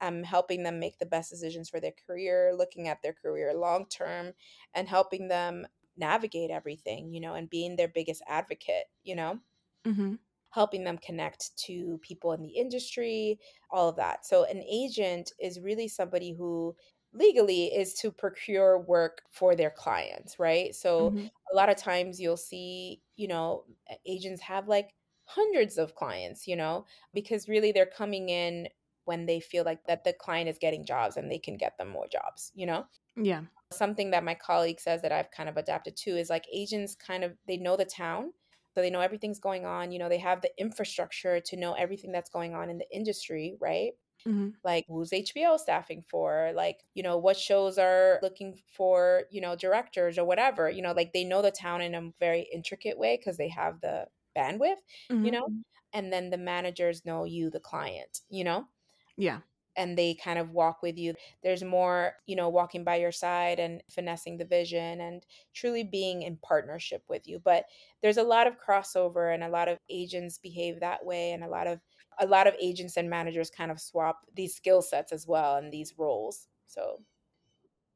I'm 0.00 0.22
helping 0.24 0.62
them 0.64 0.80
make 0.80 0.98
the 0.98 1.06
best 1.06 1.30
decisions 1.30 1.70
for 1.70 1.80
their 1.80 1.94
career, 2.06 2.54
looking 2.54 2.88
at 2.88 3.02
their 3.02 3.14
career 3.14 3.54
long 3.54 3.88
term, 3.88 4.34
and 4.74 4.88
helping 4.88 5.28
them 5.28 5.66
navigate 5.96 6.50
everything, 6.50 7.14
you 7.14 7.20
know, 7.20 7.34
and 7.34 7.50
being 7.50 7.76
their 7.76 7.88
biggest 7.88 8.22
advocate, 8.28 8.86
you 9.04 9.16
know, 9.16 9.40
Mhm. 9.86 10.16
helping 10.50 10.84
them 10.84 10.98
connect 10.98 11.56
to 11.58 11.98
people 11.98 12.32
in 12.32 12.42
the 12.42 12.48
industry, 12.56 13.38
all 13.70 13.88
of 13.88 13.96
that. 13.96 14.24
So, 14.24 14.44
an 14.44 14.62
agent 14.62 15.32
is 15.40 15.60
really 15.60 15.88
somebody 15.88 16.32
who 16.32 16.74
legally 17.12 17.66
is 17.74 17.94
to 17.94 18.10
procure 18.12 18.78
work 18.78 19.22
for 19.30 19.54
their 19.56 19.70
clients, 19.70 20.38
right? 20.38 20.74
So, 20.74 21.14
Mhm. 21.14 21.30
a 21.52 21.56
lot 21.56 21.68
of 21.68 21.76
times 21.76 22.20
you'll 22.20 22.36
see, 22.38 23.02
you 23.16 23.28
know, 23.28 23.66
agents 24.06 24.40
have 24.42 24.68
like 24.68 24.94
hundreds 25.24 25.76
of 25.78 25.94
clients, 25.94 26.46
you 26.48 26.56
know, 26.56 26.86
because 27.12 27.48
really 27.48 27.72
they're 27.72 27.86
coming 27.86 28.28
in 28.28 28.68
when 29.04 29.26
they 29.26 29.40
feel 29.40 29.64
like 29.64 29.84
that 29.86 30.04
the 30.04 30.12
client 30.12 30.48
is 30.48 30.58
getting 30.58 30.84
jobs 30.84 31.16
and 31.16 31.30
they 31.30 31.38
can 31.38 31.56
get 31.56 31.76
them 31.78 31.88
more 31.88 32.08
jobs, 32.08 32.50
you 32.54 32.66
know? 32.66 32.86
Yeah. 33.16 33.46
Something 33.72 34.10
that 34.12 34.24
my 34.24 34.34
colleague 34.34 34.80
says 34.80 35.02
that 35.02 35.12
I've 35.12 35.30
kind 35.32 35.48
of 35.48 35.56
adapted 35.56 35.96
to 35.98 36.10
is 36.16 36.30
like 36.30 36.46
agents 36.52 36.94
kind 36.94 37.24
of 37.24 37.36
they 37.46 37.56
know 37.56 37.76
the 37.76 37.84
town, 37.84 38.32
so 38.76 38.82
they 38.82 38.90
know 38.90 39.00
everything's 39.00 39.40
going 39.40 39.66
on, 39.66 39.92
you 39.92 39.98
know, 39.98 40.10
they 40.10 40.18
have 40.18 40.42
the 40.42 40.52
infrastructure 40.58 41.40
to 41.40 41.56
know 41.56 41.74
everything 41.74 42.12
that's 42.12 42.30
going 42.30 42.54
on 42.54 42.70
in 42.70 42.78
the 42.78 42.90
industry, 42.94 43.56
right? 43.60 43.94
Mhm. 44.26 44.56
like 44.64 44.84
who's 44.88 45.12
HBO 45.12 45.56
staffing 45.56 46.02
for, 46.02 46.52
like, 46.54 46.84
you 46.94 47.02
know, 47.02 47.16
what 47.18 47.36
shows 47.36 47.78
are 47.78 48.18
looking 48.22 48.54
for, 48.54 49.24
you 49.30 49.40
know, 49.40 49.54
directors 49.56 50.18
or 50.18 50.24
whatever, 50.24 50.68
you 50.70 50.82
know, 50.82 50.92
like 50.92 51.12
they 51.12 51.24
know 51.24 51.42
the 51.42 51.52
town 51.52 51.80
in 51.82 51.94
a 51.94 52.10
very 52.18 52.42
intricate 52.52 52.98
way 52.98 53.16
because 53.16 53.36
they 53.36 53.48
have 53.48 53.80
the 53.80 54.08
bandwidth, 54.36 54.78
you 55.22 55.30
Mhm. 55.30 55.32
know, 55.32 55.50
and 55.92 56.12
then 56.12 56.30
the 56.30 56.38
managers 56.38 57.04
know 57.04 57.24
you, 57.24 57.48
the 57.50 57.60
client, 57.60 58.20
you 58.28 58.42
know, 58.44 58.68
Yeah. 59.16 59.40
And 59.76 59.96
they 59.96 60.14
kind 60.14 60.38
of 60.38 60.50
walk 60.50 60.82
with 60.82 60.98
you. 60.98 61.14
There's 61.42 61.62
more, 61.62 62.14
you 62.26 62.36
know, 62.36 62.48
walking 62.48 62.84
by 62.84 62.96
your 62.96 63.12
side 63.12 63.58
and 63.58 63.82
finessing 63.90 64.38
the 64.38 64.44
vision 64.44 65.00
and 65.00 65.24
truly 65.54 65.84
being 65.84 66.22
in 66.22 66.38
partnership 66.38 67.04
with 67.08 67.26
you. 67.28 67.38
But 67.38 67.66
there's 68.02 68.16
a 68.16 68.22
lot 68.22 68.46
of 68.46 68.58
crossover 68.58 69.32
and 69.34 69.42
a 69.44 69.48
lot 69.48 69.68
of 69.68 69.78
agents 69.88 70.38
behave 70.38 70.80
that 70.80 71.04
way 71.04 71.32
and 71.32 71.44
a 71.44 71.48
lot 71.48 71.66
of 71.66 71.80
a 72.18 72.26
lot 72.26 72.46
of 72.46 72.54
agents 72.60 72.96
and 72.96 73.10
managers 73.10 73.50
kind 73.50 73.70
of 73.70 73.80
swap 73.80 74.20
these 74.34 74.54
skill 74.54 74.80
sets 74.82 75.12
as 75.12 75.26
well 75.26 75.56
and 75.56 75.72
these 75.72 75.98
roles. 75.98 76.48
So 76.66 77.02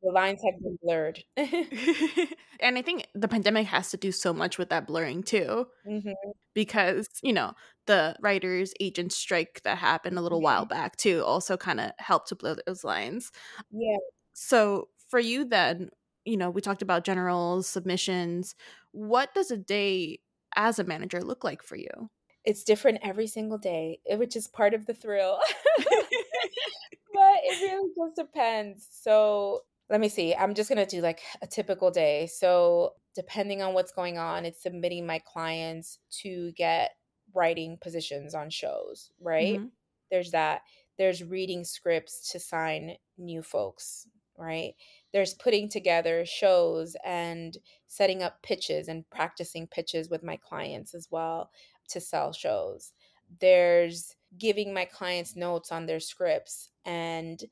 the 0.02 0.12
lines 0.12 0.40
have 0.44 0.60
been 0.62 0.78
blurred. 0.82 1.22
and 2.60 2.78
I 2.78 2.82
think 2.82 3.06
the 3.14 3.28
pandemic 3.28 3.66
has 3.66 3.90
to 3.90 3.96
do 3.96 4.12
so 4.12 4.32
much 4.32 4.58
with 4.58 4.68
that 4.70 4.86
blurring 4.86 5.22
too. 5.22 5.66
Mhm. 5.86 6.14
because 6.54 7.08
you 7.22 7.32
know 7.32 7.54
the 7.86 8.16
writers 8.20 8.74
agent 8.80 9.12
strike 9.12 9.62
that 9.64 9.78
happened 9.78 10.18
a 10.18 10.22
little 10.22 10.40
while 10.42 10.66
back 10.66 10.96
too 10.96 11.22
also 11.24 11.56
kind 11.56 11.80
of 11.80 11.92
helped 11.98 12.28
to 12.28 12.36
blur 12.36 12.56
those 12.66 12.84
lines 12.84 13.30
Yeah. 13.70 13.98
so 14.34 14.88
for 15.08 15.18
you 15.20 15.44
then 15.44 15.90
you 16.24 16.36
know 16.36 16.50
we 16.50 16.60
talked 16.60 16.82
about 16.82 17.04
generals 17.04 17.66
submissions 17.68 18.54
what 18.92 19.34
does 19.34 19.50
a 19.50 19.56
day 19.56 20.18
as 20.56 20.78
a 20.78 20.84
manager 20.84 21.22
look 21.22 21.44
like 21.44 21.62
for 21.62 21.76
you 21.76 22.10
It's 22.44 22.64
different 22.64 22.98
every 23.02 23.26
single 23.26 23.58
day, 23.58 24.00
eh, 24.08 24.16
which 24.16 24.34
is 24.36 24.48
part 24.48 24.74
of 24.74 24.86
the 24.86 24.94
thrill. 24.94 25.38
but 25.78 27.36
it 27.44 27.60
really 27.60 27.90
just 27.96 28.16
depends. 28.16 28.88
So 28.90 29.62
let 29.90 30.00
me 30.00 30.08
see. 30.08 30.34
I'm 30.34 30.54
just 30.54 30.68
gonna 30.70 30.86
do 30.86 31.02
like 31.02 31.20
a 31.42 31.48
typical 31.48 31.90
day. 31.90 32.28
So 32.28 32.96
depending 33.14 33.62
on 33.62 33.74
what's 33.74 33.92
going 33.92 34.18
on, 34.18 34.46
it's 34.46 34.62
submitting 34.62 35.06
my 35.06 35.20
clients 35.20 35.98
to 36.22 36.52
get 36.52 36.92
writing 37.34 37.78
positions 37.80 38.34
on 38.34 38.50
shows, 38.50 39.12
right? 39.20 39.60
Mhm. 39.60 39.72
There's 40.10 40.32
that. 40.32 40.62
There's 40.98 41.24
reading 41.24 41.64
scripts 41.64 42.30
to 42.32 42.40
sign 42.40 42.98
new 43.18 43.42
folks, 43.42 44.08
right? 44.36 44.74
There's 45.12 45.34
putting 45.34 45.68
together 45.68 46.24
shows 46.26 46.96
and 47.04 47.58
setting 47.88 48.22
up 48.22 48.42
pitches 48.42 48.88
and 48.88 49.08
practicing 49.10 49.66
pitches 49.68 50.08
with 50.10 50.22
my 50.22 50.36
clients 50.36 50.94
as 50.94 51.10
well 51.10 51.50
to 51.88 52.00
sell 52.00 52.32
shows. 52.32 52.92
There's 53.40 54.16
giving 54.38 54.74
my 54.74 54.84
clients 54.84 55.36
notes 55.36 55.72
on 55.72 55.86
their 55.86 56.00
scripts 56.00 56.70
and 56.84 57.42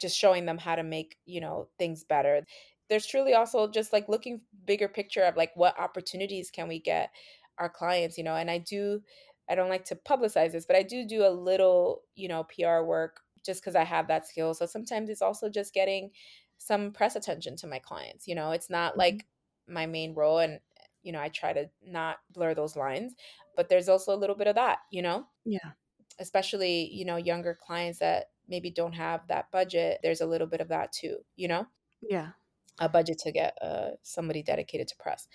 just 0.00 0.16
showing 0.18 0.46
them 0.46 0.58
how 0.58 0.74
to 0.76 0.82
make, 0.82 1.18
you 1.24 1.40
know, 1.40 1.68
things 1.78 2.04
better. 2.04 2.44
There's 2.88 3.06
truly 3.06 3.34
also 3.34 3.68
just 3.68 3.92
like 3.92 4.08
looking 4.08 4.42
bigger 4.64 4.88
picture 4.88 5.22
of 5.22 5.36
like 5.36 5.52
what 5.56 5.78
opportunities 5.78 6.50
can 6.50 6.68
we 6.68 6.78
get 6.80 7.10
our 7.58 7.70
clients, 7.70 8.18
you 8.18 8.24
know, 8.24 8.36
and 8.36 8.50
I 8.50 8.58
do 8.58 9.02
I 9.48 9.54
don't 9.54 9.68
like 9.68 9.84
to 9.86 9.96
publicize 9.96 10.52
this, 10.52 10.66
but 10.66 10.76
I 10.76 10.82
do 10.82 11.06
do 11.06 11.24
a 11.26 11.30
little, 11.30 12.02
you 12.14 12.28
know, 12.28 12.44
PR 12.44 12.84
work 12.84 13.20
just 13.44 13.62
cuz 13.64 13.76
I 13.76 13.84
have 13.84 14.08
that 14.08 14.26
skill. 14.26 14.54
So 14.54 14.66
sometimes 14.66 15.08
it's 15.08 15.22
also 15.22 15.48
just 15.48 15.72
getting 15.74 16.10
some 16.58 16.92
press 16.92 17.14
attention 17.16 17.56
to 17.56 17.66
my 17.66 17.78
clients, 17.78 18.26
you 18.26 18.34
know. 18.34 18.50
It's 18.52 18.70
not 18.70 18.96
Mhm. 18.96 18.98
like 18.98 19.26
my 19.68 19.86
main 19.86 20.14
role 20.14 20.38
and 20.38 20.60
you 21.02 21.12
know, 21.12 21.20
I 21.20 21.28
try 21.28 21.52
to 21.52 21.70
not 21.82 22.18
blur 22.30 22.52
those 22.54 22.74
lines, 22.76 23.14
but 23.54 23.68
there's 23.68 23.88
also 23.88 24.12
a 24.14 24.16
little 24.18 24.34
bit 24.36 24.48
of 24.48 24.56
that, 24.56 24.80
you 24.90 25.02
know 25.02 25.28
yeah 25.44 25.72
especially 26.18 26.90
you 26.92 27.04
know 27.04 27.16
younger 27.16 27.54
clients 27.54 27.98
that 27.98 28.30
maybe 28.48 28.70
don't 28.70 28.94
have 28.94 29.26
that 29.28 29.50
budget 29.50 29.98
there's 30.02 30.20
a 30.20 30.26
little 30.26 30.46
bit 30.46 30.60
of 30.60 30.68
that 30.68 30.92
too 30.92 31.18
you 31.36 31.48
know 31.48 31.66
yeah 32.02 32.30
a 32.78 32.88
budget 32.88 33.18
to 33.18 33.32
get 33.32 33.56
uh, 33.62 33.90
somebody 34.02 34.42
dedicated 34.42 34.86
to 34.86 34.96
press 34.98 35.28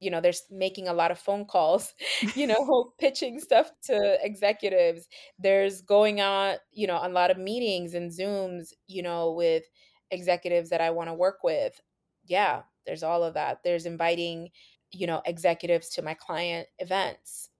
you 0.00 0.10
know, 0.10 0.20
there's 0.20 0.44
making 0.50 0.88
a 0.88 0.92
lot 0.92 1.10
of 1.10 1.18
phone 1.18 1.44
calls, 1.44 1.94
you 2.34 2.46
know, 2.46 2.92
pitching 3.00 3.40
stuff 3.40 3.70
to 3.84 4.18
executives. 4.22 5.08
There's 5.38 5.82
going 5.82 6.20
on, 6.20 6.56
you 6.72 6.86
know, 6.86 7.00
a 7.02 7.08
lot 7.08 7.30
of 7.30 7.38
meetings 7.38 7.94
and 7.94 8.10
Zooms, 8.10 8.72
you 8.86 9.02
know, 9.02 9.32
with 9.32 9.64
executives 10.10 10.70
that 10.70 10.80
I 10.80 10.90
want 10.90 11.08
to 11.08 11.14
work 11.14 11.38
with. 11.42 11.80
Yeah, 12.26 12.62
there's 12.86 13.02
all 13.02 13.24
of 13.24 13.34
that. 13.34 13.60
There's 13.64 13.86
inviting, 13.86 14.50
you 14.92 15.06
know, 15.06 15.22
executives 15.26 15.90
to 15.90 16.02
my 16.02 16.14
client 16.14 16.68
events. 16.78 17.50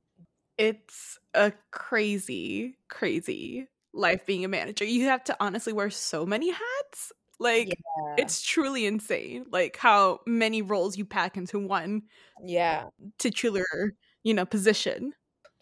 It's 0.57 1.19
a 1.35 1.53
crazy, 1.71 2.77
crazy 2.89 3.69
life 3.93 4.27
being 4.27 4.45
a 4.45 4.49
manager. 4.49 4.85
You 4.85 5.07
have 5.07 5.25
to 5.25 5.37
honestly 5.41 5.73
wear 5.73 5.91
so 5.91 6.27
many 6.27 6.51
hats. 6.51 7.13
Like 7.39 7.69
yeah. 7.69 8.15
it's 8.19 8.43
truly 8.43 8.87
insane. 8.87 9.47
Like 9.51 9.77
how 9.77 10.21
many 10.27 10.63
roles 10.63 10.97
you 10.97 11.05
pack 11.05 11.37
into 11.37 11.59
one. 11.59 12.03
Yeah. 12.43 12.87
Titular, 13.19 13.95
you 14.23 14.35
know, 14.35 14.45
position. 14.45 15.13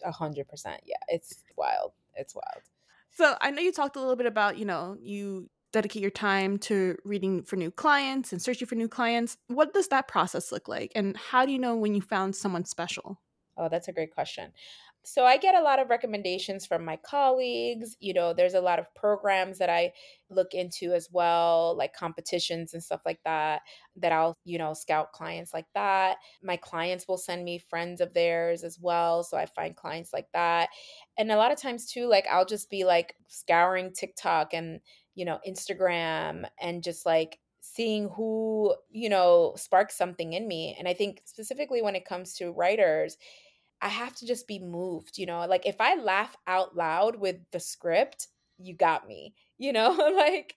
A 0.03 0.11
hundred 0.11 0.47
percent. 0.47 0.81
Yeah. 0.85 0.95
It's 1.07 1.43
wild. 1.55 1.93
It's 2.15 2.33
wild. 2.33 2.63
So 3.11 3.35
I 3.41 3.51
know 3.51 3.61
you 3.61 3.71
talked 3.71 3.95
a 3.95 3.99
little 3.99 4.15
bit 4.15 4.27
about, 4.27 4.57
you 4.57 4.65
know, 4.65 4.97
you 4.99 5.49
dedicate 5.73 6.01
your 6.01 6.11
time 6.11 6.57
to 6.57 6.97
reading 7.03 7.43
for 7.43 7.55
new 7.55 7.71
clients 7.71 8.31
and 8.31 8.41
searching 8.41 8.67
for 8.67 8.75
new 8.75 8.87
clients. 8.87 9.37
What 9.47 9.73
does 9.73 9.87
that 9.89 10.07
process 10.07 10.51
look 10.51 10.67
like? 10.67 10.91
And 10.95 11.17
how 11.17 11.45
do 11.45 11.51
you 11.51 11.59
know 11.59 11.75
when 11.75 11.93
you 11.93 12.01
found 12.01 12.35
someone 12.35 12.65
special? 12.65 13.19
Oh, 13.57 13.69
that's 13.69 13.87
a 13.87 13.91
great 13.91 14.13
question. 14.13 14.51
So 15.09 15.23
I 15.23 15.37
get 15.37 15.55
a 15.55 15.61
lot 15.61 15.79
of 15.79 15.89
recommendations 15.89 16.65
from 16.65 16.83
my 16.83 16.97
colleagues. 16.97 17.95
You 18.01 18.13
know, 18.13 18.33
there's 18.33 18.55
a 18.55 18.59
lot 18.59 18.77
of 18.77 18.93
programs 18.93 19.57
that 19.59 19.69
I 19.69 19.93
look 20.29 20.53
into 20.53 20.91
as 20.91 21.07
well, 21.09 21.75
like 21.77 21.93
competitions 21.93 22.73
and 22.73 22.83
stuff 22.83 22.99
like 23.05 23.21
that, 23.23 23.61
that 23.95 24.11
I'll, 24.11 24.37
you 24.43 24.57
know, 24.57 24.73
scout 24.73 25.13
clients 25.13 25.53
like 25.53 25.67
that. 25.75 26.17
My 26.43 26.57
clients 26.57 27.07
will 27.07 27.17
send 27.17 27.45
me 27.45 27.57
friends 27.57 28.01
of 28.01 28.13
theirs 28.13 28.65
as 28.65 28.79
well. 28.81 29.23
So 29.23 29.37
I 29.37 29.45
find 29.45 29.77
clients 29.77 30.11
like 30.11 30.27
that. 30.33 30.67
And 31.17 31.31
a 31.31 31.37
lot 31.37 31.53
of 31.53 31.57
times 31.57 31.89
too, 31.89 32.07
like 32.07 32.27
I'll 32.29 32.45
just 32.45 32.69
be 32.69 32.83
like 32.83 33.15
scouring 33.29 33.93
TikTok 33.93 34.53
and, 34.53 34.81
you 35.15 35.23
know, 35.23 35.39
Instagram 35.47 36.49
and 36.59 36.83
just 36.83 37.05
like 37.05 37.39
seeing 37.61 38.09
who, 38.09 38.75
you 38.89 39.07
know, 39.09 39.53
sparks 39.55 39.97
something 39.97 40.33
in 40.33 40.49
me. 40.49 40.75
And 40.77 40.85
I 40.85 40.93
think 40.93 41.21
specifically 41.23 41.81
when 41.81 41.95
it 41.95 42.05
comes 42.05 42.33
to 42.35 42.51
writers, 42.51 43.17
I 43.81 43.89
have 43.89 44.15
to 44.15 44.25
just 44.25 44.47
be 44.47 44.59
moved, 44.59 45.17
you 45.17 45.25
know? 45.25 45.45
Like 45.47 45.65
if 45.65 45.79
I 45.79 45.95
laugh 45.95 46.35
out 46.47 46.75
loud 46.75 47.19
with 47.19 47.37
the 47.51 47.59
script, 47.59 48.27
you 48.57 48.75
got 48.75 49.07
me, 49.07 49.33
you 49.57 49.73
know? 49.73 49.91
like 50.15 50.55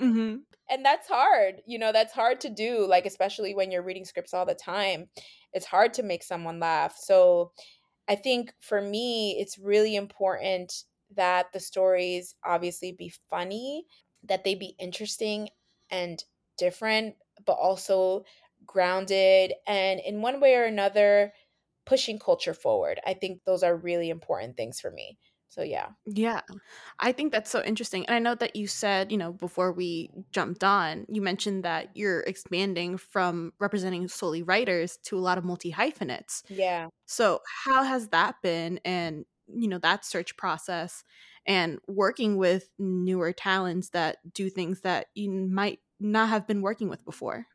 mm-hmm. 0.00 0.36
and 0.70 0.84
that's 0.84 1.08
hard, 1.08 1.62
you 1.66 1.78
know, 1.78 1.92
that's 1.92 2.12
hard 2.12 2.40
to 2.42 2.50
do, 2.50 2.86
like 2.86 3.06
especially 3.06 3.54
when 3.54 3.70
you're 3.70 3.82
reading 3.82 4.04
scripts 4.04 4.34
all 4.34 4.46
the 4.46 4.54
time. 4.54 5.08
It's 5.52 5.66
hard 5.66 5.94
to 5.94 6.02
make 6.02 6.22
someone 6.22 6.60
laugh. 6.60 6.96
So 6.98 7.52
I 8.08 8.14
think 8.14 8.52
for 8.60 8.80
me, 8.80 9.36
it's 9.40 9.58
really 9.58 9.96
important 9.96 10.84
that 11.16 11.52
the 11.52 11.60
stories 11.60 12.34
obviously 12.44 12.92
be 12.92 13.12
funny, 13.30 13.84
that 14.24 14.44
they 14.44 14.54
be 14.54 14.74
interesting 14.78 15.48
and 15.90 16.22
different, 16.58 17.14
but 17.44 17.54
also 17.54 18.24
grounded 18.66 19.52
and 19.66 20.00
in 20.00 20.22
one 20.22 20.40
way 20.40 20.54
or 20.54 20.64
another 20.64 21.32
pushing 21.86 22.18
culture 22.18 22.54
forward. 22.54 23.00
I 23.06 23.14
think 23.14 23.42
those 23.44 23.62
are 23.62 23.76
really 23.76 24.10
important 24.10 24.56
things 24.56 24.80
for 24.80 24.90
me. 24.90 25.18
So 25.48 25.62
yeah. 25.62 25.88
Yeah. 26.04 26.42
I 26.98 27.12
think 27.12 27.32
that's 27.32 27.50
so 27.50 27.62
interesting. 27.62 28.04
And 28.06 28.14
I 28.14 28.18
know 28.18 28.34
that 28.34 28.56
you 28.56 28.66
said, 28.66 29.10
you 29.10 29.16
know, 29.16 29.32
before 29.32 29.72
we 29.72 30.10
jumped 30.30 30.62
on, 30.62 31.06
you 31.08 31.22
mentioned 31.22 31.64
that 31.64 31.90
you're 31.94 32.20
expanding 32.20 32.98
from 32.98 33.52
representing 33.58 34.06
solely 34.08 34.42
writers 34.42 34.98
to 35.04 35.16
a 35.16 35.20
lot 35.20 35.38
of 35.38 35.44
multi 35.44 35.70
hyphenates. 35.70 36.42
Yeah. 36.48 36.88
So 37.06 37.40
how 37.64 37.84
has 37.84 38.08
that 38.08 38.36
been 38.42 38.80
and 38.84 39.24
you 39.48 39.68
know 39.68 39.78
that 39.78 40.04
search 40.04 40.36
process 40.36 41.04
and 41.46 41.78
working 41.86 42.36
with 42.36 42.68
newer 42.78 43.32
talents 43.32 43.90
that 43.90 44.18
do 44.34 44.50
things 44.50 44.80
that 44.80 45.06
you 45.14 45.30
might 45.30 45.78
not 46.00 46.28
have 46.28 46.46
been 46.46 46.60
working 46.60 46.88
with 46.88 47.04
before? 47.04 47.46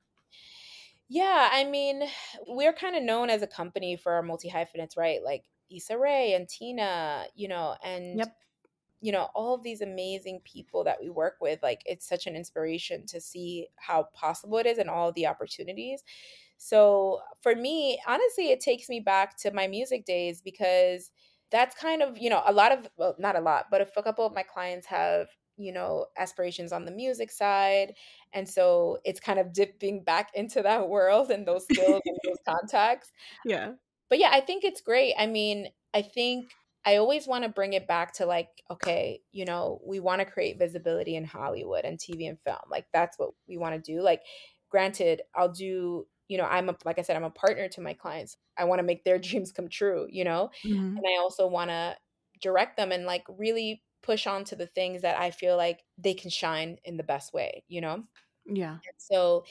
Yeah, 1.14 1.50
I 1.52 1.66
mean, 1.66 2.04
we're 2.48 2.72
kind 2.72 2.96
of 2.96 3.04
known 3.04 3.30
as 3.30 3.42
a 3.42 3.48
company 3.48 3.98
for 3.98 4.14
our 4.14 4.24
multi 4.24 4.48
hyphenates, 4.48 4.96
right? 4.96 5.22
Like 5.22 5.44
Issa 5.70 5.98
Rae 5.98 6.36
and 6.36 6.48
Tina, 6.48 7.26
you 7.36 7.50
know, 7.50 7.76
and 7.84 8.20
yep. 8.20 8.34
you 9.02 9.12
know, 9.12 9.28
all 9.36 9.54
of 9.54 9.62
these 9.62 9.82
amazing 9.82 10.40
people 10.46 10.86
that 10.86 11.00
we 11.02 11.10
work 11.10 11.36
with. 11.42 11.62
Like 11.62 11.82
it's 11.86 12.08
such 12.08 12.28
an 12.28 12.38
inspiration 12.38 13.06
to 13.08 13.20
see 13.20 13.68
how 13.76 14.08
possible 14.14 14.58
it 14.60 14.66
is 14.66 14.78
and 14.78 14.90
all 14.90 15.12
the 15.12 15.28
opportunities. 15.28 16.02
So 16.58 17.20
for 17.42 17.56
me, 17.56 18.00
honestly, 18.08 18.52
it 18.52 18.62
takes 18.62 18.88
me 18.88 19.02
back 19.02 19.38
to 19.40 19.52
my 19.52 19.68
music 19.68 20.06
days 20.06 20.42
because 20.42 21.12
that's 21.52 21.76
kind 21.76 22.02
of, 22.02 22.18
you 22.20 22.30
know, 22.30 22.42
a 22.46 22.54
lot 22.54 22.72
of 22.72 22.88
well, 22.96 23.16
not 23.20 23.36
a 23.36 23.42
lot, 23.42 23.66
but 23.70 23.82
a 23.82 24.02
couple 24.02 24.26
of 24.26 24.34
my 24.34 24.44
clients 24.44 24.88
have 24.88 25.28
you 25.62 25.72
know, 25.74 26.08
aspirations 26.18 26.72
on 26.72 26.86
the 26.86 26.92
music 26.92 27.32
side. 27.32 27.94
And 28.34 28.48
so 28.48 29.00
it's 29.04 29.20
kind 29.20 29.40
of 29.40 29.54
dipping 29.54 30.04
back 30.04 30.32
into 30.36 30.62
that 30.62 30.90
world 30.90 31.32
and 31.32 31.48
those 31.48 31.66
skills 31.66 32.02
and 32.06 32.18
those 32.26 32.38
contacts. 32.48 33.12
Yeah. 33.46 33.74
But 34.10 34.20
yeah, 34.20 34.30
I 34.32 34.42
think 34.42 34.64
it's 34.64 34.82
great. 34.82 35.14
I 35.18 35.28
mean, 35.28 35.68
I 35.94 36.02
think 36.02 36.52
I 36.86 36.98
always 36.98 37.28
want 37.28 37.44
to 37.44 37.50
bring 37.50 37.74
it 37.74 37.88
back 37.88 38.14
to 38.14 38.26
like, 38.26 38.50
okay, 38.70 39.22
you 39.32 39.46
know, 39.46 39.80
we 39.86 40.00
want 40.00 40.20
to 40.20 40.26
create 40.26 40.58
visibility 40.58 41.16
in 41.16 41.24
Hollywood 41.24 41.86
and 41.86 42.00
TV 42.00 42.28
and 42.28 42.40
film. 42.44 42.58
Like 42.70 42.86
that's 42.92 43.20
what 43.20 43.32
we 43.48 43.58
want 43.58 43.76
to 43.76 43.94
do. 43.94 44.02
Like, 44.02 44.22
granted, 44.70 45.22
I'll 45.36 45.52
do, 45.52 46.08
you 46.28 46.38
know, 46.38 46.46
I'm 46.46 46.70
a, 46.70 46.76
like 46.84 46.98
I 46.98 47.04
said, 47.04 47.16
I'm 47.16 47.24
a 47.24 47.30
partner 47.30 47.68
to 47.70 47.82
my 47.82 47.94
clients. 47.94 48.36
I 48.58 48.64
want 48.64 48.80
to 48.80 48.84
make 48.84 49.04
their 49.04 49.20
dreams 49.20 49.52
come 49.52 49.68
true, 49.68 50.08
you 50.10 50.24
know? 50.24 50.50
Mm-hmm. 50.66 50.98
And 50.98 51.06
I 51.06 51.20
also 51.20 51.46
want 51.48 51.70
to 51.70 51.96
direct 52.42 52.78
them 52.78 52.92
and 52.92 53.06
like 53.06 53.24
really 53.30 53.84
push 54.02 54.28
on 54.28 54.44
to 54.46 54.56
the 54.56 54.68
things 54.68 55.02
that 55.04 55.20
I 55.20 55.32
feel 55.32 55.58
like 55.58 55.84
they 55.98 56.14
can 56.14 56.30
shine 56.30 56.78
in 56.84 56.98
the 56.98 57.04
best 57.04 57.34
way, 57.34 57.64
you 57.68 57.82
know? 57.82 58.04
Yeah. 58.46 58.80
And 58.86 58.96
so, 58.98 59.46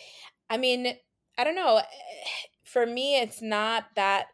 I 0.51 0.57
mean, 0.59 0.95
I 1.39 1.45
don't 1.45 1.57
know. 1.57 1.83
For 2.65 2.87
me, 2.87 3.19
it's 3.21 3.43
not 3.43 3.87
that 3.97 4.29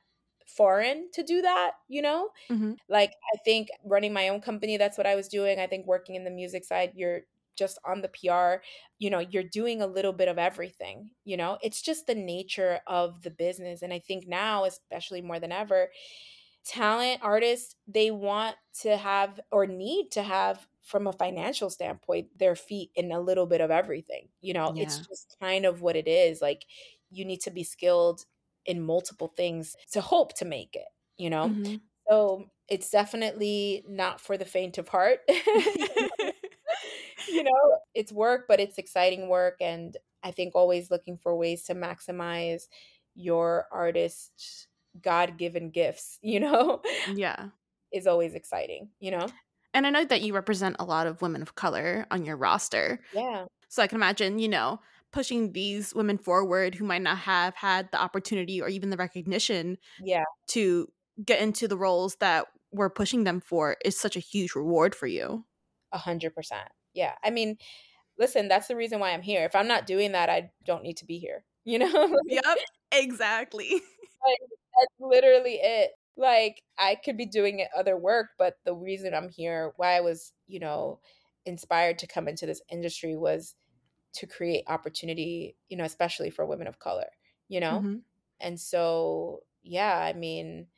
foreign 0.47 1.11
to 1.12 1.23
do 1.23 1.43
that, 1.43 1.73
you 1.89 2.03
know? 2.03 2.31
Mm-hmm. 2.51 2.75
Like, 2.89 3.12
I 3.35 3.39
think 3.45 3.69
running 3.85 4.12
my 4.12 4.29
own 4.29 4.41
company, 4.43 4.77
that's 4.77 4.99
what 4.99 5.07
I 5.07 5.17
was 5.17 5.29
doing. 5.29 5.59
I 5.59 5.67
think 5.67 5.87
working 5.87 6.17
in 6.17 6.25
the 6.25 6.31
music 6.31 6.64
side, 6.64 6.93
you're 6.95 7.23
just 7.57 7.79
on 7.87 8.03
the 8.03 8.09
PR, 8.09 8.62
you 8.99 9.09
know, 9.11 9.21
you're 9.21 9.43
doing 9.43 9.81
a 9.83 9.87
little 9.87 10.12
bit 10.12 10.29
of 10.29 10.39
everything, 10.39 11.12
you 11.25 11.37
know? 11.39 11.59
It's 11.62 11.83
just 11.83 12.07
the 12.07 12.14
nature 12.14 12.81
of 12.87 13.23
the 13.23 13.31
business. 13.31 13.83
And 13.83 13.93
I 13.93 13.99
think 14.01 14.27
now, 14.29 14.64
especially 14.64 15.23
more 15.23 15.41
than 15.41 15.53
ever, 15.53 15.91
talent 16.67 17.21
artists 17.23 17.77
they 17.87 18.11
want 18.11 18.57
to 18.81 18.97
have 18.97 19.39
or 19.53 19.67
need 19.67 20.11
to 20.11 20.23
have 20.23 20.67
from 20.83 21.07
a 21.07 21.12
financial 21.12 21.71
standpoint 21.71 22.27
their 22.37 22.57
feet 22.57 22.91
in 22.97 23.12
a 23.12 23.21
little 23.21 23.47
bit 23.47 23.61
of 23.61 23.71
everything 23.71 24.29
you 24.41 24.53
know 24.53 24.73
yeah. 24.75 24.83
it's 24.83 24.99
just 24.99 25.37
kind 25.41 25.64
of 25.64 25.81
what 25.81 25.95
it 25.95 26.09
is 26.09 26.43
like 26.43 26.64
you 27.11 27.25
need 27.25 27.41
to 27.41 27.51
be 27.51 27.62
skilled 27.62 28.25
in 28.64 28.83
multiple 28.83 29.33
things 29.37 29.77
to 29.93 30.01
hope 30.01 30.37
to 30.37 30.45
make 30.45 30.75
it 30.75 30.89
you 31.17 31.31
know 31.31 31.49
mm-hmm. 31.49 31.77
so 32.09 32.45
it's 32.69 32.91
definitely 32.91 33.85
not 33.89 34.21
for 34.21 34.37
the 34.37 34.45
faint 34.45 34.77
of 34.77 34.89
heart 34.89 35.21
you 35.29 35.45
know 37.45 37.79
it's 37.95 38.12
work 38.12 38.47
but 38.49 38.59
it's 38.59 38.79
exciting 38.79 39.29
work 39.29 39.55
and 39.61 39.97
i 40.25 40.33
think 40.33 40.57
always 40.57 40.91
looking 40.91 41.17
for 41.17 41.37
ways 41.37 41.62
to 41.62 41.77
maximize 41.77 42.64
your 43.14 43.67
artist's 43.71 44.67
God 45.03 45.38
given 45.38 45.70
gifts, 45.70 46.18
you 46.22 46.40
know? 46.40 46.82
Yeah. 47.14 47.49
Is 47.92 48.07
always 48.07 48.34
exciting, 48.34 48.90
you 49.01 49.11
know? 49.11 49.26
And 49.74 49.86
I 49.86 49.90
know 49.90 50.05
that 50.05 50.22
you 50.22 50.34
represent 50.34 50.76
a 50.78 50.84
lot 50.84 51.07
of 51.07 51.20
women 51.20 51.42
of 51.42 51.55
color 51.55 52.07
on 52.11 52.24
your 52.24 52.36
roster. 52.36 53.01
Yeah. 53.12 53.44
So 53.68 53.82
I 53.82 53.86
can 53.86 53.97
imagine, 53.97 54.38
you 54.38 54.49
know, 54.49 54.80
pushing 55.12 55.53
these 55.53 55.94
women 55.94 56.18
forward 56.18 56.74
who 56.74 56.84
might 56.84 57.03
not 57.03 57.18
have 57.18 57.55
had 57.55 57.90
the 57.92 58.01
opportunity 58.01 58.61
or 58.61 58.68
even 58.68 58.90
the 58.90 58.97
recognition 58.97 59.78
yeah. 60.03 60.24
to 60.49 60.88
get 61.24 61.40
into 61.40 61.68
the 61.68 61.76
roles 61.76 62.16
that 62.16 62.47
we're 62.72 62.90
pushing 62.90 63.24
them 63.24 63.40
for 63.40 63.76
is 63.84 63.99
such 63.99 64.16
a 64.16 64.20
huge 64.20 64.55
reward 64.55 64.94
for 64.94 65.07
you. 65.07 65.44
A 65.92 65.99
hundred 65.99 66.34
percent. 66.34 66.68
Yeah. 66.94 67.12
I 67.24 67.30
mean, 67.30 67.59
listen, 68.18 68.49
that's 68.49 68.68
the 68.68 68.76
reason 68.76 68.99
why 68.99 69.12
I'm 69.12 69.22
here. 69.22 69.44
If 69.44 69.55
I'm 69.55 69.68
not 69.68 69.86
doing 69.86 70.12
that, 70.12 70.28
I 70.28 70.51
don't 70.64 70.82
need 70.82 70.99
to 70.99 71.05
be 71.05 71.18
here. 71.18 71.44
You 71.68 71.80
know? 71.80 72.16
yep. 72.26 72.44
Exactly. 72.92 73.68
like, 73.72 74.38
that's 74.79 74.95
literally 75.01 75.59
it. 75.62 75.93
Like 76.16 76.62
I 76.79 76.97
could 76.97 77.16
be 77.16 77.27
doing 77.27 77.66
other 77.77 77.97
work, 77.97 78.29
but 78.39 78.55
the 78.64 78.74
reason 78.74 79.14
I'm 79.14 79.29
here, 79.29 79.72
why 79.77 79.97
I 79.97 80.01
was, 80.01 80.33
you 80.47 80.61
know, 80.61 81.01
inspired 81.45 81.99
to 81.99 82.07
come 82.07 82.29
into 82.29 82.47
this 82.47 82.62
industry 82.70 83.16
was 83.16 83.55
to 84.14 84.27
create 84.27 84.64
opportunity, 84.66 85.57
you 85.68 85.77
know, 85.77 85.85
especially 85.85 86.31
for 86.31 86.47
women 86.47 86.66
of 86.66 86.79
color, 86.79 87.09
you 87.49 87.61
know? 87.61 87.81
Mm-hmm. 87.81 87.97
And 88.41 88.59
so, 88.59 89.41
yeah, 89.62 89.99
I 89.99 90.14
mean, 90.14 90.68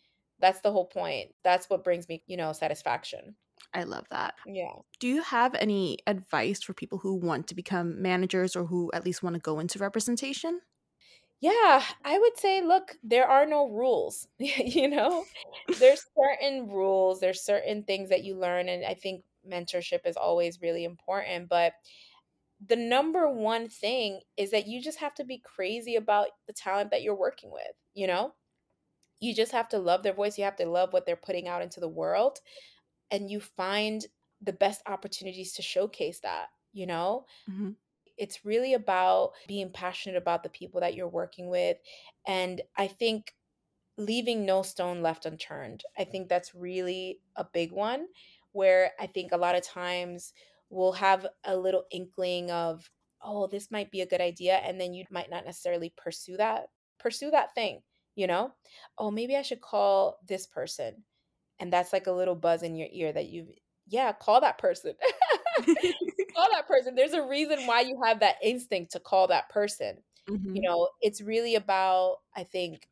that's 0.40 0.61
the 0.61 0.72
whole 0.72 0.86
point. 0.86 1.30
That's 1.44 1.70
what 1.70 1.84
brings 1.84 2.09
me, 2.09 2.22
you 2.26 2.36
know, 2.36 2.53
satisfaction. 2.53 3.36
I 3.74 3.84
love 3.84 4.07
that. 4.11 4.34
Yeah. 4.46 4.72
Do 4.99 5.09
you 5.09 5.22
have 5.22 5.55
any 5.55 5.99
advice 6.07 6.62
for 6.62 6.72
people 6.72 6.99
who 6.99 7.14
want 7.14 7.49
to 7.49 7.55
become 7.55 8.01
managers 8.01 8.57
or 8.57 8.64
who 8.64 8.90
at 8.94 9.05
least 9.05 9.22
want 9.22 9.34
to 9.34 9.40
go 9.40 9.59
into 9.59 9.78
representation? 9.78 10.61
Yeah, 11.41 11.84
I 12.05 12.18
would 12.18 12.36
say, 12.39 12.62
look, 12.62 12.97
there 13.03 13.26
are 13.28 13.47
no 13.47 13.68
rules. 13.68 14.26
you 14.39 14.89
know, 14.89 15.28
there's 15.78 16.05
certain 16.18 16.68
rules, 16.68 17.20
there's 17.20 17.43
certain 17.43 17.84
things 17.84 18.09
that 18.09 18.24
you 18.24 18.34
learn. 18.36 18.68
And 18.68 18.84
I 18.84 18.95
think 18.95 19.24
mentorship 19.49 20.01
is 20.05 20.16
always 20.16 20.61
really 20.61 20.84
important. 20.84 21.49
But 21.49 21.74
the 22.66 22.76
number 22.76 23.30
one 23.30 23.68
thing 23.68 24.22
is 24.36 24.51
that 24.53 24.66
you 24.68 24.82
just 24.82 24.99
have 24.99 25.14
to 25.16 25.24
be 25.24 25.39
crazy 25.39 25.97
about 25.97 26.28
the 26.47 26.53
talent 26.55 26.91
that 26.91 27.03
you're 27.03 27.16
working 27.16 27.53
with, 27.53 27.72
you 27.95 28.07
know? 28.07 28.34
You 29.20 29.34
just 29.34 29.53
have 29.53 29.68
to 29.70 29.78
love 29.78 30.03
their 30.05 30.14
voice. 30.14 30.39
You 30.39 30.45
have 30.45 30.57
to 30.57 30.66
love 30.66 30.93
what 30.93 31.07
they're 31.07 31.16
putting 31.16 31.49
out 31.49 31.62
into 31.62 31.80
the 31.80 31.89
world. 31.89 32.39
And 33.11 33.30
you 33.30 33.41
find 33.41 34.07
the 34.41 34.53
best 34.55 34.82
opportunities 34.86 35.55
to 35.55 35.62
showcase 35.62 36.20
that, 36.20 36.49
you 36.72 36.86
know? 36.86 37.26
Mm-hmm. 37.51 37.70
It's 38.18 38.44
really 38.44 38.74
about 38.74 39.32
being 39.46 39.70
passionate 39.72 40.16
about 40.16 40.42
the 40.42 40.48
people 40.48 40.80
that 40.80 40.94
you're 40.94 41.08
working 41.08 41.48
with. 41.48 41.78
And 42.26 42.60
I 42.76 42.86
think 42.88 43.34
leaving 43.96 44.46
no 44.46 44.62
stone 44.62 45.02
left 45.02 45.26
unturned. 45.26 45.82
I 45.98 46.04
think 46.04 46.28
that's 46.28 46.54
really 46.54 47.20
a 47.36 47.44
big 47.44 47.72
one 47.72 48.06
where 48.52 48.92
I 48.98 49.06
think 49.06 49.32
a 49.32 49.36
lot 49.36 49.56
of 49.56 49.62
times 49.62 50.32
we'll 50.70 50.92
have 50.92 51.26
a 51.44 51.56
little 51.56 51.84
inkling 51.90 52.50
of, 52.50 52.90
oh, 53.22 53.46
this 53.46 53.70
might 53.70 53.90
be 53.90 54.00
a 54.00 54.06
good 54.06 54.20
idea. 54.20 54.56
And 54.56 54.80
then 54.80 54.94
you 54.94 55.04
might 55.10 55.30
not 55.30 55.44
necessarily 55.44 55.92
pursue 55.96 56.36
that, 56.36 56.68
pursue 56.98 57.30
that 57.32 57.54
thing, 57.54 57.82
you 58.14 58.26
know? 58.26 58.52
Oh, 58.96 59.10
maybe 59.10 59.36
I 59.36 59.42
should 59.42 59.60
call 59.60 60.18
this 60.26 60.46
person. 60.46 61.04
And 61.58 61.72
that's 61.72 61.92
like 61.92 62.06
a 62.06 62.12
little 62.12 62.36
buzz 62.36 62.62
in 62.62 62.76
your 62.76 62.88
ear 62.92 63.12
that 63.12 63.28
you, 63.28 63.48
yeah, 63.86 64.12
call 64.12 64.40
that 64.40 64.58
person. 64.58 64.94
call 66.34 66.48
that 66.52 66.66
person. 66.66 66.94
There's 66.94 67.12
a 67.12 67.26
reason 67.26 67.66
why 67.66 67.80
you 67.82 68.00
have 68.04 68.20
that 68.20 68.36
instinct 68.42 68.92
to 68.92 69.00
call 69.00 69.28
that 69.28 69.48
person. 69.48 69.98
Mm-hmm. 70.28 70.56
You 70.56 70.62
know, 70.62 70.88
it's 71.00 71.20
really 71.20 71.54
about, 71.54 72.18
I 72.36 72.44
think, 72.44 72.88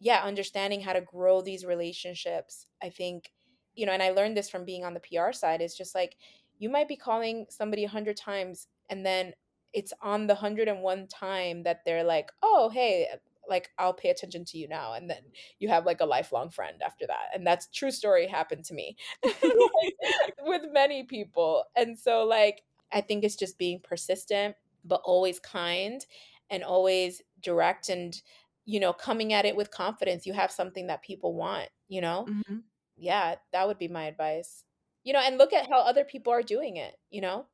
yeah, 0.00 0.22
understanding 0.22 0.80
how 0.80 0.92
to 0.92 1.00
grow 1.00 1.40
these 1.40 1.64
relationships. 1.64 2.66
I 2.82 2.90
think, 2.90 3.32
you 3.74 3.86
know, 3.86 3.92
and 3.92 4.02
I 4.02 4.10
learned 4.10 4.36
this 4.36 4.50
from 4.50 4.64
being 4.64 4.84
on 4.84 4.94
the 4.94 5.00
PR 5.00 5.32
side, 5.32 5.60
is 5.62 5.76
just 5.76 5.94
like 5.94 6.16
you 6.58 6.68
might 6.68 6.88
be 6.88 6.96
calling 6.96 7.46
somebody 7.48 7.84
a 7.84 7.88
hundred 7.88 8.16
times 8.16 8.66
and 8.90 9.04
then 9.04 9.32
it's 9.72 9.92
on 10.00 10.26
the 10.26 10.34
hundred 10.34 10.68
and 10.68 10.82
one 10.82 11.06
time 11.06 11.62
that 11.62 11.84
they're 11.84 12.04
like, 12.04 12.30
oh, 12.42 12.70
hey, 12.72 13.06
like 13.48 13.70
I'll 13.78 13.94
pay 13.94 14.10
attention 14.10 14.44
to 14.46 14.58
you 14.58 14.68
now. 14.68 14.94
And 14.94 15.08
then 15.08 15.22
you 15.58 15.68
have 15.68 15.86
like 15.86 16.00
a 16.00 16.06
lifelong 16.06 16.50
friend 16.50 16.80
after 16.84 17.06
that. 17.06 17.34
And 17.34 17.46
that's 17.46 17.68
true 17.68 17.90
story 17.90 18.26
happened 18.26 18.64
to 18.66 18.74
me 18.74 18.96
with 20.42 20.62
many 20.72 21.04
people. 21.04 21.64
And 21.76 21.98
so 21.98 22.24
like 22.24 22.62
I 22.92 23.00
think 23.00 23.24
it's 23.24 23.36
just 23.36 23.58
being 23.58 23.80
persistent, 23.80 24.56
but 24.84 25.00
always 25.04 25.38
kind 25.38 26.04
and 26.50 26.64
always 26.64 27.22
direct 27.42 27.88
and 27.88 28.20
you 28.64 28.80
know 28.80 28.92
coming 28.92 29.32
at 29.32 29.44
it 29.44 29.56
with 29.56 29.70
confidence 29.70 30.26
you 30.26 30.32
have 30.32 30.50
something 30.50 30.88
that 30.88 31.02
people 31.02 31.34
want 31.34 31.68
you 31.88 32.00
know 32.00 32.26
mm-hmm. 32.28 32.58
yeah 32.96 33.34
that 33.52 33.66
would 33.66 33.78
be 33.78 33.88
my 33.88 34.04
advice 34.04 34.64
you 35.04 35.12
know 35.12 35.20
and 35.20 35.38
look 35.38 35.52
at 35.52 35.68
how 35.68 35.80
other 35.80 36.04
people 36.04 36.32
are 36.32 36.42
doing 36.42 36.76
it 36.76 36.94
you 37.10 37.20
know 37.20 37.46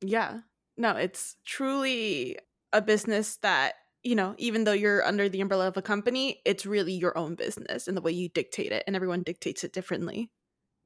yeah 0.00 0.40
no 0.76 0.96
it's 0.96 1.36
truly 1.44 2.38
a 2.72 2.80
business 2.80 3.36
that 3.38 3.74
you 4.02 4.14
know 4.14 4.34
even 4.38 4.64
though 4.64 4.72
you're 4.72 5.04
under 5.04 5.28
the 5.28 5.40
umbrella 5.40 5.68
of 5.68 5.76
a 5.76 5.82
company 5.82 6.40
it's 6.44 6.66
really 6.66 6.92
your 6.92 7.16
own 7.16 7.34
business 7.34 7.86
and 7.88 7.96
the 7.96 8.00
way 8.02 8.12
you 8.12 8.28
dictate 8.28 8.72
it 8.72 8.84
and 8.86 8.96
everyone 8.96 9.22
dictates 9.22 9.64
it 9.64 9.72
differently. 9.72 10.30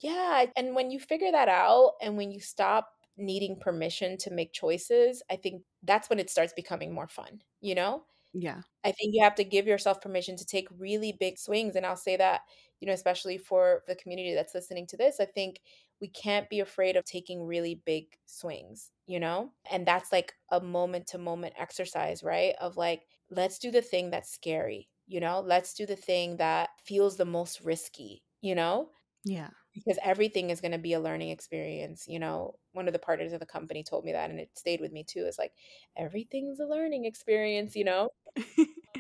Yeah 0.01 0.47
and 0.57 0.75
when 0.75 0.91
you 0.91 1.01
figure 1.01 1.33
that 1.33 1.49
out 1.49 1.95
and 2.03 2.17
when 2.17 2.31
you 2.31 2.41
stop 2.41 2.93
needing 3.17 3.59
permission 3.59 4.19
to 4.19 4.31
make 4.31 4.53
choices 4.53 5.23
i 5.31 5.37
think 5.37 5.63
that's 5.83 6.11
when 6.11 6.19
it 6.19 6.29
starts 6.31 6.53
becoming 6.53 6.93
more 6.93 7.09
fun 7.09 7.41
you 7.61 7.75
know? 7.75 8.05
Yeah. 8.33 8.63
I 8.85 8.93
think 8.93 9.15
you 9.15 9.23
have 9.25 9.35
to 9.37 9.45
give 9.45 9.67
yourself 9.67 10.01
permission 10.01 10.37
to 10.37 10.47
take 10.47 10.69
really 10.79 11.13
big 11.13 11.39
swings 11.39 11.77
and 11.77 11.87
i'll 11.87 11.97
say 11.97 12.17
that 12.17 12.43
you 12.81 12.87
know 12.87 12.95
especially 12.95 13.39
for 13.39 13.83
the 13.89 13.97
community 13.97 14.35
that's 14.35 14.55
listening 14.55 14.87
to 14.89 14.97
this 14.99 15.21
i 15.21 15.27
think 15.27 15.61
we 16.01 16.09
can't 16.09 16.49
be 16.51 16.61
afraid 16.61 16.97
of 16.97 17.05
taking 17.05 17.43
really 17.45 17.83
big 17.87 18.07
swings 18.27 18.91
you 19.09 19.21
know? 19.21 19.53
And 19.71 19.87
that's 19.87 20.11
like 20.11 20.35
a 20.51 20.61
moment 20.61 21.07
to 21.09 21.19
moment 21.19 21.55
exercise 21.59 22.23
right? 22.23 22.55
Of 22.61 22.77
like 22.77 23.03
let's 23.31 23.59
do 23.59 23.71
the 23.71 23.83
thing 23.83 24.11
that's 24.11 24.31
scary 24.33 24.89
you 25.07 25.21
know? 25.21 25.41
Let's 25.41 25.75
do 25.75 25.87
the 25.87 25.97
thing 25.97 26.37
that 26.39 26.71
feels 26.85 27.17
the 27.17 27.25
most 27.25 27.61
risky 27.61 28.23
you 28.41 28.55
know? 28.55 28.91
Yeah. 29.25 29.51
Because 29.75 29.99
everything 30.03 30.51
is 30.51 30.61
going 30.63 30.73
to 30.73 30.79
be 30.79 30.95
a 30.95 31.01
learning 31.01 31.31
experience 31.31 32.07
you 32.09 32.19
know? 32.19 32.59
One 32.73 32.87
of 32.89 32.93
the 32.93 32.99
partners 32.99 33.33
of 33.33 33.41
the 33.41 33.47
company 33.47 33.85
told 33.85 34.05
me 34.05 34.13
that 34.13 34.31
and 34.31 34.41
it 34.41 34.51
stayed 34.59 34.81
with 34.81 34.93
me 34.93 35.05
too 35.05 35.25
it's 35.27 35.39
like 35.39 35.53
everything's 35.97 36.61
a 36.61 36.67
learning 36.67 37.05
experience 37.05 37.77
you 37.77 37.85
know? 37.85 38.11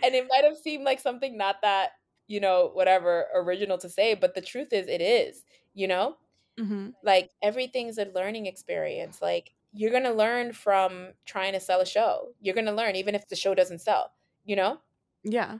And 0.02 0.14
it 0.14 0.26
might 0.28 0.44
have 0.44 0.56
seemed 0.58 0.84
like 0.84 1.00
something 1.00 1.36
not 1.36 1.56
that 1.62 1.90
you 2.28 2.40
know 2.40 2.70
whatever 2.72 3.26
original 3.34 3.78
to 3.78 3.88
say 3.88 4.14
but 4.14 4.34
the 4.34 4.40
truth 4.40 4.72
is 4.72 4.88
it 4.88 5.00
is 5.00 5.44
you 5.74 5.88
know 5.88 6.16
mm-hmm. 6.58 6.90
like 7.02 7.30
everything's 7.42 7.98
a 7.98 8.10
learning 8.14 8.46
experience 8.46 9.20
like 9.20 9.52
you're 9.72 9.90
going 9.90 10.04
to 10.04 10.12
learn 10.12 10.52
from 10.52 11.08
trying 11.26 11.52
to 11.52 11.60
sell 11.60 11.80
a 11.80 11.86
show 11.86 12.28
you're 12.40 12.54
going 12.54 12.66
to 12.66 12.72
learn 12.72 12.96
even 12.96 13.14
if 13.14 13.28
the 13.28 13.36
show 13.36 13.54
doesn't 13.54 13.80
sell 13.80 14.12
you 14.44 14.56
know 14.56 14.78
yeah 15.24 15.58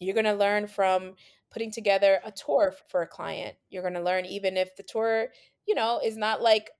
you're 0.00 0.14
going 0.14 0.24
to 0.24 0.32
learn 0.32 0.66
from 0.66 1.14
putting 1.50 1.70
together 1.70 2.20
a 2.24 2.32
tour 2.32 2.74
for 2.88 3.02
a 3.02 3.06
client. 3.06 3.56
You're 3.70 3.82
going 3.82 3.94
to 3.94 4.02
learn 4.02 4.26
even 4.26 4.56
if 4.56 4.76
the 4.76 4.82
tour, 4.82 5.28
you 5.66 5.74
know, 5.74 6.00
is 6.04 6.16
not 6.16 6.42
like 6.42 6.70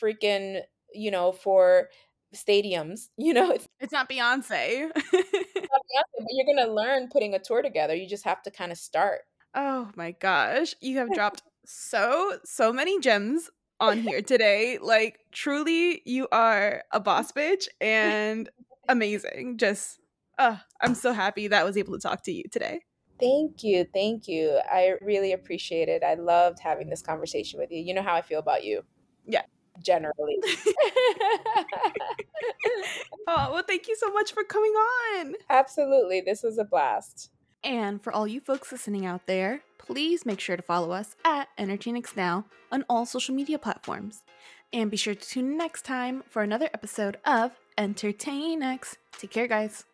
freaking, 0.00 0.60
you 0.92 1.10
know, 1.10 1.32
for 1.32 1.88
stadiums, 2.34 3.08
you 3.16 3.32
know, 3.32 3.50
it's, 3.50 3.66
it's 3.80 3.92
not 3.92 4.08
Beyonce. 4.08 4.82
not 4.82 4.94
Beyonce, 4.94 6.18
but 6.18 6.28
you're 6.30 6.46
going 6.46 6.66
to 6.66 6.72
learn 6.72 7.08
putting 7.08 7.34
a 7.34 7.38
tour 7.38 7.62
together. 7.62 7.94
You 7.94 8.08
just 8.08 8.24
have 8.24 8.42
to 8.42 8.50
kind 8.50 8.72
of 8.72 8.78
start. 8.78 9.22
Oh 9.54 9.90
my 9.96 10.12
gosh, 10.12 10.74
you 10.80 10.98
have 10.98 11.12
dropped 11.12 11.42
so 11.68 12.38
so 12.44 12.72
many 12.72 12.98
gems 12.98 13.50
on 13.78 13.98
here 14.02 14.22
today. 14.22 14.78
Like 14.80 15.20
truly 15.32 16.02
you 16.04 16.26
are 16.32 16.82
a 16.92 17.00
boss 17.00 17.30
bitch 17.32 17.68
and 17.80 18.48
amazing. 18.88 19.58
Just 19.58 20.00
uh, 20.38 20.56
I'm 20.80 20.94
so 20.94 21.12
happy 21.12 21.48
that 21.48 21.60
I 21.60 21.64
was 21.64 21.76
able 21.76 21.92
to 21.94 22.00
talk 22.00 22.22
to 22.24 22.32
you 22.32 22.44
today. 22.50 22.80
Thank 23.20 23.64
you. 23.64 23.84
Thank 23.92 24.28
you. 24.28 24.60
I 24.70 24.94
really 25.00 25.32
appreciate 25.32 25.88
it. 25.88 26.04
I 26.04 26.14
loved 26.14 26.60
having 26.60 26.88
this 26.88 27.02
conversation 27.02 27.58
with 27.58 27.72
you. 27.72 27.80
You 27.82 27.92
know 27.94 28.02
how 28.02 28.14
I 28.14 28.22
feel 28.22 28.38
about 28.38 28.62
you. 28.62 28.82
Yeah. 29.26 29.42
Generally. 29.82 30.38
oh, 33.26 33.50
well, 33.52 33.64
thank 33.66 33.88
you 33.88 33.96
so 33.96 34.12
much 34.12 34.32
for 34.32 34.44
coming 34.44 34.70
on. 34.70 35.34
Absolutely. 35.50 36.20
This 36.20 36.44
was 36.44 36.58
a 36.58 36.64
blast. 36.64 37.32
And 37.64 38.02
for 38.02 38.12
all 38.12 38.26
you 38.26 38.40
folks 38.40 38.72
listening 38.72 39.04
out 39.04 39.26
there, 39.26 39.62
please 39.78 40.24
make 40.24 40.40
sure 40.40 40.56
to 40.56 40.62
follow 40.62 40.92
us 40.92 41.16
at 41.24 41.48
EntertainX 41.58 42.16
Now 42.16 42.46
on 42.70 42.84
all 42.88 43.06
social 43.06 43.34
media 43.34 43.58
platforms. 43.58 44.22
And 44.72 44.90
be 44.90 44.96
sure 44.96 45.14
to 45.14 45.28
tune 45.28 45.52
in 45.52 45.58
next 45.58 45.82
time 45.84 46.22
for 46.28 46.42
another 46.42 46.68
episode 46.74 47.18
of 47.24 47.52
EntertainX. 47.78 48.96
Take 49.18 49.30
care, 49.30 49.46
guys. 49.46 49.84